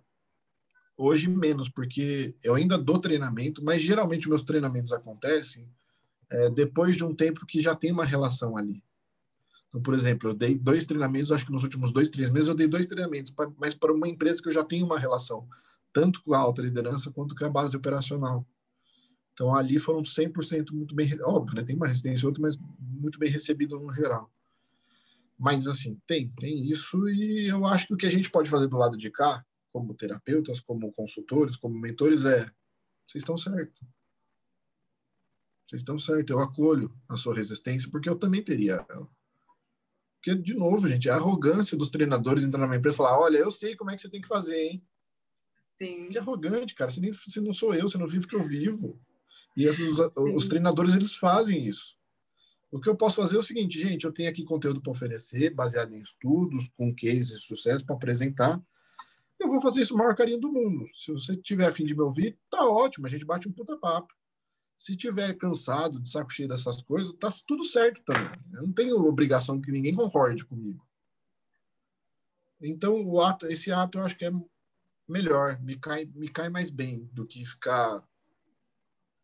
Hoje 0.96 1.28
menos, 1.28 1.68
porque 1.68 2.34
eu 2.42 2.54
ainda 2.54 2.78
dou 2.78 2.98
treinamento, 2.98 3.62
mas 3.62 3.82
geralmente 3.82 4.28
meus 4.28 4.42
treinamentos 4.42 4.92
acontecem 4.92 5.68
é, 6.30 6.50
depois 6.50 6.96
de 6.96 7.04
um 7.04 7.14
tempo 7.14 7.46
que 7.46 7.60
já 7.60 7.74
tem 7.74 7.92
uma 7.92 8.04
relação 8.04 8.56
ali. 8.56 8.82
Então, 9.68 9.82
por 9.82 9.94
exemplo, 9.94 10.30
eu 10.30 10.34
dei 10.34 10.56
dois 10.56 10.86
treinamentos, 10.86 11.30
acho 11.30 11.44
que 11.44 11.52
nos 11.52 11.62
últimos 11.62 11.92
dois, 11.92 12.08
três 12.08 12.30
meses 12.30 12.48
eu 12.48 12.54
dei 12.54 12.66
dois 12.66 12.86
treinamentos, 12.86 13.32
mas 13.58 13.74
para 13.74 13.92
uma 13.92 14.08
empresa 14.08 14.42
que 14.42 14.48
eu 14.48 14.52
já 14.52 14.64
tenho 14.64 14.86
uma 14.86 14.98
relação, 14.98 15.46
tanto 15.92 16.22
com 16.22 16.32
a 16.32 16.38
alta 16.38 16.62
liderança 16.62 17.10
quanto 17.10 17.34
com 17.34 17.44
a 17.44 17.50
base 17.50 17.76
operacional. 17.76 18.46
Então, 19.38 19.54
ali 19.54 19.78
foram 19.78 20.02
100% 20.02 20.72
muito 20.72 20.96
bem, 20.96 21.08
óbvio, 21.22 21.54
né? 21.54 21.62
Tem 21.62 21.76
uma 21.76 21.86
resistência 21.86 22.26
outra, 22.26 22.42
mas 22.42 22.58
muito 22.80 23.20
bem 23.20 23.30
recebido 23.30 23.78
no 23.78 23.92
geral. 23.92 24.28
Mas, 25.38 25.68
assim, 25.68 25.96
tem, 26.08 26.28
tem 26.30 26.68
isso, 26.68 27.08
e 27.08 27.46
eu 27.46 27.64
acho 27.64 27.86
que 27.86 27.94
o 27.94 27.96
que 27.96 28.06
a 28.06 28.10
gente 28.10 28.28
pode 28.32 28.50
fazer 28.50 28.66
do 28.66 28.76
lado 28.76 28.98
de 28.98 29.12
cá, 29.12 29.46
como 29.72 29.94
terapeutas, 29.94 30.58
como 30.58 30.90
consultores, 30.90 31.56
como 31.56 31.78
mentores, 31.78 32.24
é: 32.24 32.50
vocês 33.06 33.22
estão 33.22 33.38
certos. 33.38 33.80
Vocês 35.68 35.82
estão 35.82 36.00
certos, 36.00 36.30
eu 36.34 36.40
acolho 36.40 36.92
a 37.08 37.16
sua 37.16 37.36
resistência, 37.36 37.88
porque 37.92 38.08
eu 38.08 38.18
também 38.18 38.42
teria 38.42 38.84
ela. 38.90 39.08
Porque, 40.16 40.34
de 40.34 40.54
novo, 40.54 40.88
gente, 40.88 41.08
a 41.08 41.14
arrogância 41.14 41.78
dos 41.78 41.90
treinadores 41.90 42.42
entrar 42.42 42.62
numa 42.62 42.74
empresa 42.74 42.96
e 42.96 42.98
falar: 42.98 43.20
olha, 43.20 43.38
eu 43.38 43.52
sei 43.52 43.76
como 43.76 43.92
é 43.92 43.94
que 43.94 44.02
você 44.02 44.10
tem 44.10 44.20
que 44.20 44.26
fazer, 44.26 44.60
hein? 44.60 44.84
Sim. 45.80 46.08
Que 46.08 46.18
arrogante, 46.18 46.74
cara. 46.74 46.90
Você, 46.90 47.00
nem, 47.00 47.12
você 47.12 47.40
não 47.40 47.52
sou 47.52 47.72
eu, 47.72 47.88
você 47.88 47.96
não 47.96 48.08
vive 48.08 48.24
o 48.24 48.28
que 48.28 48.34
eu 48.34 48.42
vivo. 48.42 49.00
E 49.58 49.66
esses, 49.66 49.98
os 50.16 50.46
treinadores, 50.46 50.94
eles 50.94 51.16
fazem 51.16 51.66
isso. 51.66 51.96
O 52.70 52.80
que 52.80 52.88
eu 52.88 52.96
posso 52.96 53.16
fazer 53.16 53.34
é 53.34 53.40
o 53.40 53.42
seguinte, 53.42 53.76
gente, 53.76 54.04
eu 54.04 54.12
tenho 54.12 54.30
aqui 54.30 54.44
conteúdo 54.44 54.80
para 54.80 54.92
oferecer, 54.92 55.52
baseado 55.52 55.92
em 55.92 55.98
estudos, 55.98 56.68
com 56.76 56.94
cases 56.94 57.40
de 57.40 57.40
sucesso 57.40 57.84
para 57.84 57.96
apresentar. 57.96 58.62
Eu 59.36 59.48
vou 59.48 59.60
fazer 59.60 59.82
isso 59.82 59.96
o 59.96 59.98
maior 59.98 60.14
carinho 60.14 60.38
do 60.38 60.52
mundo. 60.52 60.86
Se 60.94 61.10
você 61.10 61.36
tiver 61.36 61.66
a 61.66 61.74
fim 61.74 61.84
de 61.84 61.92
me 61.92 62.02
ouvir, 62.02 62.38
tá 62.48 62.64
ótimo, 62.64 63.08
a 63.08 63.10
gente 63.10 63.24
bate 63.24 63.48
um 63.48 63.52
puta 63.52 63.76
papo. 63.76 64.14
Se 64.76 64.96
tiver 64.96 65.34
cansado, 65.34 65.98
de 65.98 66.08
saco 66.08 66.32
cheio 66.32 66.48
dessas 66.48 66.80
coisas, 66.84 67.12
tá 67.14 67.28
tudo 67.44 67.64
certo 67.64 68.00
também. 68.04 68.30
Eu 68.52 68.62
não 68.62 68.72
tenho 68.72 68.94
obrigação 69.08 69.60
que 69.60 69.72
ninguém 69.72 69.92
concorde 69.92 70.44
comigo. 70.44 70.86
Então, 72.60 73.04
o 73.04 73.20
ato, 73.20 73.48
esse 73.48 73.72
ato 73.72 73.98
eu 73.98 74.04
acho 74.04 74.16
que 74.16 74.24
é 74.24 74.30
melhor, 75.08 75.60
me 75.60 75.76
cai, 75.76 76.04
me 76.14 76.28
cai 76.28 76.48
mais 76.48 76.70
bem 76.70 77.10
do 77.12 77.26
que 77.26 77.44
ficar 77.44 78.07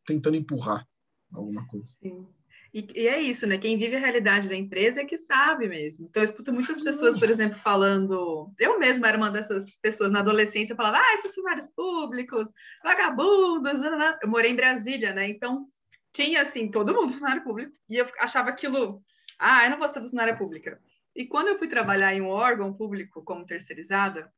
tentando 0.07 0.37
empurrar 0.37 0.87
alguma 1.33 1.67
coisa. 1.67 1.89
Sim. 2.03 2.27
E, 2.75 2.89
e, 2.93 3.07
é 3.07 3.21
isso, 3.21 3.47
né? 3.47 3.57
Quem 3.57 3.79
vive 3.79 3.95
a 3.95 4.01
realidade 4.01 4.49
da 4.49 4.57
empresa 4.57 5.01
é 5.01 5.05
que 5.05 5.17
sabe 5.17 5.69
mesmo. 5.69 6.07
Então, 6.07 6.21
eu 6.21 6.25
escuto 6.25 6.53
muitas 6.53 6.81
pessoas, 6.83 7.17
por 7.17 7.31
exemplo, 7.31 7.57
falando. 7.61 8.53
Eu 8.59 8.81
mesma 8.81 9.07
era 9.07 9.17
uma 9.17 9.31
dessas 9.31 9.77
pessoas 9.77 10.11
na 10.11 10.19
adolescência, 10.19 10.75
falava, 10.75 10.99
ah, 10.99 11.15
esses 11.15 11.33
funcionários 11.33 11.69
públicos, 11.69 12.49
vagabundos. 12.83 13.81
Eu 14.21 14.29
morei 14.29 14.51
em 14.51 14.57
Brasília, 14.57 15.15
né? 15.15 15.29
Então, 15.29 15.69
tinha, 16.13 16.43
assim, 16.43 16.69
todo 16.69 16.93
mundo 16.93 17.13
funcionário 17.13 17.45
público. 17.45 17.73
E 17.89 17.97
eu 17.97 18.07
achava 18.19 18.51
aquilo, 18.51 19.01
ah, 19.39 19.65
eu 19.65 19.71
não 19.71 19.79
vou 19.79 19.89
ser 19.89 20.01
funcionária 20.01 20.37
pública. 20.37 20.81
E 21.15 21.25
quando 21.27 21.49
eu 21.49 21.59
fui 21.59 21.69
trabalhar 21.69 22.13
em 22.13 22.23
um 22.23 22.29
órgão 22.29 22.75
público 22.75 23.23
como 23.23 23.47
terceirizada, 23.47 24.29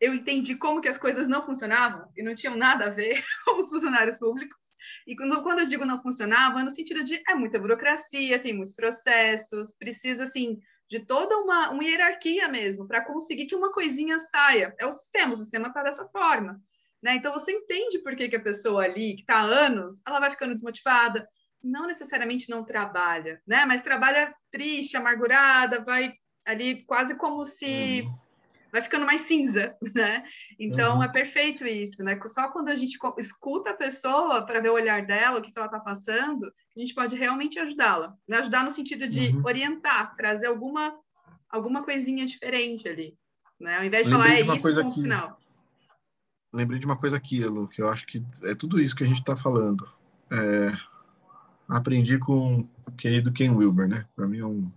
eu 0.00 0.14
entendi 0.14 0.56
como 0.56 0.80
que 0.80 0.88
as 0.88 0.98
coisas 0.98 1.28
não 1.28 1.44
funcionavam 1.44 2.10
e 2.16 2.22
não 2.22 2.34
tinham 2.34 2.56
nada 2.56 2.86
a 2.86 2.90
ver 2.90 3.22
com 3.44 3.58
os 3.58 3.68
funcionários 3.68 4.18
públicos. 4.18 4.66
E 5.06 5.16
quando, 5.16 5.42
quando 5.42 5.60
eu 5.60 5.66
digo 5.66 5.84
não 5.84 6.02
funcionava, 6.02 6.60
é 6.60 6.64
no 6.64 6.70
sentido 6.70 7.02
de 7.02 7.22
é 7.28 7.34
muita 7.34 7.58
burocracia, 7.58 8.38
tem 8.38 8.52
muitos 8.52 8.74
processos, 8.74 9.76
precisa 9.78 10.24
assim 10.24 10.58
de 10.88 11.00
toda 11.00 11.36
uma, 11.38 11.70
uma 11.70 11.82
hierarquia 11.82 12.46
mesmo 12.46 12.86
para 12.86 13.04
conseguir 13.04 13.46
que 13.46 13.56
uma 13.56 13.72
coisinha 13.72 14.20
saia. 14.20 14.74
É 14.78 14.86
o 14.86 14.92
sistema, 14.92 15.32
o 15.32 15.36
sistema 15.36 15.68
está 15.68 15.82
dessa 15.82 16.06
forma. 16.08 16.60
Né? 17.02 17.16
Então 17.16 17.32
você 17.32 17.52
entende 17.52 17.98
por 18.00 18.14
que, 18.14 18.28
que 18.28 18.36
a 18.36 18.42
pessoa 18.42 18.84
ali, 18.84 19.14
que 19.14 19.22
está 19.22 19.38
há 19.38 19.42
anos, 19.42 20.00
ela 20.06 20.20
vai 20.20 20.30
ficando 20.30 20.54
desmotivada, 20.54 21.28
não 21.62 21.86
necessariamente 21.86 22.48
não 22.48 22.64
trabalha, 22.64 23.40
né? 23.46 23.64
mas 23.64 23.82
trabalha 23.82 24.34
triste, 24.50 24.96
amargurada, 24.96 25.80
vai 25.80 26.12
ali 26.44 26.84
quase 26.84 27.16
como 27.16 27.44
se. 27.44 28.02
Uhum 28.02 28.25
vai 28.76 28.82
ficando 28.82 29.06
mais 29.06 29.22
cinza, 29.22 29.74
né? 29.94 30.22
Então 30.58 30.96
uhum. 30.96 31.02
é 31.02 31.08
perfeito 31.08 31.66
isso, 31.66 32.04
né? 32.04 32.18
Só 32.26 32.48
quando 32.48 32.68
a 32.68 32.74
gente 32.74 32.98
escuta 33.18 33.70
a 33.70 33.74
pessoa 33.74 34.44
para 34.44 34.60
ver 34.60 34.70
o 34.70 34.74
olhar 34.74 35.04
dela, 35.06 35.38
o 35.38 35.42
que, 35.42 35.50
que 35.50 35.58
ela 35.58 35.66
está 35.66 35.80
passando, 35.80 36.44
a 36.46 36.80
gente 36.80 36.94
pode 36.94 37.16
realmente 37.16 37.58
ajudá-la. 37.58 38.14
Né? 38.28 38.38
Ajudar 38.38 38.64
no 38.64 38.70
sentido 38.70 39.08
de 39.08 39.28
uhum. 39.28 39.42
orientar, 39.44 40.14
trazer 40.14 40.46
alguma 40.46 40.94
alguma 41.48 41.82
coisinha 41.84 42.26
diferente 42.26 42.86
ali, 42.88 43.16
né? 43.58 43.78
Ao 43.78 43.84
invés 43.84 44.06
de 44.06 44.12
Lembrei 44.12 44.44
falar 44.44 44.56
de 44.58 44.66
é 44.66 44.70
isso, 44.70 44.82
ponto 44.82 45.00
final. 45.00 45.40
Lembrei 46.52 46.78
de 46.78 46.86
uma 46.86 46.96
coisa 46.96 47.16
aqui, 47.16 47.42
Lu, 47.44 47.68
que 47.68 47.80
eu 47.80 47.88
acho 47.88 48.06
que 48.06 48.22
é 48.44 48.54
tudo 48.54 48.80
isso 48.80 48.94
que 48.94 49.04
a 49.04 49.06
gente 49.06 49.20
está 49.20 49.36
falando. 49.36 49.88
É... 50.30 50.72
Aprendi 51.68 52.18
com 52.18 52.68
o 52.86 52.92
querido 52.92 53.32
Ken 53.32 53.50
Wilber, 53.50 53.88
né? 53.88 54.06
Para 54.14 54.26
mim 54.26 54.38
é 54.38 54.44
um 54.44 54.70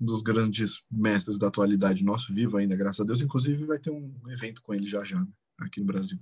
dos 0.00 0.22
grandes 0.22 0.82
mestres 0.90 1.38
da 1.38 1.48
atualidade 1.48 2.02
nosso, 2.02 2.32
vivo 2.32 2.56
ainda, 2.56 2.74
graças 2.74 3.00
a 3.00 3.04
Deus. 3.04 3.20
Inclusive, 3.20 3.66
vai 3.66 3.78
ter 3.78 3.90
um 3.90 4.12
evento 4.30 4.62
com 4.62 4.72
ele 4.72 4.86
já 4.86 5.04
já, 5.04 5.20
né, 5.20 5.28
aqui 5.58 5.80
no 5.80 5.86
Brasil. 5.86 6.18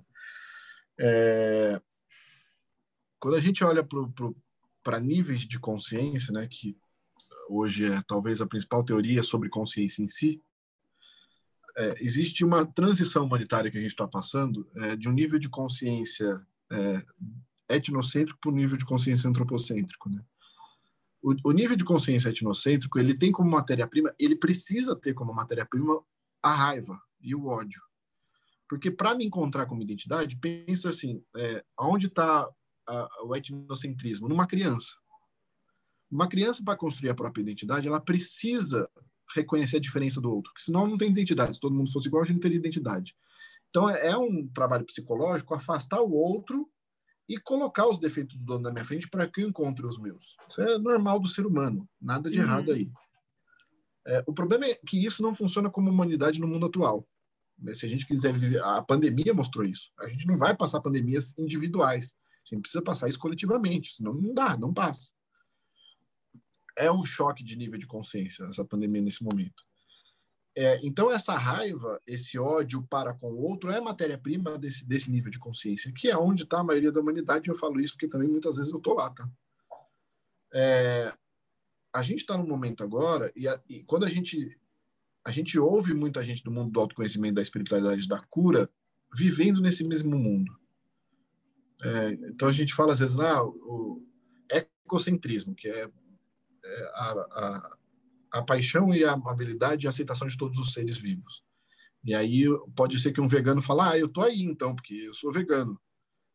É... 0.99 1.81
Quando 3.19 3.35
a 3.35 3.39
gente 3.39 3.63
olha 3.63 3.87
para 4.83 4.99
níveis 4.99 5.41
de 5.41 5.59
consciência, 5.59 6.33
né, 6.33 6.47
que 6.47 6.77
hoje 7.49 7.85
é 7.85 8.01
talvez 8.07 8.41
a 8.41 8.47
principal 8.47 8.83
teoria 8.83 9.23
sobre 9.23 9.49
consciência 9.49 10.03
em 10.03 10.09
si, 10.09 10.41
é, 11.77 12.03
existe 12.03 12.43
uma 12.43 12.65
transição 12.65 13.25
humanitária 13.25 13.71
que 13.71 13.77
a 13.77 13.81
gente 13.81 13.91
está 13.91 14.07
passando 14.07 14.69
é, 14.75 14.95
de 14.95 15.07
um 15.07 15.13
nível 15.13 15.39
de 15.39 15.47
consciência 15.47 16.35
é, 16.71 17.05
etnocêntrico 17.69 18.39
para 18.39 18.51
um 18.51 18.55
nível 18.55 18.77
de 18.77 18.85
consciência 18.85 19.29
antropocêntrico, 19.29 20.09
né? 20.09 20.21
O, 21.21 21.35
o 21.49 21.51
nível 21.51 21.75
de 21.75 21.83
consciência 21.83 22.29
etnocêntrico, 22.29 22.99
ele 22.99 23.17
tem 23.17 23.31
como 23.31 23.49
matéria-prima, 23.49 24.13
ele 24.17 24.35
precisa 24.35 24.95
ter 24.95 25.13
como 25.13 25.33
matéria-prima 25.33 26.01
a 26.41 26.53
raiva 26.53 26.99
e 27.21 27.35
o 27.35 27.47
ódio. 27.47 27.81
Porque 28.67 28.91
para 28.91 29.15
me 29.15 29.25
encontrar 29.25 29.65
como 29.65 29.81
identidade, 29.81 30.37
pensa 30.37 30.89
assim, 30.89 31.23
é, 31.35 31.63
onde 31.79 32.07
está 32.07 32.47
o 33.23 33.35
etnocentrismo? 33.35 34.27
Numa 34.27 34.47
criança. 34.47 34.95
Uma 36.09 36.27
criança, 36.27 36.63
para 36.63 36.77
construir 36.77 37.09
a 37.09 37.15
própria 37.15 37.41
identidade, 37.41 37.87
ela 37.87 37.99
precisa 37.99 38.89
reconhecer 39.35 39.77
a 39.77 39.81
diferença 39.81 40.19
do 40.19 40.31
outro, 40.31 40.51
porque 40.51 40.63
senão 40.63 40.87
não 40.87 40.97
tem 40.97 41.11
identidade. 41.11 41.53
Se 41.53 41.59
todo 41.59 41.75
mundo 41.75 41.91
fosse 41.91 42.07
igual, 42.07 42.23
a 42.23 42.25
gente 42.25 42.35
não 42.35 42.41
teria 42.41 42.57
identidade. 42.57 43.15
Então, 43.69 43.87
é, 43.89 44.07
é 44.07 44.17
um 44.17 44.47
trabalho 44.47 44.85
psicológico 44.85 45.53
afastar 45.53 46.01
o 46.01 46.11
outro 46.11 46.67
e 47.29 47.37
colocar 47.37 47.87
os 47.87 47.99
defeitos 47.99 48.39
do 48.39 48.43
dono 48.43 48.63
na 48.63 48.71
minha 48.71 48.83
frente 48.83 49.07
para 49.07 49.27
que 49.27 49.43
eu 49.43 49.47
encontre 49.47 49.85
os 49.85 49.99
meus. 49.99 50.35
Isso 50.49 50.61
é 50.61 50.79
normal 50.79 51.19
do 51.19 51.27
ser 51.27 51.45
humano, 51.45 51.87
nada 52.01 52.29
de 52.29 52.39
uhum. 52.39 52.43
errado 52.43 52.71
aí. 52.71 52.91
É, 54.07 54.23
o 54.25 54.33
problema 54.33 54.65
é 54.65 54.73
que 54.87 55.05
isso 55.05 55.21
não 55.21 55.35
funciona 55.35 55.69
como 55.69 55.91
humanidade 55.91 56.41
no 56.41 56.47
mundo 56.47 56.65
atual. 56.65 57.07
Né? 57.55 57.75
Se 57.75 57.85
a 57.85 57.89
gente 57.89 58.07
quiser 58.07 58.33
viver, 58.33 58.63
a 58.63 58.81
pandemia 58.81 59.31
mostrou 59.31 59.63
isso. 59.63 59.91
A 59.99 60.09
gente 60.09 60.25
não 60.25 60.39
vai 60.39 60.57
passar 60.57 60.81
pandemias 60.81 61.37
individuais. 61.37 62.15
A 62.45 62.55
gente 62.55 62.63
precisa 62.63 62.81
passar 62.81 63.07
isso 63.07 63.19
coletivamente, 63.19 63.93
senão 63.93 64.11
não 64.11 64.33
dá, 64.33 64.57
não 64.57 64.73
passa. 64.73 65.11
É 66.75 66.91
um 66.91 67.05
choque 67.05 67.43
de 67.43 67.55
nível 67.55 67.77
de 67.77 67.85
consciência 67.85 68.43
essa 68.45 68.65
pandemia 68.65 69.03
nesse 69.03 69.23
momento. 69.23 69.68
É, 70.61 70.77
então, 70.83 71.09
essa 71.09 71.37
raiva, 71.37 72.01
esse 72.05 72.37
ódio 72.37 72.85
para 72.89 73.13
com 73.13 73.31
o 73.31 73.37
outro 73.37 73.71
é 73.71 73.79
matéria-prima 73.79 74.57
desse, 74.57 74.85
desse 74.85 75.09
nível 75.09 75.31
de 75.31 75.39
consciência, 75.39 75.89
que 75.89 76.09
é 76.09 76.17
onde 76.17 76.43
está 76.43 76.59
a 76.59 76.63
maioria 76.65 76.91
da 76.91 76.99
humanidade. 76.99 77.47
Eu 77.47 77.55
falo 77.55 77.79
isso 77.79 77.93
porque 77.93 78.09
também 78.09 78.27
muitas 78.27 78.57
vezes 78.57 78.69
eu 78.69 78.77
estou 78.77 78.93
lá, 78.93 79.09
tá? 79.09 79.25
É, 80.53 81.13
a 81.93 82.03
gente 82.03 82.19
está 82.19 82.37
num 82.37 82.45
momento 82.45 82.83
agora, 82.83 83.31
e, 83.37 83.47
a, 83.47 83.57
e, 83.69 83.85
quando 83.85 84.03
a 84.03 84.09
gente, 84.09 84.59
a 85.25 85.31
gente 85.31 85.57
ouve 85.57 85.93
muita 85.93 86.25
gente 86.25 86.43
do 86.43 86.51
mundo 86.51 86.71
do 86.71 86.79
autoconhecimento, 86.81 87.35
da 87.35 87.41
espiritualidade, 87.41 88.05
da 88.05 88.19
cura, 88.29 88.69
vivendo 89.15 89.61
nesse 89.61 89.85
mesmo 89.85 90.19
mundo. 90.19 90.51
É, 91.81 92.09
então, 92.33 92.49
a 92.49 92.51
gente 92.51 92.75
fala 92.75 92.91
às 92.91 92.99
vezes, 92.99 93.17
ah, 93.17 93.45
o 93.45 94.05
ecocentrismo, 94.51 95.55
que 95.55 95.69
é, 95.69 95.89
é 96.65 96.83
a, 96.95 97.11
a 97.11 97.78
a 98.31 98.41
paixão 98.41 98.93
e 98.93 99.03
a 99.03 99.13
amabilidade 99.13 99.85
e 99.85 99.87
a 99.87 99.89
aceitação 99.89 100.27
de 100.27 100.37
todos 100.37 100.57
os 100.59 100.73
seres 100.73 100.97
vivos. 100.97 101.43
E 102.03 102.15
aí 102.15 102.45
pode 102.75 102.99
ser 102.99 103.11
que 103.11 103.21
um 103.21 103.27
vegano 103.27 103.61
fale, 103.61 103.81
ah, 103.81 103.97
eu 103.97 104.07
tô 104.07 104.21
aí 104.21 104.41
então, 104.41 104.75
porque 104.75 104.93
eu 104.93 105.13
sou 105.13 105.31
vegano. 105.31 105.79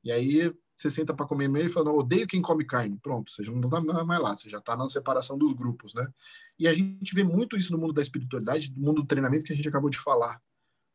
E 0.03 0.13
aí 0.13 0.53
você 0.77 0.91
senta 0.91 1.15
para 1.15 1.27
comer 1.27 1.49
meio 1.49 1.67
e 1.67 1.71
fala, 1.71 1.93
odeio 1.93 2.27
quem 2.27 2.43
come 2.43 2.65
carne. 2.65 2.99
Pronto, 3.01 3.31
você 3.31 3.45
já 3.45 3.53
não 3.53 3.61
está 3.61 3.81
mais 3.81 4.21
lá, 4.21 4.37
você 4.37 4.51
já 4.51 4.59
está 4.59 4.77
na 4.77 4.87
separação 4.89 5.39
dos 5.39 5.53
grupos, 5.53 5.95
né? 5.95 6.07
E 6.59 6.69
a 6.69 6.75
gente 6.75 7.15
vê 7.15 7.25
muito 7.25 7.57
isso 7.57 7.73
no 7.73 7.79
mundo 7.79 7.93
da 7.93 8.03
espiritualidade, 8.03 8.73
no 8.77 8.83
mundo 8.83 9.03
do 9.03 9.07
treinamento 9.07 9.45
que 9.45 9.53
a 9.53 9.57
gente 9.57 9.69
acabou 9.69 9.89
de 9.89 9.99
falar. 9.99 10.41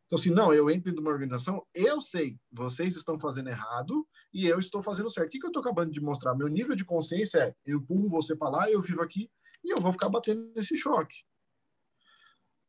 Então, 0.06 0.18
assim, 0.20 0.32
não, 0.32 0.54
eu 0.54 0.70
entro 0.70 0.91
de 0.91 1.00
uma 1.00 1.12
organização, 1.12 1.66
eu 1.74 2.02
sei, 2.02 2.36
vocês 2.52 2.95
estão 2.95 3.20
fazendo 3.20 3.50
errado, 3.50 4.08
e 4.34 4.47
eu 4.47 4.60
estou 4.60 4.82
fazendo 4.82 5.10
certo. 5.10 5.28
O 5.28 5.30
que, 5.30 5.39
que 5.39 5.45
eu 5.45 5.50
estou 5.50 5.62
acabando 5.62 5.91
de 5.91 6.02
mostrar? 6.02 6.36
Meu 6.36 6.47
nível 6.47 6.76
de 6.76 6.86
consciência 6.86 7.38
é: 7.39 7.56
eu 7.66 7.78
empurro 7.78 8.10
você 8.10 8.36
para 8.36 8.50
lá, 8.50 8.72
eu 8.72 8.82
vivo 8.82 9.02
aqui 9.02 9.30
e 9.64 9.72
eu 9.72 9.82
vou 9.82 9.91
ficar 9.91 10.10
batendo 10.10 10.51
nesse 10.55 10.78
choque. 10.78 11.18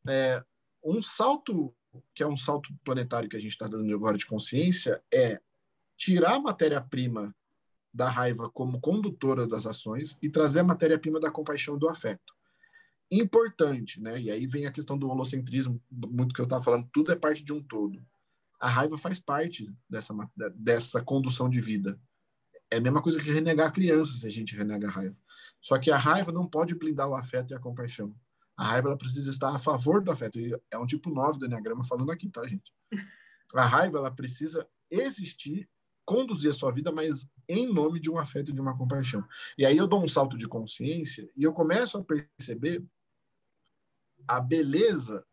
É, 0.07 0.43
um 0.83 1.01
salto, 1.01 1.75
que 2.13 2.23
é 2.23 2.27
um 2.27 2.37
salto 2.37 2.73
planetário 2.83 3.29
que 3.29 3.37
a 3.37 3.39
gente 3.39 3.51
está 3.51 3.67
dando 3.67 3.93
agora 3.93 4.17
de 4.17 4.25
consciência, 4.25 5.01
é 5.13 5.39
tirar 5.97 6.35
a 6.35 6.39
matéria-prima 6.39 7.35
da 7.93 8.09
raiva 8.09 8.49
como 8.49 8.79
condutora 8.79 9.45
das 9.45 9.65
ações 9.65 10.17
e 10.21 10.29
trazer 10.29 10.59
a 10.59 10.63
matéria-prima 10.63 11.19
da 11.19 11.29
compaixão 11.29 11.75
e 11.75 11.79
do 11.79 11.89
afeto. 11.89 12.33
Importante, 13.11 14.01
né? 14.01 14.19
E 14.19 14.31
aí 14.31 14.47
vem 14.47 14.65
a 14.65 14.71
questão 14.71 14.97
do 14.97 15.09
holocentrismo, 15.09 15.81
muito 15.91 16.33
que 16.33 16.39
eu 16.39 16.45
estava 16.45 16.63
falando, 16.63 16.89
tudo 16.93 17.11
é 17.11 17.15
parte 17.15 17.43
de 17.43 17.51
um 17.51 17.61
todo. 17.61 18.01
A 18.59 18.69
raiva 18.69 18.97
faz 18.97 19.19
parte 19.19 19.69
dessa, 19.89 20.13
dessa 20.55 21.03
condução 21.03 21.49
de 21.49 21.59
vida. 21.59 21.99
É 22.69 22.77
a 22.77 22.81
mesma 22.81 23.01
coisa 23.01 23.21
que 23.21 23.29
renegar 23.29 23.67
a 23.67 23.71
criança, 23.71 24.13
se 24.13 24.25
a 24.25 24.29
gente 24.29 24.55
renega 24.55 24.87
a 24.87 24.91
raiva. 24.91 25.17
Só 25.61 25.77
que 25.77 25.91
a 25.91 25.97
raiva 25.97 26.31
não 26.31 26.47
pode 26.47 26.75
blindar 26.75 27.07
o 27.07 27.15
afeto 27.15 27.51
e 27.51 27.55
a 27.55 27.59
compaixão. 27.59 28.15
A 28.57 28.65
raiva 28.65 28.89
ela 28.89 28.97
precisa 28.97 29.31
estar 29.31 29.55
a 29.55 29.59
favor 29.59 30.03
do 30.03 30.11
afeto. 30.11 30.39
E 30.39 30.53
é 30.71 30.77
um 30.77 30.87
tipo 30.87 31.09
9 31.09 31.39
do 31.39 31.45
Enneagrama 31.45 31.85
falando 31.85 32.11
aqui, 32.11 32.29
tá, 32.29 32.45
gente? 32.47 32.73
A 33.53 33.65
raiva 33.65 33.97
ela 33.97 34.11
precisa 34.11 34.67
existir 34.89 35.69
conduzir 36.05 36.51
a 36.51 36.53
sua 36.53 36.71
vida, 36.71 36.91
mas 36.91 37.25
em 37.47 37.71
nome 37.71 37.99
de 37.99 38.09
um 38.09 38.17
afeto 38.17 38.51
e 38.51 38.53
de 38.53 38.59
uma 38.59 38.77
compaixão. 38.77 39.25
E 39.57 39.65
aí 39.65 39.77
eu 39.77 39.87
dou 39.87 40.03
um 40.03 40.07
salto 40.07 40.37
de 40.37 40.47
consciência 40.47 41.29
e 41.37 41.43
eu 41.43 41.53
começo 41.53 41.97
a 41.97 42.03
perceber 42.03 42.83
a 44.27 44.39
beleza 44.39 45.25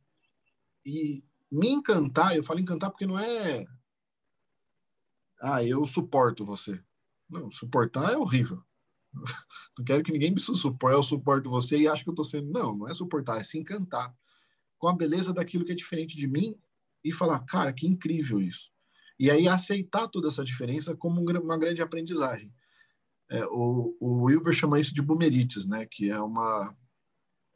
e 0.85 1.25
me 1.51 1.69
encantar. 1.69 2.37
Eu 2.37 2.45
falo 2.45 2.61
encantar 2.61 2.91
porque 2.91 3.07
não 3.07 3.19
é. 3.19 3.67
Ah, 5.41 5.65
eu 5.65 5.87
suporto 5.87 6.45
você. 6.45 6.81
Não, 7.29 7.51
suportar 7.51 8.13
é 8.13 8.17
horrível. 8.17 8.63
Não 9.79 9.85
quero 9.85 10.03
que 10.03 10.13
ninguém 10.13 10.33
me 10.33 10.41
suporte. 10.41 10.97
Eu 10.97 11.03
suporto 11.03 11.51
você 11.51 11.79
e 11.79 11.89
acho 11.89 12.03
que 12.03 12.11
eu 12.11 12.13
estou 12.13 12.25
sendo. 12.25 12.51
Não, 12.51 12.77
não 12.77 12.89
é 12.89 12.95
suportar, 12.95 13.41
é 13.41 13.45
se 13.45 13.59
encantar 13.59 14.13
com 14.77 14.89
a 14.89 14.97
beleza 14.97 15.33
daquilo 15.33 15.65
que 15.65 15.73
é 15.73 15.75
diferente 15.75 16.17
de 16.17 16.27
mim 16.27 16.57
e 17.05 17.13
falar, 17.13 17.41
cara, 17.41 17.73
que 17.73 17.87
incrível 17.87 18.41
isso. 18.41 18.71
E 19.19 19.31
aí 19.31 19.49
aceitar 19.49 20.09
toda 20.09 20.29
essa 20.29 20.45
diferença 20.45 20.97
como 20.97 21.21
uma 21.21 21.59
grande 21.59 21.83
aprendizagem. 21.83 22.53
É, 23.31 23.45
o, 23.47 23.97
o 24.01 24.25
Wilber 24.25 24.55
chama 24.55 24.81
isso 24.81 24.95
de 24.95 25.03
boomerites, 25.03 25.67
né? 25.67 25.87
Que 25.91 26.11
é 26.11 26.21
uma 26.21 26.75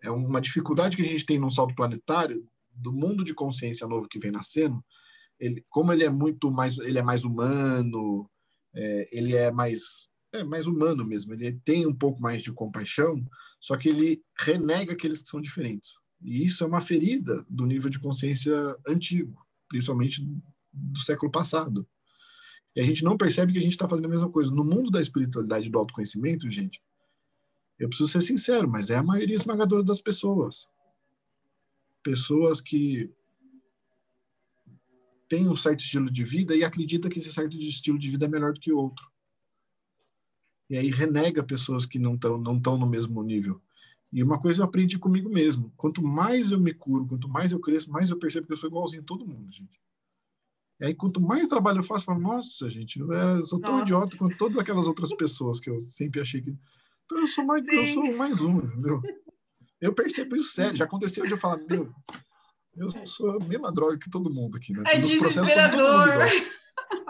é 0.03 0.11
uma 0.11 0.40
dificuldade 0.40 0.96
que 0.96 1.03
a 1.03 1.07
gente 1.07 1.24
tem 1.24 1.38
num 1.38 1.50
salto 1.50 1.74
planetário 1.76 2.44
do 2.72 2.92
mundo 2.92 3.22
de 3.24 3.34
consciência 3.34 3.86
novo 3.86 4.09
que 4.09 4.18
vem 4.18 4.32
nascendo. 4.32 4.84
Ele, 5.38 5.64
como 5.68 5.92
ele 5.92 6.05
é 6.05 6.11
muito 6.11 6.50
mais 6.50 6.76
ele 6.78 6.98
é 6.98 7.03
mais 7.03 7.24
humano, 7.24 8.28
é, 8.74 9.09
ele 9.16 9.36
é 9.36 9.50
mais 9.50 10.11
é 10.32 10.42
mais 10.42 10.66
humano 10.66 11.04
mesmo. 11.04 11.34
Ele 11.34 11.52
tem 11.64 11.86
um 11.86 11.94
pouco 11.94 12.20
mais 12.20 12.42
de 12.42 12.52
compaixão, 12.52 13.24
só 13.60 13.76
que 13.76 13.88
ele 13.88 14.22
renega 14.38 14.92
aqueles 14.92 15.22
que 15.22 15.28
são 15.28 15.40
diferentes. 15.40 15.94
E 16.20 16.44
isso 16.44 16.64
é 16.64 16.66
uma 16.66 16.80
ferida 16.80 17.44
do 17.48 17.66
nível 17.66 17.90
de 17.90 17.98
consciência 17.98 18.54
antigo, 18.86 19.44
principalmente 19.68 20.26
do 20.72 20.98
século 21.00 21.30
passado. 21.30 21.86
E 22.74 22.80
a 22.80 22.84
gente 22.84 23.04
não 23.04 23.16
percebe 23.16 23.52
que 23.52 23.58
a 23.58 23.62
gente 23.62 23.72
está 23.72 23.86
fazendo 23.86 24.06
a 24.06 24.10
mesma 24.10 24.30
coisa. 24.30 24.50
No 24.50 24.64
mundo 24.64 24.90
da 24.90 25.02
espiritualidade 25.02 25.68
do 25.68 25.78
autoconhecimento, 25.78 26.50
gente, 26.50 26.82
eu 27.78 27.88
preciso 27.88 28.10
ser 28.10 28.22
sincero, 28.22 28.68
mas 28.68 28.88
é 28.88 28.96
a 28.96 29.02
maioria 29.02 29.36
esmagadora 29.36 29.82
das 29.82 30.00
pessoas. 30.00 30.66
Pessoas 32.02 32.60
que 32.60 33.12
têm 35.28 35.48
um 35.48 35.56
certo 35.56 35.80
estilo 35.80 36.10
de 36.10 36.24
vida 36.24 36.54
e 36.54 36.64
acredita 36.64 37.08
que 37.08 37.18
esse 37.18 37.32
certo 37.32 37.56
estilo 37.56 37.98
de 37.98 38.10
vida 38.10 38.24
é 38.24 38.28
melhor 38.28 38.52
do 38.52 38.60
que 38.60 38.72
o 38.72 38.78
outro. 38.78 39.11
E 40.72 40.76
aí 40.78 40.88
renega 40.88 41.42
pessoas 41.42 41.84
que 41.84 41.98
não 41.98 42.14
estão 42.14 42.38
não 42.38 42.58
tão 42.58 42.78
no 42.78 42.86
mesmo 42.86 43.22
nível. 43.22 43.60
E 44.10 44.22
uma 44.22 44.40
coisa 44.40 44.62
eu 44.62 44.64
aprendi 44.64 44.98
comigo 44.98 45.28
mesmo. 45.28 45.70
Quanto 45.76 46.02
mais 46.02 46.50
eu 46.50 46.58
me 46.58 46.72
curo, 46.72 47.06
quanto 47.06 47.28
mais 47.28 47.52
eu 47.52 47.60
cresço, 47.60 47.90
mais 47.90 48.08
eu 48.08 48.18
percebo 48.18 48.46
que 48.46 48.54
eu 48.54 48.56
sou 48.56 48.70
igualzinho 48.70 49.02
a 49.02 49.04
todo 49.04 49.26
mundo, 49.26 49.52
gente. 49.52 49.78
E 50.80 50.86
aí, 50.86 50.94
quanto 50.94 51.20
mais 51.20 51.50
trabalho 51.50 51.80
eu 51.80 51.82
faço, 51.82 52.04
eu 52.04 52.06
falo, 52.06 52.20
nossa, 52.20 52.70
gente, 52.70 52.98
eu, 52.98 53.44
sou 53.44 53.60
tão 53.60 53.72
nossa. 53.72 53.84
idiota 53.84 54.16
quanto 54.16 54.38
todas 54.38 54.56
aquelas 54.56 54.86
outras 54.86 55.14
pessoas 55.14 55.60
que 55.60 55.68
eu 55.68 55.86
sempre 55.90 56.22
achei 56.22 56.40
que. 56.40 56.56
Então 57.04 57.18
eu 57.18 57.26
sou 57.26 57.44
mais, 57.44 57.68
eu 57.68 57.86
sou 57.88 58.16
mais 58.16 58.40
um, 58.40 58.56
entendeu? 58.60 59.02
Eu 59.78 59.92
percebo 59.92 60.36
isso 60.36 60.54
sério. 60.54 60.74
Já 60.74 60.86
aconteceu 60.86 61.26
de 61.26 61.32
eu 61.32 61.38
falar, 61.38 61.58
meu, 61.68 61.92
eu 62.74 62.90
sou 63.06 63.32
a 63.32 63.44
mesma 63.44 63.70
droga 63.70 63.98
que 63.98 64.08
todo 64.08 64.32
mundo 64.32 64.56
aqui, 64.56 64.72
né? 64.72 64.84
É 64.86 64.98
Nos 64.98 65.10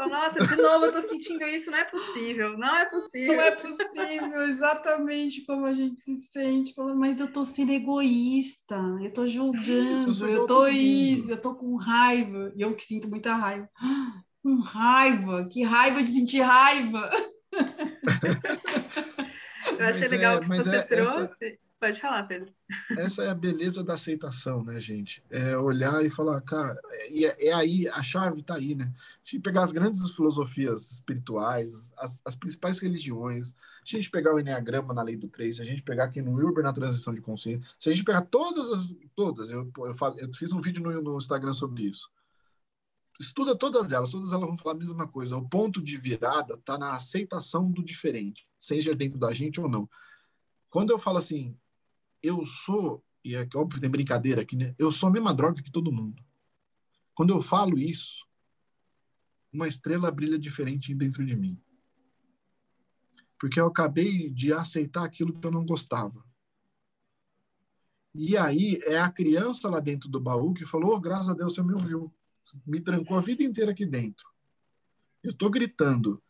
Nossa, 0.09 0.47
de 0.47 0.57
novo 0.57 0.87
eu 0.87 0.93
tô 0.93 1.03
sentindo 1.03 1.45
isso, 1.47 1.71
não 1.71 1.79
é 1.79 1.85
possível, 1.85 2.57
não 2.59 2.77
é 2.77 2.85
possível. 2.85 3.37
Não 3.37 3.43
é 3.43 3.51
possível, 3.51 4.49
exatamente 4.49 5.45
como 5.45 5.67
a 5.67 5.75
gente 5.75 6.01
se 6.03 6.15
sente. 6.17 6.75
Mas 6.97 7.21
eu 7.21 7.33
tô 7.33 7.45
sendo 7.45 7.73
egoísta, 7.73 8.77
eu 9.03 9.13
tô 9.13 9.27
julgando, 9.27 10.13
isso, 10.13 10.25
eu, 10.25 10.31
eu 10.31 10.47
tô 10.47 10.67
isso, 10.69 11.31
eu 11.31 11.41
tô 11.41 11.55
com 11.55 11.77
raiva, 11.77 12.53
e 12.57 12.63
eu 12.63 12.75
que 12.75 12.85
sinto 12.85 13.09
muita 13.09 13.35
raiva. 13.35 13.69
Com 14.43 14.59
raiva, 14.59 15.49
que 15.49 15.63
raiva 15.63 16.03
de 16.03 16.09
sentir 16.09 16.41
raiva. 16.41 17.09
eu 19.79 19.87
achei 19.87 20.01
mas 20.01 20.11
legal 20.11 20.37
é, 20.37 20.41
que 20.41 20.49
você 20.49 20.77
é, 20.77 20.83
trouxe. 20.83 21.23
Essa 21.45 21.62
Pode 21.83 22.01
falar, 22.01 22.23
Pedro. 22.29 22.49
Essa 22.97 23.25
é 23.25 23.29
a 23.31 23.35
beleza 23.35 23.83
da 23.83 23.95
aceitação, 23.95 24.63
né, 24.63 24.79
gente? 24.79 25.21
É 25.29 25.57
olhar 25.57 26.07
e 26.07 26.09
falar, 26.09 26.41
cara, 26.43 26.81
é, 26.93 27.49
é, 27.49 27.53
aí, 27.53 27.89
a 27.89 28.01
chave 28.05 28.39
está 28.39 28.55
aí, 28.55 28.77
né? 28.77 28.95
A 28.95 29.29
gente 29.29 29.43
pegar 29.43 29.65
as 29.65 29.73
grandes 29.73 30.09
filosofias 30.13 30.93
espirituais, 30.93 31.93
as, 31.97 32.23
as, 32.25 32.37
principais 32.37 32.79
religiões, 32.79 33.53
a 33.53 33.85
gente 33.85 34.09
pegar 34.09 34.33
o 34.33 34.39
Enneagrama 34.39 34.95
na 34.95 35.03
lei 35.03 35.17
do 35.17 35.27
três, 35.27 35.59
a 35.59 35.65
gente 35.65 35.83
pegar 35.83 36.05
aqui 36.05 36.23
no 36.23 36.39
Uber 36.49 36.63
na 36.63 36.73
transição 36.73 37.13
de 37.13 37.21
consciência, 37.21 37.69
se 37.77 37.89
a 37.89 37.93
gente 37.93 38.05
pegar 38.05 38.23
todas 38.23 38.71
as, 38.71 38.95
todas, 39.17 39.51
eu, 39.51 39.69
eu, 39.79 39.97
falo, 39.97 40.21
eu 40.21 40.33
fiz 40.35 40.53
um 40.53 40.61
vídeo 40.61 40.85
no, 40.85 41.03
no 41.03 41.19
Instagram 41.19 41.53
sobre 41.53 41.83
isso. 41.83 42.09
Estuda 43.19 43.57
todas 43.57 43.91
elas, 43.91 44.13
todas 44.13 44.33
elas 44.33 44.47
vão 44.47 44.57
falar 44.57 44.77
a 44.77 44.79
mesma 44.79 45.09
coisa. 45.09 45.37
O 45.37 45.49
ponto 45.49 45.83
de 45.83 45.97
virada 45.97 46.55
está 46.55 46.79
na 46.79 46.95
aceitação 46.95 47.69
do 47.69 47.83
diferente, 47.83 48.47
seja 48.57 48.95
dentro 48.95 49.19
da 49.19 49.33
gente 49.33 49.61
ou 49.61 49.69
não. 49.69 49.91
Quando 50.71 50.91
eu 50.91 50.99
falo 50.99 51.19
assim, 51.19 51.55
eu 52.23 52.47
sou, 52.47 53.05
e 53.25 53.35
é 53.35 53.49
óbvio 53.55 53.81
tem 53.81 53.91
brincadeira 53.91 54.43
aqui, 54.43 54.57
né? 54.57 54.75
Eu 54.79 54.93
sou 54.93 55.09
a 55.09 55.13
mesma 55.13 55.35
droga 55.35 55.63
que 55.63 55.71
todo 55.71 55.93
mundo. 55.93 56.23
Quando 57.15 57.31
eu 57.31 57.43
falo 57.43 57.79
isso, 57.79 58.27
uma 59.53 59.69
estrela 59.69 60.11
brilha 60.11 60.39
diferente 60.39 60.95
dentro 60.95 61.25
de 61.25 61.37
mim. 61.37 61.61
Porque 63.39 63.61
eu 63.61 63.67
acabei 63.67 64.31
de 64.31 64.53
aceitar 64.53 65.05
aquilo 65.05 65.39
que 65.39 65.47
eu 65.47 65.51
não 65.51 65.67
gostava. 65.67 66.25
E 68.15 68.37
aí 68.37 68.79
é 68.85 68.99
a 68.99 69.11
criança 69.11 69.69
lá 69.69 69.81
dentro 69.81 70.09
do 70.09 70.21
baú 70.21 70.55
que 70.55 70.67
falou: 70.67 70.95
oh, 70.95 71.01
graças 71.01 71.29
a 71.29 71.35
Deus 71.35 71.55
você 71.55 71.63
me 71.63 71.75
ouviu. 71.75 72.13
Me 72.67 72.81
trancou 72.81 73.17
a 73.17 73.21
vida 73.21 73.43
inteira 73.43 73.73
aqui 73.73 73.87
dentro. 73.87 74.27
Eu 75.23 75.31
estou 75.31 75.51
gritando. 75.51 76.23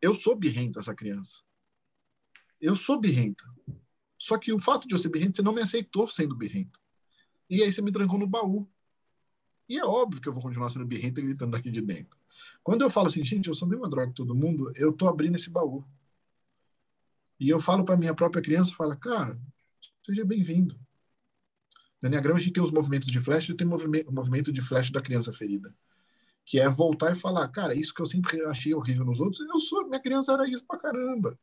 Eu 0.00 0.14
sou 0.14 0.34
birrenta, 0.34 0.80
essa 0.80 0.94
criança. 0.94 1.42
Eu 2.60 2.74
sou 2.74 2.98
birrenta. 2.98 3.44
Só 4.18 4.38
que 4.38 4.52
o 4.52 4.58
fato 4.58 4.88
de 4.88 4.94
eu 4.94 4.98
ser 4.98 5.08
birrento, 5.08 5.36
você 5.36 5.42
não 5.42 5.52
me 5.52 5.60
aceitou 5.60 6.08
sendo 6.08 6.34
birrento. 6.34 6.80
E 7.48 7.62
aí 7.62 7.72
você 7.72 7.82
me 7.82 7.92
trancou 7.92 8.18
no 8.18 8.26
baú. 8.26 8.68
E 9.68 9.78
é 9.78 9.84
óbvio 9.84 10.20
que 10.20 10.28
eu 10.28 10.32
vou 10.32 10.42
continuar 10.42 10.70
sendo 10.70 10.86
birrento 10.86 11.20
e 11.20 11.24
gritando 11.24 11.52
daqui 11.52 11.70
de 11.70 11.80
dentro. 11.80 12.16
Quando 12.62 12.82
eu 12.82 12.90
falo 12.90 13.08
assim, 13.08 13.24
gente, 13.24 13.48
eu 13.48 13.54
sou 13.54 13.68
mesma 13.68 13.88
droga 13.88 14.08
que 14.08 14.14
todo 14.14 14.34
mundo, 14.34 14.72
eu 14.76 14.92
tô 14.92 15.08
abrindo 15.08 15.36
esse 15.36 15.50
baú. 15.50 15.84
E 17.38 17.48
eu 17.48 17.60
falo 17.60 17.84
para 17.84 17.96
minha 17.96 18.14
própria 18.14 18.42
criança, 18.42 18.74
fala, 18.74 18.96
cara, 18.96 19.38
seja 20.04 20.24
bem-vindo. 20.24 20.78
No 22.00 22.08
Enneagrama 22.08 22.38
a 22.38 22.42
gente 22.42 22.52
tem 22.52 22.62
os 22.62 22.70
movimentos 22.70 23.08
de 23.08 23.20
flash 23.20 23.48
e 23.48 23.54
tem 23.54 23.66
o 23.66 24.12
movimento 24.12 24.52
de 24.52 24.62
flash 24.62 24.90
da 24.90 25.00
criança 25.00 25.32
ferida. 25.32 25.74
Que 26.44 26.60
é 26.60 26.68
voltar 26.68 27.12
e 27.12 27.18
falar, 27.18 27.48
cara, 27.48 27.74
isso 27.74 27.92
que 27.92 28.00
eu 28.00 28.06
sempre 28.06 28.40
achei 28.46 28.72
horrível 28.72 29.04
nos 29.04 29.20
outros, 29.20 29.40
eu 29.40 29.58
sou, 29.58 29.86
minha 29.86 30.00
criança 30.00 30.32
era 30.32 30.48
isso 30.48 30.64
pra 30.64 30.78
caramba. 30.78 31.38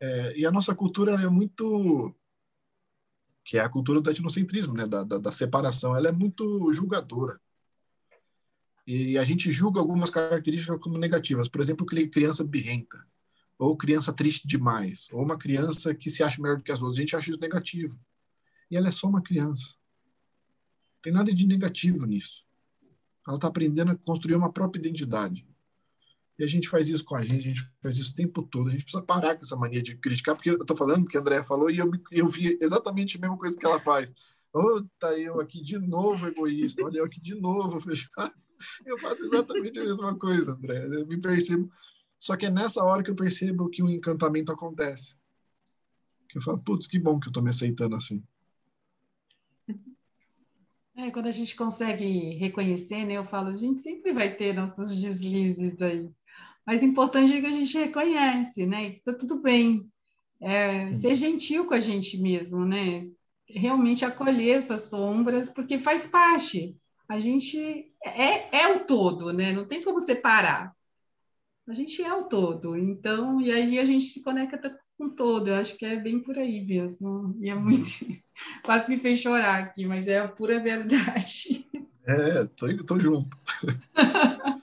É, 0.00 0.38
e 0.38 0.46
a 0.46 0.50
nossa 0.50 0.74
cultura 0.74 1.12
é 1.12 1.28
muito 1.28 2.14
que 3.44 3.58
é 3.58 3.60
a 3.60 3.68
cultura 3.68 4.00
do 4.00 4.10
etnocentrismo, 4.10 4.74
né, 4.74 4.86
da, 4.86 5.02
da, 5.02 5.18
da, 5.18 5.32
separação, 5.32 5.96
ela 5.96 6.08
é 6.08 6.12
muito 6.12 6.72
julgadora. 6.72 7.40
E 8.86 9.18
a 9.18 9.24
gente 9.24 9.50
julga 9.52 9.80
algumas 9.80 10.10
características 10.10 10.78
como 10.78 10.98
negativas, 10.98 11.48
por 11.48 11.60
exemplo, 11.60 11.86
criança 11.86 12.44
birrenta, 12.44 13.04
ou 13.58 13.76
criança 13.76 14.12
triste 14.12 14.46
demais, 14.46 15.08
ou 15.12 15.22
uma 15.22 15.38
criança 15.38 15.94
que 15.94 16.10
se 16.10 16.22
acha 16.22 16.40
melhor 16.40 16.58
do 16.58 16.62
que 16.62 16.72
as 16.72 16.80
outras. 16.80 16.98
A 16.98 17.00
gente 17.00 17.16
acha 17.16 17.30
isso 17.30 17.40
negativo. 17.40 17.98
E 18.70 18.76
ela 18.76 18.88
é 18.88 18.92
só 18.92 19.08
uma 19.08 19.22
criança. 19.22 19.74
Não 20.94 21.02
tem 21.02 21.12
nada 21.12 21.34
de 21.34 21.46
negativo 21.46 22.06
nisso. 22.06 22.44
Ela 23.26 23.36
está 23.36 23.48
aprendendo 23.48 23.90
a 23.90 23.96
construir 23.96 24.34
uma 24.34 24.52
própria 24.52 24.80
identidade. 24.80 25.46
E 26.40 26.42
a 26.42 26.46
gente 26.46 26.70
faz 26.70 26.88
isso 26.88 27.04
com 27.04 27.14
a 27.14 27.22
gente, 27.22 27.40
a 27.40 27.48
gente 27.48 27.70
faz 27.82 27.98
isso 27.98 28.12
o 28.12 28.14
tempo 28.14 28.42
todo. 28.42 28.68
A 28.68 28.72
gente 28.72 28.84
precisa 28.84 29.02
parar 29.02 29.36
com 29.36 29.42
essa 29.42 29.56
mania 29.56 29.82
de 29.82 29.94
criticar, 29.94 30.34
porque 30.34 30.48
eu 30.48 30.56
estou 30.56 30.74
falando 30.74 31.02
porque 31.02 31.18
a 31.18 31.20
Andrea 31.20 31.44
falou 31.44 31.70
e 31.70 31.76
eu, 31.76 31.90
eu 32.10 32.28
vi 32.28 32.56
exatamente 32.62 33.18
a 33.18 33.20
mesma 33.20 33.36
coisa 33.36 33.58
que 33.58 33.66
ela 33.66 33.78
faz. 33.78 34.14
Oh, 34.50 34.82
tá 34.98 35.12
eu 35.18 35.38
aqui 35.38 35.62
de 35.62 35.78
novo 35.78 36.26
egoísta, 36.26 36.82
olha 36.82 36.96
eu 36.96 37.04
aqui 37.04 37.20
de 37.20 37.34
novo 37.34 37.78
fechado. 37.78 38.32
Eu 38.86 38.98
faço 38.98 39.22
exatamente 39.22 39.78
a 39.78 39.84
mesma 39.84 40.18
coisa, 40.18 40.52
André. 40.52 40.86
Eu 40.86 41.06
me 41.06 41.20
percebo. 41.20 41.70
Só 42.18 42.34
que 42.38 42.46
é 42.46 42.50
nessa 42.50 42.82
hora 42.82 43.02
que 43.02 43.10
eu 43.10 43.14
percebo 43.14 43.68
que 43.68 43.82
o 43.82 43.90
encantamento 43.90 44.50
acontece. 44.50 45.16
Que 46.26 46.38
eu 46.38 46.42
falo, 46.42 46.58
putz, 46.58 46.86
que 46.86 46.98
bom 46.98 47.20
que 47.20 47.28
eu 47.28 47.32
tô 47.32 47.42
me 47.42 47.50
aceitando 47.50 47.96
assim. 47.96 48.22
É, 50.96 51.10
quando 51.10 51.26
a 51.26 51.32
gente 51.32 51.54
consegue 51.54 52.34
reconhecer, 52.36 53.04
né? 53.04 53.14
Eu 53.14 53.24
falo, 53.24 53.48
a 53.48 53.56
gente 53.56 53.80
sempre 53.80 54.12
vai 54.12 54.34
ter 54.34 54.54
nossos 54.54 54.98
deslizes 54.98 55.80
aí. 55.82 56.10
Mas 56.70 56.84
importante 56.84 57.34
é 57.34 57.40
que 57.40 57.46
a 57.48 57.52
gente 57.52 57.76
reconhece, 57.76 58.64
né? 58.64 58.92
Que 58.92 59.02
tá 59.02 59.12
tudo 59.12 59.42
bem. 59.42 59.90
É, 60.40 60.94
ser 60.94 61.16
gentil 61.16 61.66
com 61.66 61.74
a 61.74 61.80
gente 61.80 62.16
mesmo, 62.22 62.64
né? 62.64 63.02
Realmente 63.48 64.04
acolher 64.04 64.58
essas 64.58 64.88
sombras, 64.88 65.50
porque 65.50 65.80
faz 65.80 66.06
parte. 66.06 66.76
A 67.08 67.18
gente 67.18 67.58
é, 68.04 68.56
é 68.56 68.68
o 68.68 68.84
todo, 68.84 69.32
né? 69.32 69.50
Não 69.50 69.66
tem 69.66 69.82
como 69.82 69.98
separar. 69.98 70.70
A 71.66 71.74
gente 71.74 72.04
é 72.04 72.14
o 72.14 72.28
todo. 72.28 72.76
Então, 72.76 73.40
e 73.40 73.50
aí 73.50 73.76
a 73.80 73.84
gente 73.84 74.04
se 74.04 74.22
conecta 74.22 74.78
com 74.96 75.06
o 75.06 75.10
todo. 75.10 75.48
Eu 75.48 75.56
acho 75.56 75.76
que 75.76 75.84
é 75.84 75.96
bem 75.96 76.20
por 76.20 76.38
aí 76.38 76.64
mesmo. 76.64 77.36
E 77.40 77.50
é 77.50 77.54
muito. 77.56 77.82
Quase 78.62 78.88
me 78.88 78.96
fez 78.96 79.18
chorar 79.18 79.58
aqui, 79.58 79.86
mas 79.86 80.06
é 80.06 80.20
a 80.20 80.28
pura 80.28 80.60
verdade. 80.60 81.68
É, 82.06 82.44
tô, 82.44 82.84
tô 82.84 82.96
junto. 82.96 83.36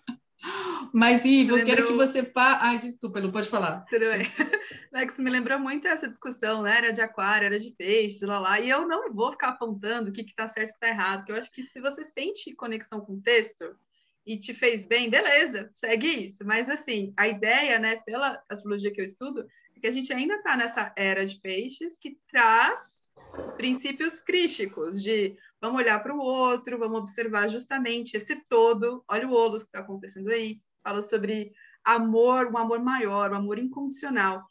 Mas, 0.98 1.24
Ivo, 1.24 1.60
eu 1.60 1.64
quero 1.64 1.86
que 1.86 1.93
você 1.93 2.24
fale. 2.24 2.58
Ai, 2.60 2.80
desculpa, 2.80 3.22
não 3.22 3.32
pode 3.32 3.48
falar. 3.48 3.86
Tudo 3.88 4.06
bem. 4.06 4.24
Lex, 4.91 5.20
me 5.20 5.30
lembrou 5.30 5.60
muito 5.60 5.88
essa 5.88 6.08
discussão, 6.08 6.64
né? 6.64 6.76
Era 6.76 6.91
de 6.91 7.02
aquário, 7.02 7.45
era 7.45 7.60
de 7.60 7.70
peixes, 7.70 8.24
lá 8.24 8.39
lá. 8.39 8.60
E 8.60 8.68
eu 8.68 8.88
não 8.88 9.14
vou 9.14 9.32
ficar 9.32 9.50
apontando 9.50 10.10
o 10.10 10.12
que 10.12 10.22
está 10.22 10.48
certo 10.48 10.70
e 10.70 10.72
o 10.72 10.74
que 10.74 10.86
está 10.86 10.88
errado, 10.88 11.20
porque 11.20 11.34
eu 11.34 11.36
acho 11.36 11.52
que 11.52 11.62
se 11.62 11.80
você 11.80 12.04
sente 12.04 12.56
conexão 12.56 13.00
com 13.00 13.14
o 13.14 13.22
texto 13.22 13.78
e 14.26 14.39
te 14.39 14.56
fez 14.56 14.88
bem, 14.88 15.08
beleza, 15.08 15.70
segue 15.72 16.08
isso. 16.08 16.43
Mas, 16.43 16.68
assim, 16.68 17.14
a 17.16 17.28
ideia, 17.28 17.78
né, 17.78 17.98
pela 17.98 18.41
astrologia 18.50 18.91
que 18.91 19.00
eu 19.00 19.06
estudo, 19.06 19.45
é 19.76 19.80
que 19.80 19.86
a 19.86 19.91
gente 19.91 20.12
ainda 20.12 20.34
está 20.34 20.58
nessa 20.58 20.91
era 20.98 21.28
de 21.28 21.39
peixes 21.39 22.00
que 22.00 22.18
traz 22.32 23.08
os 23.45 23.54
princípios 23.54 24.20
crísticos 24.20 25.04
de 25.04 25.38
vamos 25.62 25.80
olhar 25.80 26.02
para 26.02 26.16
o 26.16 26.20
outro, 26.20 26.80
vamos 26.80 27.00
observar 27.00 27.48
justamente 27.48 28.18
esse 28.18 28.36
todo, 28.50 29.04
olha 29.08 29.28
o 29.28 29.34
Olos 29.34 29.62
que 29.62 29.68
está 29.68 29.80
acontecendo 29.80 30.30
aí, 30.30 30.60
fala 30.88 31.01
sobre 31.01 31.51
amor, 31.83 32.47
um 32.47 32.57
amor 32.57 32.79
maior, 32.79 33.31
um 33.31 33.35
amor 33.35 33.59
incondicional. 33.59 34.49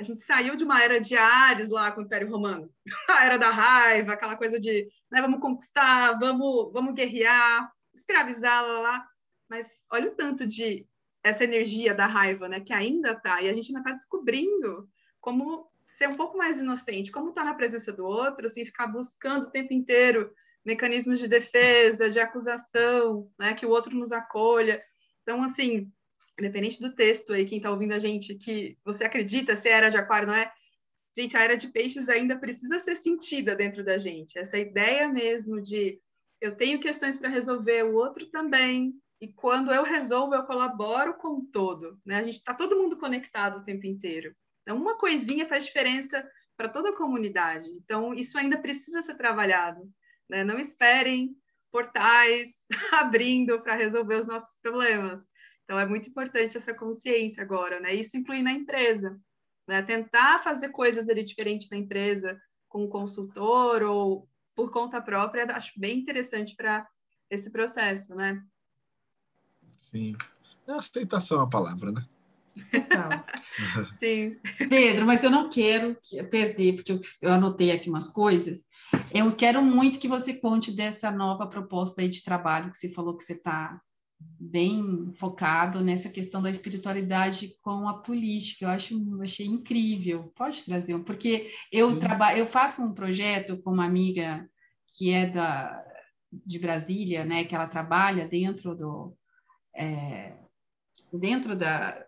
A 0.00 0.02
gente 0.02 0.20
saiu 0.22 0.56
de 0.56 0.64
uma 0.64 0.82
era 0.82 1.00
de 1.00 1.16
Ares 1.16 1.70
lá 1.70 1.92
com 1.92 2.00
o 2.00 2.04
Império 2.04 2.28
Romano, 2.28 2.68
a 3.08 3.24
era 3.24 3.38
da 3.38 3.50
raiva, 3.50 4.12
aquela 4.12 4.36
coisa 4.36 4.58
de 4.58 4.88
né, 5.10 5.22
vamos 5.22 5.40
conquistar, 5.40 6.18
vamos, 6.18 6.72
vamos 6.72 6.92
guerrear, 6.92 7.70
escravizar 7.94 8.66
lá, 8.66 8.80
lá. 8.80 9.08
Mas 9.48 9.84
olha 9.88 10.10
o 10.10 10.14
tanto 10.16 10.44
de 10.44 10.84
essa 11.22 11.44
energia 11.44 11.94
da 11.94 12.06
raiva, 12.08 12.48
né, 12.48 12.58
que 12.58 12.72
ainda 12.72 13.14
tá, 13.14 13.40
e 13.40 13.48
a 13.48 13.54
gente 13.54 13.68
ainda 13.68 13.80
está 13.80 13.92
descobrindo 13.92 14.88
como 15.20 15.70
ser 15.84 16.08
um 16.08 16.16
pouco 16.16 16.36
mais 16.36 16.60
inocente, 16.60 17.12
como 17.12 17.28
estar 17.28 17.42
tá 17.42 17.50
na 17.50 17.54
presença 17.54 17.92
do 17.92 18.04
outro, 18.04 18.46
assim, 18.46 18.64
ficar 18.64 18.88
buscando 18.88 19.46
o 19.46 19.50
tempo 19.50 19.72
inteiro 19.72 20.32
mecanismos 20.64 21.20
de 21.20 21.28
defesa, 21.28 22.10
de 22.10 22.18
acusação, 22.18 23.30
né, 23.38 23.54
que 23.54 23.64
o 23.64 23.70
outro 23.70 23.94
nos 23.94 24.10
acolha. 24.10 24.82
Então, 25.26 25.42
assim, 25.42 25.90
independente 26.38 26.80
do 26.80 26.94
texto 26.94 27.32
aí, 27.32 27.44
quem 27.44 27.58
está 27.58 27.68
ouvindo 27.68 27.92
a 27.92 27.98
gente, 27.98 28.36
que 28.36 28.78
você 28.84 29.02
acredita 29.02 29.56
se 29.56 29.68
era 29.68 29.88
de 29.88 29.96
aquário, 29.96 30.28
não 30.28 30.34
é? 30.34 30.52
Gente, 31.16 31.36
a 31.36 31.42
era 31.42 31.56
de 31.56 31.66
peixes 31.66 32.08
ainda 32.08 32.38
precisa 32.38 32.78
ser 32.78 32.94
sentida 32.94 33.56
dentro 33.56 33.82
da 33.82 33.98
gente. 33.98 34.38
Essa 34.38 34.56
ideia 34.56 35.08
mesmo 35.08 35.60
de 35.60 36.00
eu 36.40 36.54
tenho 36.54 36.78
questões 36.78 37.18
para 37.18 37.28
resolver, 37.28 37.82
o 37.82 37.96
outro 37.96 38.26
também, 38.26 38.94
e 39.20 39.26
quando 39.26 39.72
eu 39.72 39.82
resolvo, 39.82 40.36
eu 40.36 40.44
colaboro 40.44 41.14
com 41.14 41.38
o 41.38 41.46
todo. 41.46 41.98
Né? 42.06 42.16
A 42.18 42.22
gente 42.22 42.36
está 42.36 42.54
todo 42.54 42.76
mundo 42.76 42.96
conectado 42.96 43.58
o 43.58 43.64
tempo 43.64 43.84
inteiro. 43.84 44.32
Então, 44.62 44.76
uma 44.76 44.96
coisinha 44.96 45.48
faz 45.48 45.64
diferença 45.64 46.24
para 46.56 46.68
toda 46.68 46.90
a 46.90 46.96
comunidade. 46.96 47.68
Então, 47.70 48.14
isso 48.14 48.38
ainda 48.38 48.58
precisa 48.58 49.02
ser 49.02 49.16
trabalhado. 49.16 49.90
Né? 50.28 50.44
Não 50.44 50.60
esperem 50.60 51.36
portais 51.70 52.48
abrindo 52.92 53.60
para 53.60 53.74
resolver 53.74 54.16
os 54.16 54.26
nossos 54.26 54.58
problemas. 54.60 55.24
Então, 55.64 55.78
é 55.78 55.86
muito 55.86 56.08
importante 56.08 56.56
essa 56.56 56.72
consciência 56.72 57.42
agora, 57.42 57.80
né? 57.80 57.92
Isso 57.92 58.16
inclui 58.16 58.42
na 58.42 58.52
empresa, 58.52 59.18
né? 59.66 59.82
Tentar 59.82 60.38
fazer 60.38 60.68
coisas 60.68 61.08
ali 61.08 61.24
diferentes 61.24 61.68
na 61.70 61.76
empresa, 61.76 62.40
com 62.68 62.84
um 62.84 62.88
consultor 62.88 63.82
ou 63.82 64.28
por 64.54 64.70
conta 64.70 65.00
própria, 65.02 65.44
acho 65.54 65.78
bem 65.78 65.98
interessante 65.98 66.54
para 66.56 66.86
esse 67.28 67.50
processo, 67.50 68.14
né? 68.14 68.42
Sim. 69.82 70.16
É 70.66 70.72
aceitação 70.72 71.40
a 71.40 71.48
palavra, 71.48 71.92
né? 71.92 72.06
Sim. 73.98 74.36
Pedro, 74.68 75.06
mas 75.06 75.22
eu 75.22 75.30
não 75.30 75.50
quero 75.50 75.96
perder, 76.30 76.74
porque 76.74 76.92
eu, 76.92 77.00
eu 77.22 77.32
anotei 77.32 77.70
aqui 77.70 77.88
umas 77.88 78.08
coisas. 78.08 78.64
Eu 79.12 79.34
quero 79.34 79.62
muito 79.62 79.98
que 79.98 80.08
você 80.08 80.34
conte 80.34 80.72
dessa 80.72 81.10
nova 81.10 81.46
proposta 81.46 82.02
aí 82.02 82.08
de 82.08 82.22
trabalho 82.22 82.70
que 82.70 82.78
você 82.78 82.92
falou 82.92 83.16
que 83.16 83.24
você 83.24 83.34
está 83.34 83.80
bem 84.18 85.10
focado 85.14 85.82
nessa 85.82 86.08
questão 86.08 86.40
da 86.40 86.50
espiritualidade 86.50 87.54
com 87.62 87.88
a 87.88 87.98
política. 87.98 88.64
Eu 88.64 88.70
acho, 88.70 88.94
eu 88.94 89.22
achei 89.22 89.46
incrível. 89.46 90.32
Pode 90.34 90.64
trazer 90.64 90.94
um, 90.94 91.02
porque 91.02 91.50
eu 91.70 91.98
trabalho, 91.98 92.38
eu 92.38 92.46
faço 92.46 92.82
um 92.82 92.94
projeto 92.94 93.60
com 93.62 93.72
uma 93.72 93.84
amiga 93.84 94.48
que 94.96 95.10
é 95.10 95.26
da 95.26 95.82
de 96.44 96.58
Brasília, 96.58 97.24
né, 97.24 97.44
que 97.44 97.54
ela 97.54 97.68
trabalha 97.68 98.26
dentro 98.26 98.74
do 98.74 99.16
é, 99.74 100.34
dentro 101.12 101.56
da 101.56 102.05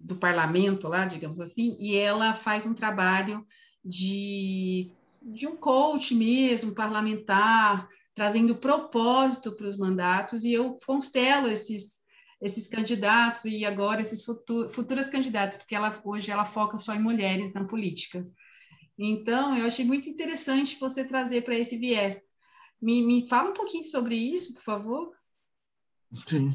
do 0.00 0.16
parlamento 0.16 0.88
lá, 0.88 1.04
digamos 1.06 1.40
assim, 1.40 1.76
e 1.78 1.96
ela 1.96 2.34
faz 2.34 2.66
um 2.66 2.74
trabalho 2.74 3.46
de 3.84 4.92
de 5.24 5.46
um 5.46 5.56
coach 5.56 6.14
mesmo, 6.14 6.74
parlamentar, 6.74 7.88
trazendo 8.14 8.56
propósito 8.56 9.52
para 9.52 9.66
os 9.66 9.78
mandatos, 9.78 10.44
e 10.44 10.52
eu 10.52 10.78
constelo 10.84 11.48
esses, 11.48 11.98
esses 12.40 12.66
candidatos 12.66 13.44
e 13.44 13.64
agora 13.64 14.00
esses 14.00 14.24
futur, 14.24 14.68
futuras 14.68 15.08
candidatas, 15.08 15.58
porque 15.58 15.74
ela, 15.74 15.98
hoje 16.04 16.30
ela 16.30 16.44
foca 16.44 16.76
só 16.76 16.94
em 16.94 17.02
mulheres 17.02 17.52
na 17.52 17.64
política. 17.64 18.26
Então, 18.98 19.56
eu 19.56 19.66
achei 19.66 19.84
muito 19.84 20.08
interessante 20.08 20.78
você 20.78 21.06
trazer 21.06 21.42
para 21.42 21.56
esse 21.56 21.78
viés. 21.78 22.20
Me, 22.80 23.04
me 23.06 23.26
fala 23.28 23.50
um 23.50 23.54
pouquinho 23.54 23.84
sobre 23.84 24.16
isso, 24.16 24.54
por 24.54 24.62
favor. 24.62 25.12
Sim. 26.26 26.52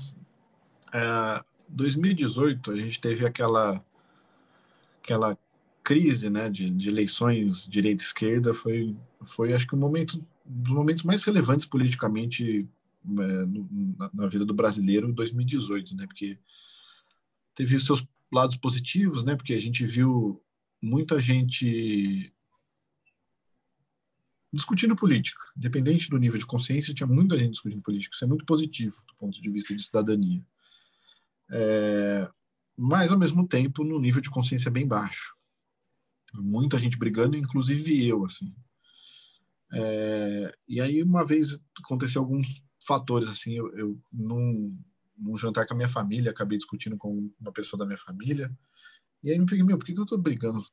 É, 0.94 1.44
2018, 1.70 2.72
a 2.72 2.78
gente 2.78 3.00
teve 3.00 3.26
aquela, 3.26 3.84
aquela 5.04 5.38
crise 5.84 6.30
né, 6.30 6.50
de, 6.50 6.70
de 6.70 6.90
eleições 6.90 7.66
direita-esquerda, 7.68 8.54
foi, 8.54 8.96
foi, 9.26 9.54
acho 9.54 9.68
que, 9.68 9.76
o 9.76 9.78
momento 9.78 10.24
dos 10.46 10.74
momentos 10.74 11.04
mais 11.04 11.24
relevantes 11.24 11.66
politicamente 11.66 12.68
é, 13.06 13.46
no, 13.46 13.96
na, 13.98 14.10
na, 14.14 14.28
vida 14.28 14.46
do 14.46 14.54
brasileiro 14.54 15.10
em 15.10 15.14
2018, 15.14 15.96
né? 15.96 16.06
Porque 16.06 16.38
teve 17.56 17.76
os 17.76 17.86
seus 17.86 18.06
lados 18.32 18.58
positivos, 18.58 19.24
né? 19.24 19.36
Porque 19.36 19.54
a 19.54 19.62
gente 19.62 19.86
viu 19.86 20.42
muita 20.82 21.20
gente 21.22 22.34
discutindo 24.52 24.96
política, 24.96 25.42
independente 25.56 26.10
do 26.10 26.18
nível 26.18 26.40
de 26.40 26.46
consciência, 26.46 26.94
tinha 26.94 27.08
muita 27.08 27.38
gente 27.38 27.52
discutindo 27.52 27.82
política. 27.82 28.16
Isso 28.16 28.26
é 28.26 28.28
muito 28.28 28.46
positivo 28.46 29.02
do 29.08 29.16
ponto 29.16 29.42
de 29.42 29.50
vista 29.50 29.76
de 29.76 29.84
cidadania. 29.84 30.44
É, 31.52 32.30
mas, 32.76 33.12
ao 33.12 33.18
mesmo 33.18 33.48
tempo, 33.48 33.84
no 33.84 34.00
nível 34.00 34.22
de 34.22 34.30
consciência 34.30 34.70
bem 34.70 34.88
baixo. 34.88 35.36
Muita 36.36 36.78
gente 36.78 36.98
brigando, 36.98 37.38
inclusive 37.38 38.06
eu, 38.06 38.26
assim. 38.26 38.54
É, 39.74 40.54
e 40.68 40.80
aí, 40.80 41.02
uma 41.02 41.26
vez 41.26 41.60
aconteceu 41.84 42.22
alguns 42.22 42.62
fatores, 42.86 43.30
assim, 43.30 43.54
eu, 43.54 43.76
eu 43.78 44.02
num, 44.12 44.78
num, 45.18 45.38
jantar 45.38 45.66
com 45.66 45.74
a 45.74 45.78
minha 45.78 45.90
família, 45.90 46.32
acabei 46.32 46.58
discutindo 46.58 46.98
com 46.98 47.30
uma 47.40 47.52
pessoa 47.52 47.78
da 47.78 47.86
minha 47.86 47.98
família, 47.98 48.56
e 49.24 49.32
aí 49.32 49.40
me 49.40 49.46
peguei, 49.46 49.64
meu, 49.64 49.78
por 49.78 49.86
que, 49.86 49.94
que 49.94 50.00
eu 50.00 50.06
tô 50.06 50.18
brigando 50.18 50.66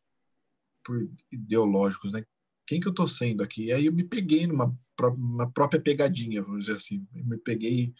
por 0.84 1.08
ideológicos, 1.32 2.12
né? 2.12 2.24
Quem 2.66 2.80
que 2.80 2.86
eu 2.86 2.94
tô 2.94 3.08
sendo 3.08 3.42
aqui? 3.42 3.66
E 3.66 3.72
aí 3.72 3.86
eu 3.86 3.92
me 3.92 4.04
peguei 4.04 4.46
numa 4.46 4.76
uma 5.00 5.50
própria 5.50 5.80
pegadinha, 5.80 6.42
vamos 6.42 6.66
dizer 6.66 6.76
assim. 6.76 7.06
Eu 7.14 7.24
me 7.24 7.36
peguei 7.36 7.92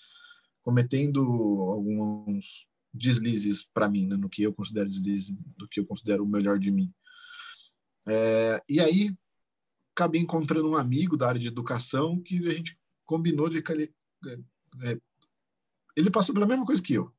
cometendo 0.64 1.20
alguns 1.68 2.66
deslizes 2.92 3.62
para 3.62 3.88
mim, 3.88 4.06
né, 4.06 4.16
no 4.16 4.28
que 4.28 4.42
eu 4.42 4.52
considero 4.52 4.88
deslizes, 4.88 5.30
do 5.56 5.68
que 5.68 5.78
eu 5.78 5.86
considero 5.86 6.24
o 6.24 6.28
melhor 6.28 6.58
de 6.58 6.70
mim. 6.70 6.92
É, 8.06 8.62
e 8.68 8.80
aí 8.80 9.14
acabei 9.94 10.20
encontrando 10.20 10.68
um 10.68 10.76
amigo 10.76 11.16
da 11.16 11.28
área 11.28 11.40
de 11.40 11.48
educação 11.48 12.20
que 12.20 12.48
a 12.48 12.52
gente 12.52 12.78
combinou 13.04 13.48
de 13.48 13.62
ele, 13.68 13.94
é, 14.82 14.98
ele 15.94 16.10
passou 16.10 16.34
pela 16.34 16.46
mesma 16.46 16.64
coisa 16.64 16.82
que 16.82 16.94
eu. 16.94 17.12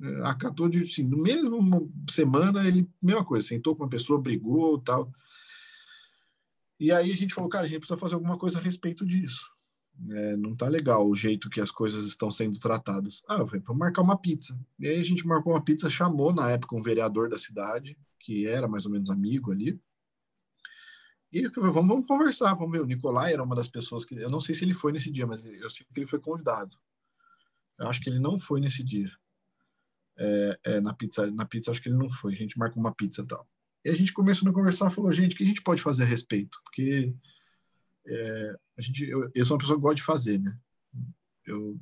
É, 0.00 0.22
acatou 0.26 0.68
de, 0.68 0.82
assim, 0.82 1.04
no 1.04 1.16
mesmo 1.16 1.92
semana, 2.10 2.66
ele, 2.66 2.88
mesma 3.00 3.24
coisa, 3.24 3.46
sentou 3.46 3.76
com 3.76 3.84
uma 3.84 3.90
pessoa, 3.90 4.20
brigou 4.20 4.80
tal. 4.80 5.12
E 6.80 6.90
aí 6.90 7.12
a 7.12 7.16
gente 7.16 7.32
falou, 7.32 7.48
cara, 7.48 7.64
a 7.64 7.68
gente 7.68 7.78
precisa 7.78 7.98
fazer 7.98 8.14
alguma 8.14 8.36
coisa 8.36 8.58
a 8.58 8.62
respeito 8.62 9.06
disso. 9.06 9.52
É, 10.10 10.36
não 10.36 10.54
tá 10.56 10.68
legal 10.68 11.08
o 11.08 11.14
jeito 11.14 11.50
que 11.50 11.60
as 11.60 11.70
coisas 11.70 12.06
estão 12.06 12.30
sendo 12.30 12.58
tratadas. 12.58 13.22
Ah, 13.28 13.38
falei, 13.46 13.60
vamos 13.60 13.80
marcar 13.80 14.02
uma 14.02 14.18
pizza. 14.18 14.58
E 14.78 14.86
aí 14.86 15.00
a 15.00 15.04
gente 15.04 15.26
marcou 15.26 15.52
uma 15.52 15.64
pizza, 15.64 15.90
chamou 15.90 16.32
na 16.32 16.50
época 16.50 16.76
um 16.76 16.82
vereador 16.82 17.28
da 17.28 17.38
cidade, 17.38 17.96
que 18.18 18.46
era 18.46 18.66
mais 18.66 18.86
ou 18.86 18.92
menos 18.92 19.10
amigo 19.10 19.52
ali. 19.52 19.80
E 21.32 21.48
falei, 21.50 21.70
vamos, 21.70 21.88
vamos 21.88 22.06
conversar, 22.06 22.54
vamos 22.54 22.72
ver. 22.72 22.82
O 22.82 22.86
Nicolai 22.86 23.32
era 23.32 23.42
uma 23.42 23.56
das 23.56 23.68
pessoas 23.68 24.04
que. 24.04 24.14
Eu 24.14 24.28
não 24.28 24.40
sei 24.40 24.54
se 24.54 24.64
ele 24.64 24.74
foi 24.74 24.92
nesse 24.92 25.10
dia, 25.10 25.26
mas 25.26 25.44
eu 25.44 25.70
sei 25.70 25.86
que 25.86 26.00
ele 26.00 26.06
foi 26.06 26.18
convidado. 26.18 26.76
Eu 27.78 27.88
acho 27.88 28.00
que 28.00 28.10
ele 28.10 28.18
não 28.18 28.38
foi 28.38 28.60
nesse 28.60 28.84
dia. 28.84 29.10
É, 30.18 30.58
é, 30.64 30.80
na 30.80 30.92
pizza, 30.92 31.30
na 31.30 31.46
pizza 31.46 31.70
acho 31.70 31.80
que 31.80 31.88
ele 31.88 31.96
não 31.96 32.10
foi. 32.10 32.34
A 32.34 32.36
gente 32.36 32.58
marcou 32.58 32.80
uma 32.80 32.94
pizza 32.94 33.22
e 33.22 33.26
tal. 33.26 33.48
E 33.84 33.90
a 33.90 33.94
gente 33.94 34.12
começou 34.12 34.48
a 34.48 34.52
conversar, 34.52 34.90
falou, 34.90 35.10
gente, 35.12 35.34
o 35.34 35.38
que 35.38 35.44
a 35.44 35.46
gente 35.46 35.62
pode 35.62 35.82
fazer 35.82 36.04
a 36.04 36.06
respeito? 36.06 36.60
Porque 36.64 37.14
é, 38.06 38.56
a 38.76 38.82
gente, 38.82 39.04
eu, 39.04 39.30
eu 39.34 39.46
sou 39.46 39.54
uma 39.54 39.60
pessoa 39.60 39.76
que 39.76 39.82
gosta 39.82 39.96
de 39.96 40.02
fazer, 40.02 40.38
né? 40.38 40.58
Eu 41.46 41.80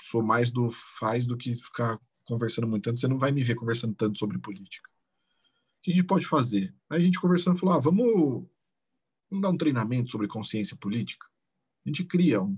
sou 0.00 0.22
mais 0.22 0.50
do 0.50 0.70
faz 0.98 1.26
do 1.26 1.36
que 1.36 1.54
ficar 1.54 1.98
conversando 2.24 2.66
muito 2.66 2.84
tanto. 2.84 3.00
Você 3.00 3.08
não 3.08 3.18
vai 3.18 3.32
me 3.32 3.42
ver 3.42 3.54
conversando 3.54 3.94
tanto 3.94 4.18
sobre 4.18 4.38
política. 4.38 4.88
O 4.88 5.82
que 5.82 5.92
a 5.92 5.94
gente 5.94 6.06
pode 6.06 6.26
fazer? 6.26 6.74
Aí 6.88 6.98
a 6.98 7.04
gente 7.04 7.20
conversando 7.20 7.58
falou: 7.58 7.74
ah, 7.74 7.80
vamos, 7.80 8.46
vamos 9.30 9.42
dar 9.42 9.50
um 9.50 9.56
treinamento 9.56 10.10
sobre 10.10 10.28
consciência 10.28 10.76
política. 10.76 11.26
A 11.84 11.88
gente 11.88 12.04
cria 12.04 12.42
um. 12.42 12.56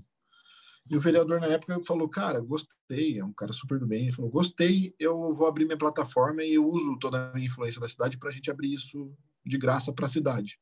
E 0.89 0.95
o 0.95 1.01
vereador 1.01 1.39
na 1.39 1.47
época 1.47 1.83
falou: 1.83 2.07
cara, 2.07 2.39
gostei, 2.39 3.19
é 3.19 3.25
um 3.25 3.33
cara 3.33 3.53
super 3.53 3.79
do 3.79 3.87
bem. 3.87 4.03
Ele 4.03 4.11
falou: 4.11 4.29
gostei, 4.29 4.95
eu 4.99 5.33
vou 5.33 5.47
abrir 5.47 5.65
minha 5.65 5.77
plataforma 5.77 6.43
e 6.43 6.53
eu 6.53 6.67
uso 6.67 6.97
toda 6.99 7.29
a 7.29 7.33
minha 7.33 7.47
influência 7.47 7.81
da 7.81 7.89
cidade 7.89 8.17
para 8.17 8.29
a 8.29 8.31
gente 8.31 8.51
abrir 8.51 8.73
isso 8.73 9.11
de 9.43 9.57
graça 9.57 9.93
para 9.93 10.05
a 10.05 10.09
cidade. 10.09 10.59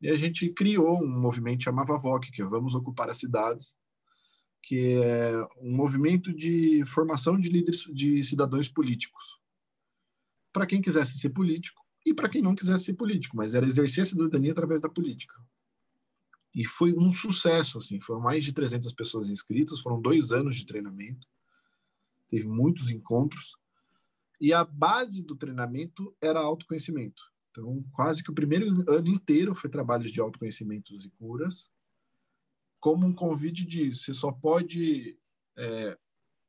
E 0.00 0.08
a 0.08 0.16
gente 0.16 0.48
criou 0.50 1.02
um 1.02 1.20
movimento 1.20 1.58
que 1.58 1.64
chamava 1.64 1.98
VOC, 1.98 2.30
que 2.30 2.42
é 2.42 2.44
Vamos 2.44 2.74
Ocupar 2.74 3.10
as 3.10 3.18
Cidades, 3.18 3.76
que 4.62 4.94
é 5.02 5.32
um 5.60 5.74
movimento 5.74 6.32
de 6.32 6.84
formação 6.86 7.38
de 7.38 7.48
líderes, 7.48 7.84
de 7.92 8.22
cidadãos 8.24 8.68
políticos. 8.68 9.38
Para 10.52 10.66
quem 10.66 10.82
quisesse 10.82 11.18
ser 11.18 11.30
político 11.30 11.84
e 12.04 12.14
para 12.14 12.28
quem 12.28 12.42
não 12.42 12.54
quisesse 12.54 12.84
ser 12.84 12.94
político, 12.94 13.36
mas 13.36 13.54
era 13.54 13.66
exercer 13.66 14.02
a 14.02 14.06
cidadania 14.06 14.52
através 14.52 14.80
da 14.80 14.88
política. 14.88 15.34
E 16.54 16.64
foi 16.64 16.92
um 16.92 17.12
sucesso, 17.12 17.78
assim, 17.78 18.00
foram 18.00 18.20
mais 18.20 18.44
de 18.44 18.52
300 18.52 18.92
pessoas 18.92 19.28
inscritas, 19.28 19.80
foram 19.80 20.00
dois 20.00 20.32
anos 20.32 20.56
de 20.56 20.66
treinamento, 20.66 21.26
teve 22.28 22.48
muitos 22.48 22.90
encontros, 22.90 23.56
e 24.40 24.52
a 24.52 24.64
base 24.64 25.22
do 25.22 25.36
treinamento 25.36 26.16
era 26.20 26.40
autoconhecimento. 26.40 27.29
Então, 27.50 27.84
quase 27.92 28.22
que 28.22 28.30
o 28.30 28.34
primeiro 28.34 28.84
ano 28.88 29.08
inteiro 29.08 29.54
foi 29.54 29.68
trabalhos 29.68 30.12
de 30.12 30.20
autoconhecimentos 30.20 31.04
e 31.04 31.10
curas, 31.10 31.68
como 32.78 33.06
um 33.06 33.12
convite 33.12 33.64
de 33.64 33.94
você 33.94 34.14
só 34.14 34.32
pode 34.32 35.18
é, 35.56 35.98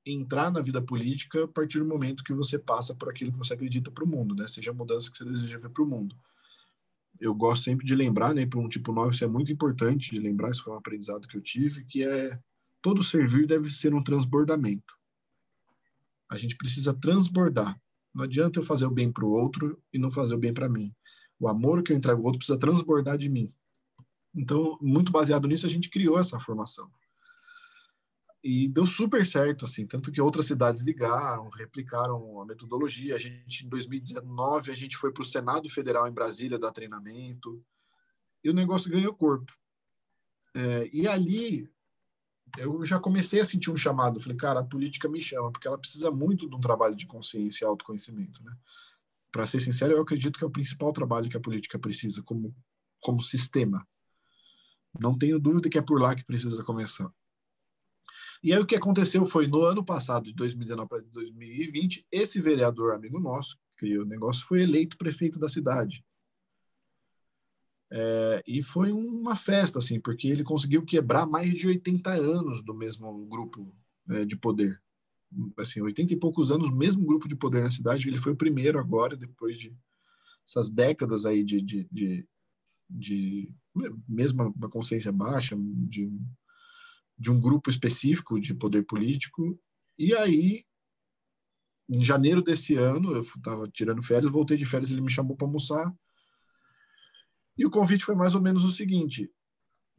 entrar 0.05 0.51
na 0.51 0.61
vida 0.61 0.81
política 0.81 1.43
a 1.43 1.47
partir 1.47 1.79
do 1.79 1.85
momento 1.85 2.23
que 2.23 2.33
você 2.33 2.57
passa 2.57 2.95
por 2.95 3.09
aquilo 3.09 3.31
que 3.31 3.37
você 3.37 3.53
acredita 3.53 3.91
para 3.91 4.03
o 4.03 4.07
mundo, 4.07 4.33
né? 4.33 4.47
Seja 4.47 4.71
a 4.71 4.73
mudança 4.73 5.11
que 5.11 5.17
você 5.17 5.25
deseja 5.25 5.57
ver 5.57 5.69
para 5.69 5.83
o 5.83 5.87
mundo. 5.87 6.15
Eu 7.19 7.35
gosto 7.35 7.65
sempre 7.65 7.85
de 7.85 7.93
lembrar, 7.93 8.33
né? 8.33 8.45
Para 8.45 8.59
um 8.59 8.69
tipo 8.69 8.91
9, 8.91 9.13
isso 9.13 9.23
é 9.23 9.27
muito 9.27 9.51
importante 9.51 10.11
de 10.11 10.19
lembrar, 10.19 10.51
isso 10.51 10.63
foi 10.63 10.73
um 10.73 10.77
aprendizado 10.77 11.27
que 11.27 11.37
eu 11.37 11.41
tive, 11.41 11.83
que 11.85 12.03
é 12.03 12.39
todo 12.81 13.03
servir 13.03 13.45
deve 13.45 13.69
ser 13.69 13.93
um 13.93 14.03
transbordamento. 14.03 14.95
A 16.29 16.37
gente 16.37 16.55
precisa 16.55 16.93
transbordar. 16.93 17.79
Não 18.13 18.23
adianta 18.23 18.59
eu 18.59 18.63
fazer 18.63 18.85
o 18.85 18.91
bem 18.91 19.11
para 19.11 19.25
o 19.25 19.31
outro 19.31 19.81
e 19.93 19.97
não 19.97 20.11
fazer 20.11 20.35
o 20.35 20.37
bem 20.37 20.53
para 20.53 20.69
mim. 20.69 20.93
O 21.39 21.47
amor 21.47 21.81
que 21.81 21.91
eu 21.91 21.97
entrego 21.97 22.19
ao 22.19 22.25
outro 22.25 22.39
precisa 22.39 22.59
transbordar 22.59 23.17
de 23.17 23.29
mim. 23.29 23.53
Então, 24.35 24.77
muito 24.81 25.11
baseado 25.11 25.47
nisso, 25.47 25.65
a 25.65 25.69
gente 25.69 25.89
criou 25.89 26.19
essa 26.19 26.39
formação. 26.39 26.89
E 28.43 28.67
deu 28.67 28.85
super 28.85 29.23
certo, 29.25 29.65
assim, 29.65 29.85
tanto 29.85 30.11
que 30.11 30.19
outras 30.19 30.47
cidades 30.47 30.81
ligaram, 30.81 31.47
replicaram 31.49 32.41
a 32.41 32.45
metodologia. 32.45 33.15
A 33.15 33.19
gente, 33.19 33.65
em 33.65 33.69
2019, 33.69 34.71
a 34.71 34.75
gente 34.75 34.97
foi 34.97 35.11
para 35.11 35.21
o 35.21 35.25
Senado 35.25 35.69
Federal 35.69 36.07
em 36.07 36.13
Brasília 36.13 36.57
dar 36.57 36.71
treinamento, 36.71 37.63
e 38.43 38.49
o 38.49 38.53
negócio 38.53 38.89
ganhou 38.89 39.13
corpo. 39.13 39.53
É, 40.55 40.89
e 40.91 41.07
ali, 41.07 41.69
eu 42.57 42.85
já 42.85 42.99
comecei 42.99 43.39
a 43.39 43.45
sentir 43.45 43.71
um 43.71 43.77
chamado. 43.77 44.19
Falei, 44.19 44.37
cara, 44.37 44.59
a 44.59 44.63
política 44.63 45.07
me 45.07 45.21
chama, 45.21 45.51
porque 45.51 45.67
ela 45.67 45.77
precisa 45.77 46.11
muito 46.11 46.49
de 46.49 46.55
um 46.55 46.59
trabalho 46.59 46.95
de 46.95 47.07
consciência 47.07 47.65
e 47.65 47.67
autoconhecimento, 47.67 48.43
né? 48.43 48.55
Para 49.31 49.47
ser 49.47 49.61
sincero, 49.61 49.93
eu 49.93 50.01
acredito 50.01 50.37
que 50.37 50.43
é 50.43 50.47
o 50.47 50.51
principal 50.51 50.91
trabalho 50.91 51.29
que 51.29 51.37
a 51.37 51.41
política 51.41 51.79
precisa 51.79 52.21
como, 52.23 52.53
como 52.99 53.21
sistema. 53.21 53.87
Não 54.99 55.17
tenho 55.17 55.39
dúvida 55.39 55.69
que 55.69 55.77
é 55.77 55.81
por 55.81 56.01
lá 56.01 56.13
que 56.15 56.25
precisa 56.25 56.63
começar. 56.63 57.09
E 58.43 58.51
aí 58.51 58.59
o 58.59 58.65
que 58.65 58.75
aconteceu 58.75 59.25
foi 59.25 59.47
no 59.47 59.63
ano 59.63 59.85
passado, 59.85 60.25
de 60.25 60.33
2019 60.33 60.89
para 60.89 61.01
2020, 61.11 62.05
esse 62.11 62.41
vereador 62.41 62.93
amigo 62.93 63.19
nosso, 63.19 63.55
que 63.77 63.85
criou 63.85 64.03
o 64.03 64.07
negócio, 64.07 64.45
foi 64.45 64.63
eleito 64.63 64.97
prefeito 64.97 65.39
da 65.39 65.47
cidade. 65.47 66.03
É, 67.93 68.41
e 68.47 68.63
foi 68.63 68.93
uma 68.93 69.35
festa, 69.35 69.79
assim, 69.79 69.99
porque 69.99 70.29
ele 70.29 70.43
conseguiu 70.43 70.85
quebrar 70.85 71.25
mais 71.25 71.53
de 71.53 71.67
80 71.67 72.09
anos 72.09 72.63
do 72.63 72.73
mesmo 72.73 73.25
grupo 73.25 73.75
é, 74.09 74.23
de 74.23 74.37
poder. 74.37 74.81
Assim, 75.57 75.81
80 75.81 76.13
e 76.13 76.17
poucos 76.17 76.51
anos, 76.51 76.71
mesmo 76.71 77.05
grupo 77.05 77.27
de 77.27 77.35
poder 77.35 77.63
na 77.63 77.71
cidade. 77.71 78.07
Ele 78.07 78.17
foi 78.17 78.31
o 78.31 78.37
primeiro 78.37 78.79
agora, 78.79 79.17
depois 79.17 79.59
de 79.59 79.75
essas 80.47 80.69
décadas 80.69 81.25
aí 81.25 81.43
de, 81.43 81.61
de, 81.61 81.87
de, 81.91 82.27
de 82.89 83.53
mesmo 84.07 84.53
uma 84.55 84.69
consciência 84.69 85.11
baixa, 85.11 85.57
de, 85.59 86.09
de 87.17 87.29
um 87.29 87.39
grupo 87.39 87.69
específico 87.69 88.39
de 88.39 88.53
poder 88.53 88.85
político. 88.85 89.59
E 89.97 90.13
aí, 90.15 90.65
em 91.89 92.03
janeiro 92.03 92.41
desse 92.41 92.75
ano, 92.75 93.13
eu 93.13 93.21
estava 93.21 93.67
tirando 93.67 94.01
férias, 94.01 94.31
voltei 94.31 94.57
de 94.57 94.65
férias, 94.65 94.91
ele 94.91 95.01
me 95.01 95.11
chamou 95.11 95.35
para 95.35 95.45
almoçar 95.45 95.93
e 97.57 97.65
o 97.65 97.71
convite 97.71 98.05
foi 98.05 98.15
mais 98.15 98.35
ou 98.35 98.41
menos 98.41 98.63
o 98.63 98.71
seguinte: 98.71 99.31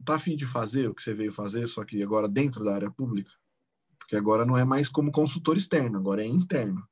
tá 0.03 0.15
afim 0.15 0.35
de 0.35 0.45
fazer 0.45 0.89
o 0.89 0.95
que 0.95 1.01
você 1.01 1.13
veio 1.13 1.31
fazer, 1.31 1.67
só 1.67 1.83
que 1.83 2.01
agora 2.01 2.27
dentro 2.27 2.63
da 2.63 2.75
área 2.75 2.91
pública? 2.91 3.31
Porque 3.97 4.15
agora 4.15 4.45
não 4.45 4.57
é 4.57 4.65
mais 4.65 4.89
como 4.89 5.11
consultor 5.11 5.57
externo, 5.57 5.97
agora 5.97 6.23
é 6.23 6.27
interno. 6.27 6.87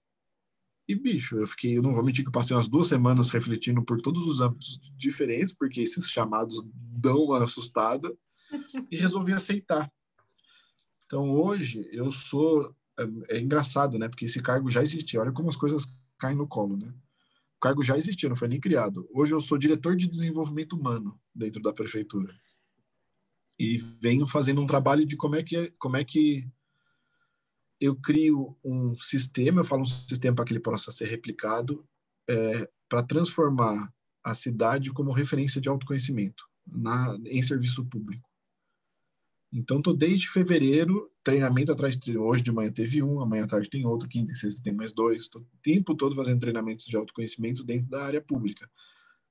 E, 0.87 0.95
bicho, 0.95 1.37
eu 1.37 1.47
fiquei, 1.47 1.77
eu 1.77 1.81
não 1.81 1.93
vou 1.93 2.03
mentir 2.03 2.25
que 2.25 2.31
passei 2.31 2.55
umas 2.55 2.67
duas 2.67 2.87
semanas 2.87 3.29
refletindo 3.29 3.83
por 3.83 4.01
todos 4.01 4.25
os 4.27 4.41
âmbitos 4.41 4.79
diferentes, 4.97 5.53
porque 5.53 5.81
esses 5.81 6.09
chamados 6.09 6.61
dão 6.73 7.17
uma 7.23 7.43
assustada, 7.43 8.11
e 8.89 8.97
resolvi 8.97 9.33
aceitar. 9.33 9.91
Então, 11.05 11.29
hoje, 11.31 11.87
eu 11.91 12.11
sou. 12.11 12.75
É, 12.99 13.35
é 13.37 13.39
engraçado, 13.39 13.97
né? 13.97 14.07
Porque 14.07 14.25
esse 14.25 14.41
cargo 14.41 14.69
já 14.69 14.81
existia. 14.81 15.21
Olha 15.21 15.31
como 15.31 15.49
as 15.49 15.55
coisas 15.55 15.85
caem 16.17 16.37
no 16.37 16.47
colo, 16.47 16.77
né? 16.77 16.93
Cargo 17.61 17.83
já 17.83 17.95
existia, 17.95 18.27
não 18.27 18.35
foi 18.35 18.47
nem 18.47 18.59
criado. 18.59 19.07
Hoje 19.13 19.33
eu 19.33 19.39
sou 19.39 19.55
diretor 19.55 19.95
de 19.95 20.07
desenvolvimento 20.07 20.73
humano 20.73 21.19
dentro 21.33 21.61
da 21.61 21.71
prefeitura. 21.71 22.33
E 23.59 23.77
venho 23.77 24.25
fazendo 24.25 24.59
um 24.59 24.65
trabalho 24.65 25.05
de 25.05 25.15
como 25.15 25.35
é 25.35 25.43
que, 25.43 25.71
como 25.77 25.95
é 25.95 26.03
que 26.03 26.49
eu 27.79 27.95
crio 27.95 28.57
um 28.63 28.95
sistema, 28.95 29.61
eu 29.61 29.65
falo 29.65 29.83
um 29.83 29.85
sistema 29.85 30.35
para 30.35 30.45
que 30.45 30.53
ele 30.53 30.59
possa 30.59 30.91
ser 30.91 31.05
replicado, 31.05 31.87
é, 32.27 32.67
para 32.89 33.03
transformar 33.03 33.93
a 34.23 34.33
cidade 34.33 34.91
como 34.91 35.11
referência 35.11 35.61
de 35.61 35.69
autoconhecimento 35.69 36.43
na, 36.65 37.15
em 37.25 37.43
serviço 37.43 37.85
público. 37.85 38.30
Então, 39.53 39.79
estou 39.79 39.93
desde 39.93 40.29
fevereiro, 40.29 41.11
treinamento 41.23 41.71
atrás 41.71 41.97
de 41.97 42.17
hoje 42.17 42.41
de 42.41 42.51
manhã 42.51 42.71
teve 42.71 43.03
um, 43.03 43.19
amanhã 43.19 43.43
à 43.43 43.47
tarde 43.47 43.69
tem 43.69 43.85
outro, 43.85 44.07
quinta 44.07 44.31
e 44.31 44.35
sexta 44.35 44.63
tem 44.63 44.73
mais 44.73 44.93
dois. 44.93 45.23
Estou 45.23 45.41
o 45.41 45.57
tempo 45.61 45.93
todo 45.93 46.15
fazendo 46.15 46.39
treinamentos 46.39 46.85
de 46.85 46.95
autoconhecimento 46.95 47.63
dentro 47.63 47.89
da 47.89 48.03
área 48.03 48.21
pública, 48.21 48.69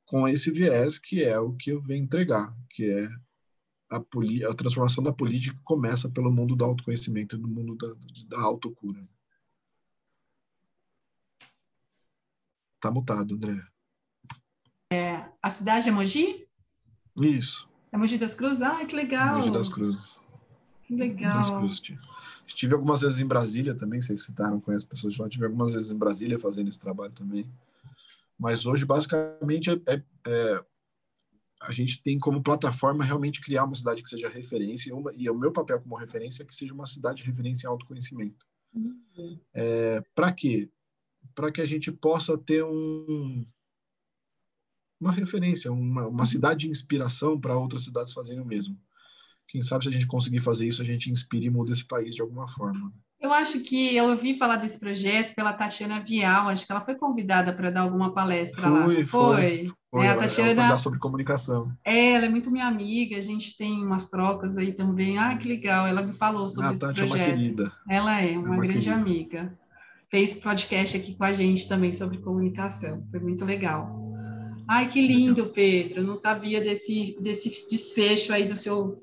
com 0.05 0.29
esse 0.29 0.51
viés 0.51 0.99
que 0.99 1.23
é 1.23 1.39
o 1.39 1.55
que 1.55 1.71
eu 1.71 1.81
venho 1.81 2.05
entregar, 2.05 2.55
que 2.69 2.85
é 2.85 3.09
a, 3.91 3.97
a 4.51 4.55
transformação 4.55 5.03
da 5.03 5.13
política 5.13 5.57
que 5.57 5.65
começa 5.65 6.09
pelo 6.09 6.31
mundo 6.31 6.55
do 6.55 6.65
autoconhecimento 6.65 7.37
e 7.37 7.39
do 7.39 7.49
mundo 7.49 7.75
da, 7.77 7.95
da 8.29 8.43
autocura. 8.43 9.09
Tá 12.79 12.91
mutado, 12.91 13.35
André. 13.35 13.63
É, 14.93 15.25
a 15.43 15.49
cidade 15.49 15.89
é 15.89 15.93
Mogi? 15.93 16.47
Isso. 17.17 17.70
É 17.93 17.97
Mogi 17.97 18.19
das 18.19 18.35
Cruzes? 18.35 18.63
Ah, 18.63 18.85
que 18.85 18.95
legal. 18.95 19.39
Mogi 19.39 19.51
das 19.51 19.69
Cruzes. 19.69 20.19
Que 20.85 20.95
legal. 20.95 21.69
Estive 22.47 22.75
algumas 22.75 23.01
vezes 23.01 23.19
em 23.19 23.27
Brasília 23.27 23.75
também, 23.75 24.01
vocês 24.01 24.25
citaram, 24.25 24.61
conheço 24.61 24.87
pessoas 24.87 25.13
de 25.13 25.21
lá. 25.21 25.29
Estive 25.29 25.45
algumas 25.45 25.73
vezes 25.73 25.91
em 25.91 25.97
Brasília 25.97 26.39
fazendo 26.39 26.69
esse 26.69 26.81
trabalho 26.81 27.13
também. 27.13 27.49
Mas 28.39 28.67
hoje, 28.67 28.85
basicamente, 28.85 29.71
é, 29.71 29.75
é, 29.87 30.03
é, 30.27 30.65
a 31.61 31.71
gente 31.71 32.03
tem 32.03 32.19
como 32.19 32.43
plataforma 32.43 33.05
realmente 33.05 33.41
criar 33.41 33.65
uma 33.65 33.77
cidade 33.77 34.03
que 34.03 34.09
seja 34.09 34.29
referência, 34.29 34.91
e, 34.91 34.93
uma, 34.93 35.13
e 35.15 35.29
o 35.29 35.39
meu 35.39 35.53
papel 35.53 35.81
como 35.81 35.95
referência 35.95 36.43
é 36.43 36.47
que 36.47 36.55
seja 36.55 36.73
uma 36.73 36.87
cidade 36.87 37.23
de 37.23 37.29
referência 37.29 37.67
em 37.67 37.71
autoconhecimento. 37.71 38.47
Uhum. 38.75 39.39
É, 39.53 40.03
Para 40.15 40.33
quê? 40.33 40.71
Para 41.35 41.53
que 41.53 41.61
a 41.61 41.67
gente 41.67 41.93
possa 41.93 42.37
ter 42.39 42.65
um, 42.65 43.45
uma 45.01 45.13
referência, 45.13 45.73
uma, 45.73 46.07
uma 46.07 46.27
cidade 46.27 46.67
de 46.67 46.71
inspiração 46.71 47.41
para 47.41 47.57
outras 47.57 47.85
cidades 47.85 48.13
fazerem 48.13 48.43
o 48.43 48.47
mesmo. 48.47 48.77
quem 49.49 49.63
sabe 49.63 49.85
se 49.85 49.89
a 49.89 49.93
gente 49.93 50.07
conseguir 50.07 50.41
fazer 50.41 50.69
isso, 50.69 50.83
a 50.83 50.85
gente 50.85 51.11
inspira 51.11 51.47
e 51.47 51.51
muda 51.51 51.73
esse 51.73 51.85
país 51.85 52.15
de 52.15 52.21
alguma 52.21 52.47
forma. 52.47 52.93
Eu 53.21 53.33
acho 53.33 53.61
que 53.61 53.95
eu 53.95 54.07
ouvi 54.07 54.35
falar 54.35 54.57
desse 54.57 54.81
projeto 54.81 55.35
pela 55.35 55.53
Tatiana 55.53 56.01
Vial, 56.01 56.49
acho 56.49 56.65
que 56.65 56.73
ela 56.73 56.81
foi 56.81 56.95
convidada 56.95 57.53
para 57.53 57.71
dar 57.71 57.83
alguma 57.83 58.15
palestra 58.15 58.67
lá. 58.67 58.85
Foi, 58.85 59.05
foi. 59.05 59.73
foi. 59.91 60.07
É, 60.07 60.11
a 60.11 60.17
Tatiana 60.17 60.67
ela 60.67 60.79
sobre 60.79 60.99
comunicação. 60.99 61.71
É, 61.85 62.13
ela 62.13 62.25
é 62.25 62.29
muito 62.31 62.51
minha 62.51 62.67
amiga, 62.67 63.19
a 63.19 63.21
gente 63.21 63.57
tem 63.59 63.85
umas 63.85 64.09
trocas 64.09 64.57
aí 64.57 64.73
também. 64.73 65.19
Ah, 65.19 65.37
que 65.37 65.47
legal, 65.47 65.87
ela 65.87 66.01
me 66.01 66.15
falou 66.15 66.49
sobre 66.49 66.71
a 66.71 66.73
esse 66.73 66.81
Tati 66.81 66.95
projeto. 66.95 67.19
É 67.19 67.27
uma 67.27 67.37
querida. 67.37 67.73
Ela 67.89 68.21
é 68.23 68.31
uma, 68.31 68.49
é 68.49 68.51
uma 68.53 68.57
grande 68.57 68.73
querida. 68.73 68.95
amiga. 68.95 69.59
Fez 70.11 70.35
podcast 70.41 70.97
aqui 70.97 71.15
com 71.15 71.25
a 71.25 71.33
gente 71.33 71.69
também 71.69 71.93
sobre 71.93 72.19
comunicação. 72.19 73.07
Foi 73.11 73.21
muito 73.21 73.45
legal. 73.45 74.00
Ai, 74.71 74.89
que 74.89 75.05
lindo, 75.05 75.49
Pedro. 75.49 76.05
Não 76.05 76.15
sabia 76.15 76.61
desse, 76.61 77.17
desse 77.21 77.69
desfecho 77.69 78.33
aí 78.33 78.47
do 78.47 78.57
seu 78.57 79.03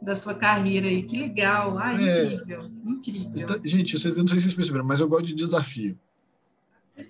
da 0.00 0.14
sua 0.14 0.38
carreira 0.38 0.86
aí. 0.86 1.02
Que 1.02 1.18
legal, 1.18 1.76
ah, 1.76 1.92
incrível, 1.92 2.70
incrível. 2.84 3.60
Gente, 3.64 3.98
vocês, 3.98 4.16
não 4.16 4.28
sei 4.28 4.36
se 4.36 4.44
vocês 4.44 4.54
perceberam, 4.54 4.84
mas 4.84 5.00
eu 5.00 5.08
gosto 5.08 5.26
de 5.26 5.34
desafio. 5.34 5.98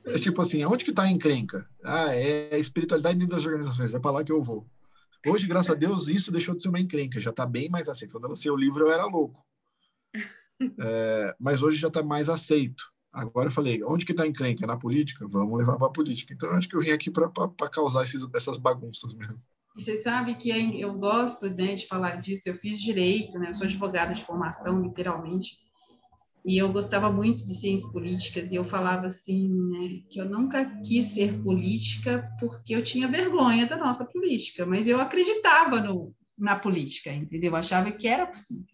É 0.06 0.18
tipo 0.18 0.40
assim, 0.40 0.62
aonde 0.62 0.86
que 0.86 0.90
está 0.90 1.02
a 1.02 1.10
encrenca? 1.10 1.68
Ah, 1.84 2.14
é 2.14 2.54
a 2.54 2.58
espiritualidade 2.58 3.18
dentro 3.18 3.36
das 3.36 3.44
organizações, 3.44 3.92
é 3.92 4.00
para 4.00 4.10
lá 4.10 4.24
que 4.24 4.32
eu 4.32 4.42
vou. 4.42 4.66
Hoje, 5.26 5.46
graças 5.46 5.70
a 5.70 5.74
Deus, 5.74 6.08
isso 6.08 6.32
deixou 6.32 6.54
de 6.54 6.62
ser 6.62 6.70
uma 6.70 6.80
encrenca, 6.80 7.20
já 7.20 7.28
está 7.28 7.44
bem 7.44 7.68
mais 7.68 7.90
aceito. 7.90 8.12
Quando 8.12 8.24
eu 8.24 8.30
lancei 8.30 8.50
o 8.50 8.56
livro, 8.56 8.86
eu 8.86 8.90
era 8.90 9.04
louco. 9.04 9.44
É, 10.80 11.36
mas 11.38 11.62
hoje 11.62 11.76
já 11.76 11.88
está 11.88 12.02
mais 12.02 12.30
aceito. 12.30 12.84
Agora 13.12 13.48
eu 13.48 13.52
falei, 13.52 13.82
onde 13.82 14.04
que 14.04 14.12
está 14.12 14.26
encrenca? 14.26 14.66
Na 14.66 14.76
política? 14.76 15.26
Vamos 15.28 15.58
levar 15.58 15.76
para 15.76 15.86
a 15.86 15.92
política. 15.92 16.34
Então, 16.34 16.50
acho 16.50 16.68
que 16.68 16.76
eu 16.76 16.80
vim 16.80 16.90
aqui 16.90 17.10
para 17.10 17.70
causar 17.70 18.04
esses, 18.04 18.22
essas 18.34 18.58
bagunças 18.58 19.14
mesmo. 19.14 19.40
E 19.76 19.82
você 19.82 19.96
sabe 19.96 20.34
que 20.34 20.50
eu 20.80 20.92
gosto 20.94 21.48
né, 21.50 21.74
de 21.74 21.86
falar 21.86 22.20
disso, 22.20 22.48
eu 22.48 22.54
fiz 22.54 22.80
direito, 22.80 23.38
né, 23.38 23.48
eu 23.50 23.54
sou 23.54 23.66
advogada 23.66 24.12
de 24.12 24.24
formação, 24.24 24.82
literalmente, 24.82 25.56
e 26.44 26.58
eu 26.58 26.72
gostava 26.72 27.12
muito 27.12 27.46
de 27.46 27.54
ciências 27.54 27.92
políticas, 27.92 28.50
e 28.50 28.56
eu 28.56 28.64
falava 28.64 29.06
assim, 29.06 29.48
né, 29.48 30.00
que 30.10 30.20
eu 30.20 30.28
nunca 30.28 30.64
quis 30.82 31.06
ser 31.06 31.40
política 31.42 32.28
porque 32.40 32.74
eu 32.74 32.82
tinha 32.82 33.06
vergonha 33.06 33.66
da 33.66 33.76
nossa 33.76 34.04
política, 34.04 34.66
mas 34.66 34.88
eu 34.88 35.00
acreditava 35.00 35.80
no, 35.80 36.12
na 36.36 36.56
política, 36.56 37.12
entendeu? 37.12 37.52
Eu 37.52 37.56
achava 37.56 37.92
que 37.92 38.08
era 38.08 38.26
possível. 38.26 38.64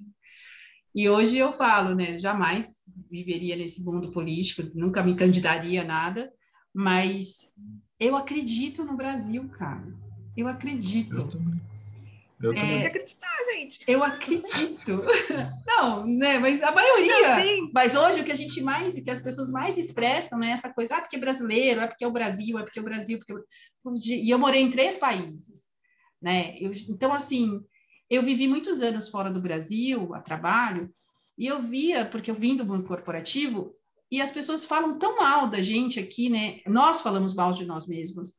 E 0.94 1.08
hoje 1.08 1.36
eu 1.36 1.52
falo, 1.52 1.94
né, 1.94 2.18
jamais 2.18 2.68
viveria 3.14 3.54
nesse 3.54 3.84
mundo 3.84 4.10
político, 4.10 4.68
nunca 4.74 5.02
me 5.02 5.14
candidaria 5.14 5.82
a 5.82 5.84
nada, 5.84 6.32
mas 6.74 7.52
eu 8.00 8.16
acredito 8.16 8.84
no 8.84 8.96
Brasil, 8.96 9.48
cara. 9.50 9.86
Eu 10.36 10.48
acredito. 10.48 11.20
Eu 11.20 11.28
também. 11.28 11.60
Eu 12.42 12.52
é, 12.52 12.56
também. 12.56 12.86
acreditar, 12.86 13.44
gente. 13.52 13.80
Eu 13.86 14.02
acredito. 14.02 15.02
Não, 15.64 16.04
né? 16.04 16.40
Mas 16.40 16.60
a 16.60 16.72
maioria. 16.72 17.38
Não, 17.38 17.70
mas 17.72 17.94
hoje 17.94 18.20
o 18.20 18.24
que 18.24 18.32
a 18.32 18.36
gente 18.36 18.60
mais, 18.60 19.00
que 19.00 19.10
as 19.10 19.20
pessoas 19.20 19.48
mais 19.50 19.78
expressam, 19.78 20.38
né? 20.38 20.50
Essa 20.50 20.74
coisa, 20.74 20.96
ah, 20.96 21.00
porque 21.00 21.16
é 21.16 21.20
brasileiro, 21.20 21.80
é 21.80 21.86
porque 21.86 22.04
é 22.04 22.08
o 22.08 22.12
Brasil, 22.12 22.58
é 22.58 22.62
porque 22.64 22.80
é 22.80 22.82
o 22.82 22.84
Brasil, 22.84 23.18
porque 23.18 23.44
e 24.06 24.28
eu 24.28 24.38
morei 24.38 24.62
em 24.62 24.70
três 24.70 24.96
países, 24.96 25.66
né? 26.20 26.58
Eu, 26.58 26.72
então 26.88 27.12
assim, 27.12 27.60
eu 28.10 28.22
vivi 28.22 28.48
muitos 28.48 28.82
anos 28.82 29.08
fora 29.08 29.30
do 29.30 29.40
Brasil, 29.40 30.12
a 30.14 30.20
trabalho, 30.20 30.92
e 31.36 31.46
eu 31.46 31.60
via, 31.60 32.04
porque 32.04 32.30
eu 32.30 32.34
vim 32.34 32.56
do 32.56 32.64
mundo 32.64 32.84
corporativo, 32.84 33.74
e 34.10 34.20
as 34.20 34.30
pessoas 34.30 34.64
falam 34.64 34.98
tão 34.98 35.16
mal 35.16 35.48
da 35.48 35.60
gente 35.62 35.98
aqui, 35.98 36.28
né? 36.28 36.60
Nós 36.66 37.00
falamos 37.00 37.34
mal 37.34 37.52
de 37.52 37.64
nós 37.64 37.86
mesmos. 37.86 38.34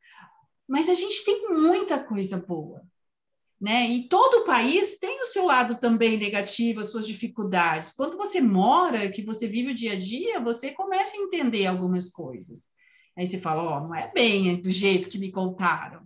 Mas 0.68 0.90
a 0.90 0.94
gente 0.94 1.26
tem 1.26 1.50
muita 1.50 2.02
coisa 2.02 2.38
boa. 2.38 2.82
Né? 3.60 3.90
E 3.90 4.08
todo 4.08 4.42
o 4.42 4.46
país 4.46 5.00
tem 5.00 5.22
o 5.22 5.26
seu 5.26 5.46
lado 5.46 5.80
também 5.80 6.18
negativo, 6.18 6.82
as 6.82 6.92
suas 6.92 7.08
dificuldades. 7.08 7.94
Quando 7.94 8.18
você 8.18 8.42
mora, 8.42 9.10
que 9.10 9.22
você 9.22 9.48
vive 9.48 9.72
o 9.72 9.76
dia 9.76 9.94
a 9.94 10.00
dia, 10.00 10.40
você 10.40 10.72
começa 10.72 11.18
a 11.18 11.22
entender 11.22 11.66
algumas 11.66 12.10
coisas. 12.10 12.70
Aí 13.18 13.26
você 13.26 13.40
fala, 13.40 13.64
ó, 13.64 13.78
oh, 13.78 13.88
não 13.88 13.96
é 13.96 14.12
bem 14.14 14.62
do 14.62 14.70
jeito 14.70 15.10
que 15.10 15.18
me 15.18 15.32
contaram, 15.32 16.02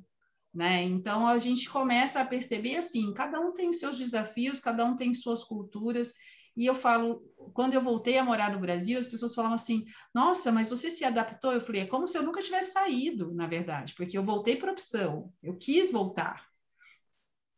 né? 0.53 0.83
Então 0.83 1.27
a 1.27 1.37
gente 1.39 1.67
começa 1.67 2.21
a 2.21 2.25
perceber 2.25 2.75
assim, 2.75 3.11
cada 3.13 3.39
um 3.39 3.51
tem 3.51 3.67
os 3.67 3.79
seus 3.79 3.97
desafios, 3.97 4.59
cada 4.59 4.85
um 4.85 4.95
tem 4.95 5.11
suas 5.13 5.43
culturas, 5.43 6.13
e 6.59 6.65
eu 6.65 6.75
falo, 6.75 7.23
quando 7.53 7.73
eu 7.73 7.79
voltei 7.79 8.17
a 8.17 8.23
morar 8.25 8.51
no 8.51 8.59
Brasil, 8.59 8.99
as 8.99 9.05
pessoas 9.05 9.33
falavam 9.33 9.55
assim: 9.55 9.85
Nossa, 10.13 10.51
mas 10.51 10.67
você 10.67 10.91
se 10.91 11.05
adaptou? 11.05 11.53
Eu 11.53 11.61
falei: 11.61 11.83
É 11.83 11.85
como 11.85 12.05
se 12.05 12.17
eu 12.17 12.23
nunca 12.23 12.41
tivesse 12.41 12.73
saído, 12.73 13.33
na 13.33 13.47
verdade, 13.47 13.95
porque 13.95 14.17
eu 14.17 14.23
voltei 14.23 14.57
por 14.57 14.67
opção, 14.67 15.31
eu 15.41 15.55
quis 15.55 15.89
voltar. 15.89 16.49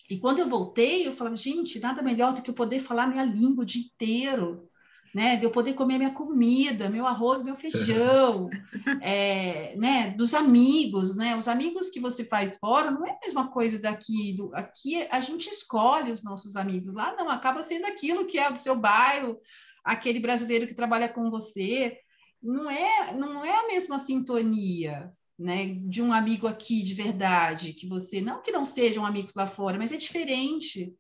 E 0.08 0.20
quando 0.20 0.38
eu 0.38 0.48
voltei, 0.48 1.08
eu 1.08 1.14
falava: 1.14 1.36
Gente, 1.36 1.80
nada 1.80 2.04
melhor 2.04 2.32
do 2.32 2.44
que 2.44 2.52
eu 2.52 2.54
poder 2.54 2.80
falar 2.80 3.08
minha 3.08 3.26
língua 3.26 3.64
o 3.64 3.66
dia 3.66 3.82
inteiro 3.82 4.70
né? 5.14 5.36
De 5.36 5.46
eu 5.46 5.52
poder 5.52 5.74
comer 5.74 5.98
minha 5.98 6.12
comida, 6.12 6.90
meu 6.90 7.06
arroz, 7.06 7.44
meu 7.44 7.56
feijão, 7.56 8.50
é, 9.02 9.76
né? 9.76 10.12
Dos 10.12 10.34
amigos, 10.34 11.16
né? 11.16 11.36
Os 11.36 11.48
amigos 11.48 11.90
que 11.90 12.00
você 12.00 12.24
faz 12.24 12.58
fora 12.58 12.92
não 12.92 13.06
é 13.06 13.12
a 13.12 13.20
mesma 13.24 13.50
coisa 13.50 13.82
daqui. 13.82 14.34
Do, 14.34 14.52
aqui 14.54 15.06
a 15.10 15.20
gente 15.20 15.48
escolhe 15.48 16.12
os 16.12 16.24
nossos 16.24 16.56
amigos. 16.56 16.94
Lá 16.94 17.16
não, 17.16 17.30
acaba 17.30 17.62
sendo 17.62 17.86
aquilo 17.86 18.26
que 18.26 18.40
é 18.40 18.52
do 18.52 18.58
seu 18.58 18.76
bairro, 18.76 19.38
aquele 19.84 20.20
brasileiro 20.20 20.68
que 20.68 20.74
trabalha 20.74 21.10
com 21.10 21.30
você. 21.30 21.98
Não 22.42 22.70
é, 22.70 23.14
não 23.14 23.46
é 23.46 23.56
a 23.58 23.68
mesma 23.68 23.98
sintonia. 23.98 25.12
Né, 25.40 25.74
de 25.88 26.04
um 26.04 26.14
amigo 26.14 26.46
aqui 26.46 26.84
de 26.84 26.94
verdade, 26.94 27.74
que 27.74 27.88
você, 27.88 28.22
não 28.22 28.44
que 28.44 28.52
não 28.52 28.64
sejam 28.64 29.04
amigos 29.04 29.34
lá 29.34 29.48
fora, 29.48 29.76
mas 29.76 29.92
é 29.92 29.98
diferente. 29.98 30.94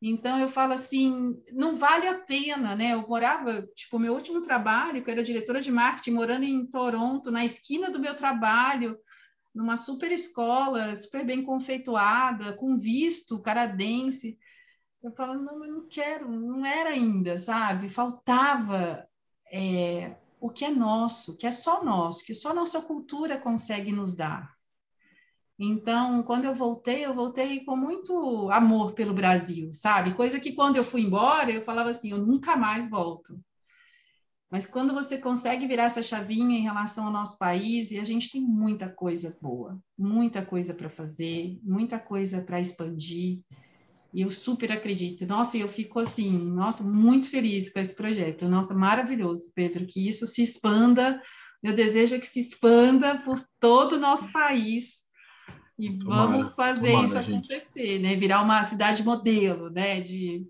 Então 0.00 0.38
eu 0.38 0.48
falo 0.48 0.74
assim, 0.74 1.42
não 1.52 1.76
vale 1.76 2.06
a 2.06 2.14
pena, 2.14 2.76
né? 2.76 2.92
Eu 2.92 3.06
morava, 3.08 3.62
tipo, 3.74 3.98
meu 3.98 4.14
último 4.14 4.40
trabalho, 4.40 5.02
que 5.02 5.10
eu 5.10 5.12
era 5.12 5.24
diretora 5.24 5.60
de 5.60 5.72
marketing, 5.72 6.12
morando 6.12 6.44
em 6.44 6.66
Toronto, 6.66 7.30
na 7.30 7.44
esquina 7.44 7.90
do 7.90 7.98
meu 7.98 8.14
trabalho, 8.14 8.96
numa 9.52 9.76
super 9.76 10.12
escola, 10.12 10.94
super 10.94 11.24
bem 11.26 11.42
conceituada, 11.42 12.52
com 12.54 12.76
visto 12.76 13.42
canadense. 13.42 14.38
Eu 15.02 15.12
falo, 15.12 15.34
não, 15.34 15.64
eu 15.64 15.72
não 15.72 15.88
quero, 15.88 16.30
não 16.30 16.64
era 16.64 16.90
ainda, 16.90 17.38
sabe? 17.38 17.88
Faltava 17.88 19.04
é, 19.52 20.16
o 20.40 20.48
que 20.50 20.64
é 20.64 20.70
nosso, 20.70 21.36
que 21.36 21.46
é 21.46 21.50
só 21.50 21.84
nosso, 21.84 22.24
que 22.24 22.34
só 22.34 22.54
nossa 22.54 22.82
cultura 22.82 23.38
consegue 23.38 23.90
nos 23.92 24.14
dar. 24.14 24.57
Então, 25.58 26.22
quando 26.22 26.44
eu 26.44 26.54
voltei, 26.54 27.04
eu 27.04 27.14
voltei 27.14 27.64
com 27.64 27.76
muito 27.76 28.48
amor 28.50 28.92
pelo 28.92 29.12
Brasil, 29.12 29.72
sabe? 29.72 30.14
Coisa 30.14 30.38
que 30.38 30.52
quando 30.52 30.76
eu 30.76 30.84
fui 30.84 31.02
embora, 31.02 31.50
eu 31.50 31.62
falava 31.62 31.90
assim, 31.90 32.10
eu 32.10 32.18
nunca 32.18 32.56
mais 32.56 32.88
volto. 32.88 33.40
Mas 34.50 34.66
quando 34.66 34.94
você 34.94 35.18
consegue 35.18 35.66
virar 35.66 35.84
essa 35.84 36.02
chavinha 36.02 36.56
em 36.56 36.62
relação 36.62 37.06
ao 37.06 37.12
nosso 37.12 37.36
país, 37.38 37.90
e 37.90 37.98
a 37.98 38.04
gente 38.04 38.30
tem 38.30 38.40
muita 38.40 38.88
coisa 38.88 39.36
boa, 39.42 39.78
muita 39.98 40.44
coisa 40.44 40.72
para 40.72 40.88
fazer, 40.88 41.58
muita 41.62 41.98
coisa 41.98 42.42
para 42.42 42.60
expandir, 42.60 43.42
e 44.14 44.22
eu 44.22 44.30
super 44.30 44.72
acredito. 44.72 45.26
Nossa, 45.26 45.58
eu 45.58 45.68
fico 45.68 45.98
assim, 45.98 46.38
nossa, 46.38 46.82
muito 46.82 47.28
feliz 47.28 47.70
com 47.72 47.78
esse 47.78 47.94
projeto. 47.94 48.48
Nossa, 48.48 48.74
maravilhoso, 48.74 49.50
Pedro, 49.54 49.86
que 49.86 50.06
isso 50.08 50.26
se 50.26 50.42
expanda. 50.42 51.20
Meu 51.62 51.74
desejo 51.74 52.14
é 52.14 52.18
que 52.18 52.26
se 52.26 52.40
expanda 52.40 53.18
por 53.18 53.38
todo 53.60 53.94
o 53.94 54.00
nosso 54.00 54.32
país, 54.32 55.07
e 55.78 55.98
tomara, 55.98 56.26
vamos 56.26 56.52
fazer 56.54 56.88
tomara, 56.88 57.04
isso 57.04 57.18
acontecer, 57.18 57.86
gente. 57.86 58.02
né? 58.02 58.16
Virar 58.16 58.42
uma 58.42 58.62
cidade 58.62 59.04
modelo, 59.04 59.70
né? 59.70 60.00
De 60.00 60.46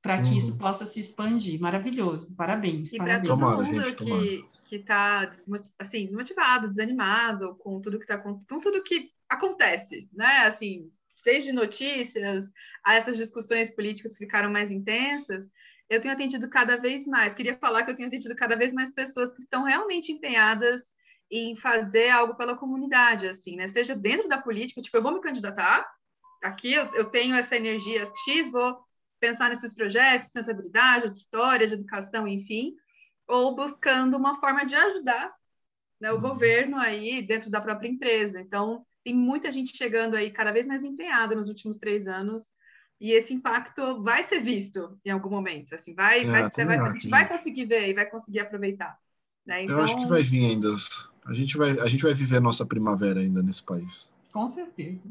para 0.00 0.20
que 0.22 0.30
uhum. 0.30 0.36
isso 0.36 0.58
possa 0.58 0.86
se 0.86 1.00
expandir. 1.00 1.60
Maravilhoso. 1.60 2.36
Parabéns. 2.36 2.92
E 2.92 2.98
para 2.98 3.20
todo 3.20 3.26
tomara, 3.26 3.62
mundo 3.62 3.82
gente, 3.82 3.96
que 3.96 4.48
que 4.68 4.76
está 4.76 5.32
assim 5.78 6.04
desmotivado, 6.04 6.68
desanimado 6.68 7.56
com 7.56 7.80
tudo 7.80 7.98
que 7.98 8.06
tá 8.06 8.18
com, 8.18 8.44
com 8.44 8.60
tudo 8.60 8.82
que 8.82 9.10
acontece, 9.28 10.08
né? 10.12 10.46
Assim, 10.46 10.90
desde 11.24 11.52
notícias 11.52 12.52
a 12.84 12.94
essas 12.94 13.16
discussões 13.16 13.70
políticas 13.74 14.12
que 14.12 14.24
ficaram 14.24 14.50
mais 14.50 14.70
intensas, 14.70 15.48
eu 15.88 16.00
tenho 16.00 16.12
atendido 16.12 16.48
cada 16.50 16.76
vez 16.76 17.06
mais. 17.06 17.34
Queria 17.34 17.56
falar 17.56 17.82
que 17.82 17.90
eu 17.90 17.96
tenho 17.96 18.08
atendido 18.08 18.36
cada 18.36 18.56
vez 18.56 18.72
mais 18.72 18.92
pessoas 18.92 19.32
que 19.32 19.40
estão 19.40 19.64
realmente 19.64 20.12
empenhadas 20.12 20.94
em 21.30 21.54
fazer 21.56 22.10
algo 22.10 22.34
pela 22.34 22.56
comunidade, 22.56 23.28
assim, 23.28 23.56
né? 23.56 23.66
Seja 23.68 23.94
dentro 23.94 24.28
da 24.28 24.38
política, 24.38 24.80
tipo, 24.80 24.96
eu 24.96 25.02
vou 25.02 25.12
me 25.12 25.20
candidatar, 25.20 25.86
aqui 26.42 26.72
eu, 26.72 26.84
eu 26.94 27.04
tenho 27.04 27.34
essa 27.34 27.56
energia 27.56 28.10
X, 28.24 28.50
vou 28.50 28.78
pensar 29.20 29.48
nesses 29.48 29.74
projetos, 29.74 30.28
de 30.28 30.32
sustentabilidade, 30.32 31.10
de 31.10 31.18
história, 31.18 31.66
de 31.66 31.74
educação, 31.74 32.26
enfim, 32.26 32.74
ou 33.26 33.54
buscando 33.54 34.16
uma 34.16 34.40
forma 34.40 34.64
de 34.64 34.74
ajudar 34.74 35.32
né, 36.00 36.10
o 36.12 36.14
uhum. 36.14 36.20
governo 36.20 36.78
aí 36.78 37.20
dentro 37.20 37.50
da 37.50 37.60
própria 37.60 37.88
empresa. 37.88 38.40
Então, 38.40 38.86
tem 39.04 39.14
muita 39.14 39.50
gente 39.50 39.76
chegando 39.76 40.16
aí 40.16 40.30
cada 40.30 40.52
vez 40.52 40.66
mais 40.66 40.84
empenhada 40.84 41.34
nos 41.34 41.48
últimos 41.48 41.78
três 41.78 42.06
anos 42.06 42.54
e 43.00 43.12
esse 43.12 43.32
impacto 43.32 44.02
vai 44.02 44.24
ser 44.24 44.40
visto 44.40 44.98
em 45.04 45.10
algum 45.10 45.30
momento, 45.30 45.74
assim, 45.74 45.94
vai, 45.94 46.22
é, 46.22 46.24
vai, 46.24 46.50
vai 46.66 46.78
a 46.78 46.88
gente 46.88 47.08
vai 47.08 47.28
conseguir 47.28 47.64
ver 47.64 47.88
e 47.88 47.94
vai 47.94 48.06
conseguir 48.06 48.40
aproveitar. 48.40 48.98
Né? 49.46 49.62
Então... 49.62 49.78
Eu 49.78 49.84
acho 49.84 49.94
que 49.94 50.00
então 50.00 50.10
vai 50.10 50.22
vir 50.22 50.44
ainda 50.44 50.74
a 51.28 51.34
gente 51.34 51.58
vai, 51.58 51.78
a 51.78 51.86
gente 51.86 52.02
vai 52.02 52.14
viver 52.14 52.38
a 52.38 52.40
nossa 52.40 52.64
primavera 52.64 53.20
ainda 53.20 53.42
nesse 53.42 53.62
país. 53.62 54.08
Com 54.32 54.48
certeza. 54.48 55.02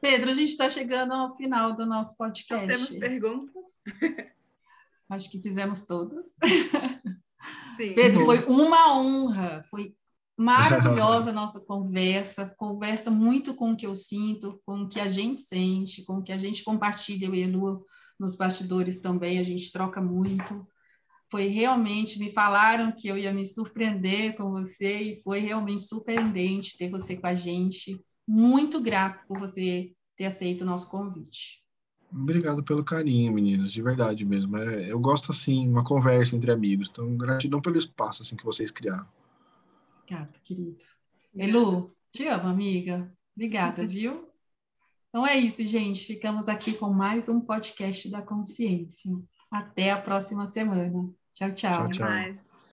Pedro, 0.00 0.30
a 0.30 0.32
gente 0.32 0.50
está 0.50 0.70
chegando 0.70 1.12
ao 1.12 1.36
final 1.36 1.74
do 1.74 1.84
nosso 1.84 2.16
podcast. 2.16 2.66
Temos 2.66 2.90
perguntas? 2.90 3.62
Acho 5.10 5.30
que 5.30 5.40
fizemos 5.40 5.84
todas. 5.84 6.30
Sim. 7.76 7.92
Pedro, 7.94 8.24
foi 8.24 8.44
uma 8.46 8.98
honra, 8.98 9.62
foi 9.70 9.94
maravilhosa 10.36 11.30
a 11.30 11.32
nossa 11.34 11.60
conversa, 11.60 12.54
conversa 12.56 13.10
muito 13.10 13.54
com 13.54 13.72
o 13.72 13.76
que 13.76 13.86
eu 13.86 13.94
sinto, 13.94 14.60
com 14.64 14.82
o 14.82 14.88
que 14.88 14.98
a 14.98 15.08
gente 15.08 15.42
sente, 15.42 16.04
com 16.04 16.14
o 16.18 16.22
que 16.22 16.32
a 16.32 16.38
gente 16.38 16.64
compartilha, 16.64 17.26
eu 17.26 17.34
e 17.34 17.44
a 17.44 17.48
Lu, 17.48 17.84
nos 18.18 18.34
bastidores 18.34 19.00
também, 19.00 19.38
a 19.38 19.42
gente 19.42 19.70
troca 19.70 20.00
muito. 20.00 20.66
Foi 21.30 21.46
realmente, 21.46 22.18
me 22.18 22.32
falaram 22.32 22.92
que 22.92 23.08
eu 23.08 23.18
ia 23.18 23.32
me 23.32 23.44
surpreender 23.44 24.36
com 24.36 24.50
você 24.50 25.00
e 25.02 25.22
foi 25.22 25.40
realmente 25.40 25.82
surpreendente 25.82 26.78
ter 26.78 26.88
você 26.88 27.16
com 27.16 27.26
a 27.26 27.34
gente. 27.34 28.00
Muito 28.26 28.80
grato 28.80 29.26
por 29.26 29.38
você 29.38 29.92
ter 30.16 30.24
aceito 30.24 30.62
o 30.62 30.64
nosso 30.66 30.90
convite. 30.90 31.64
Obrigado 32.12 32.62
pelo 32.62 32.84
carinho, 32.84 33.32
meninas, 33.32 33.72
de 33.72 33.82
verdade 33.82 34.24
mesmo. 34.24 34.56
É, 34.56 34.90
eu 34.90 34.98
gosto 34.98 35.32
assim, 35.32 35.68
uma 35.68 35.84
conversa 35.84 36.36
entre 36.36 36.52
amigos. 36.52 36.88
Então, 36.90 37.16
gratidão 37.16 37.60
pelo 37.60 37.76
espaço 37.76 38.22
assim 38.22 38.36
que 38.36 38.44
vocês 38.44 38.70
criaram. 38.70 39.06
Obrigada, 40.02 40.38
querido. 40.44 40.84
Elu, 41.34 41.94
te 42.12 42.26
amo, 42.28 42.48
amiga. 42.48 43.12
Obrigada, 43.34 43.84
viu? 43.86 44.28
Então 45.08 45.26
é 45.26 45.36
isso, 45.36 45.64
gente. 45.66 46.04
Ficamos 46.04 46.48
aqui 46.48 46.74
com 46.74 46.92
mais 46.92 47.28
um 47.28 47.40
podcast 47.40 48.08
da 48.10 48.22
consciência. 48.22 49.10
Até 49.58 49.90
a 49.90 50.00
próxima 50.00 50.46
semana. 50.46 51.10
Tchau, 51.34 51.52
tchau. 51.54 51.88
tchau, 51.88 51.88
tchau. 51.90 52.45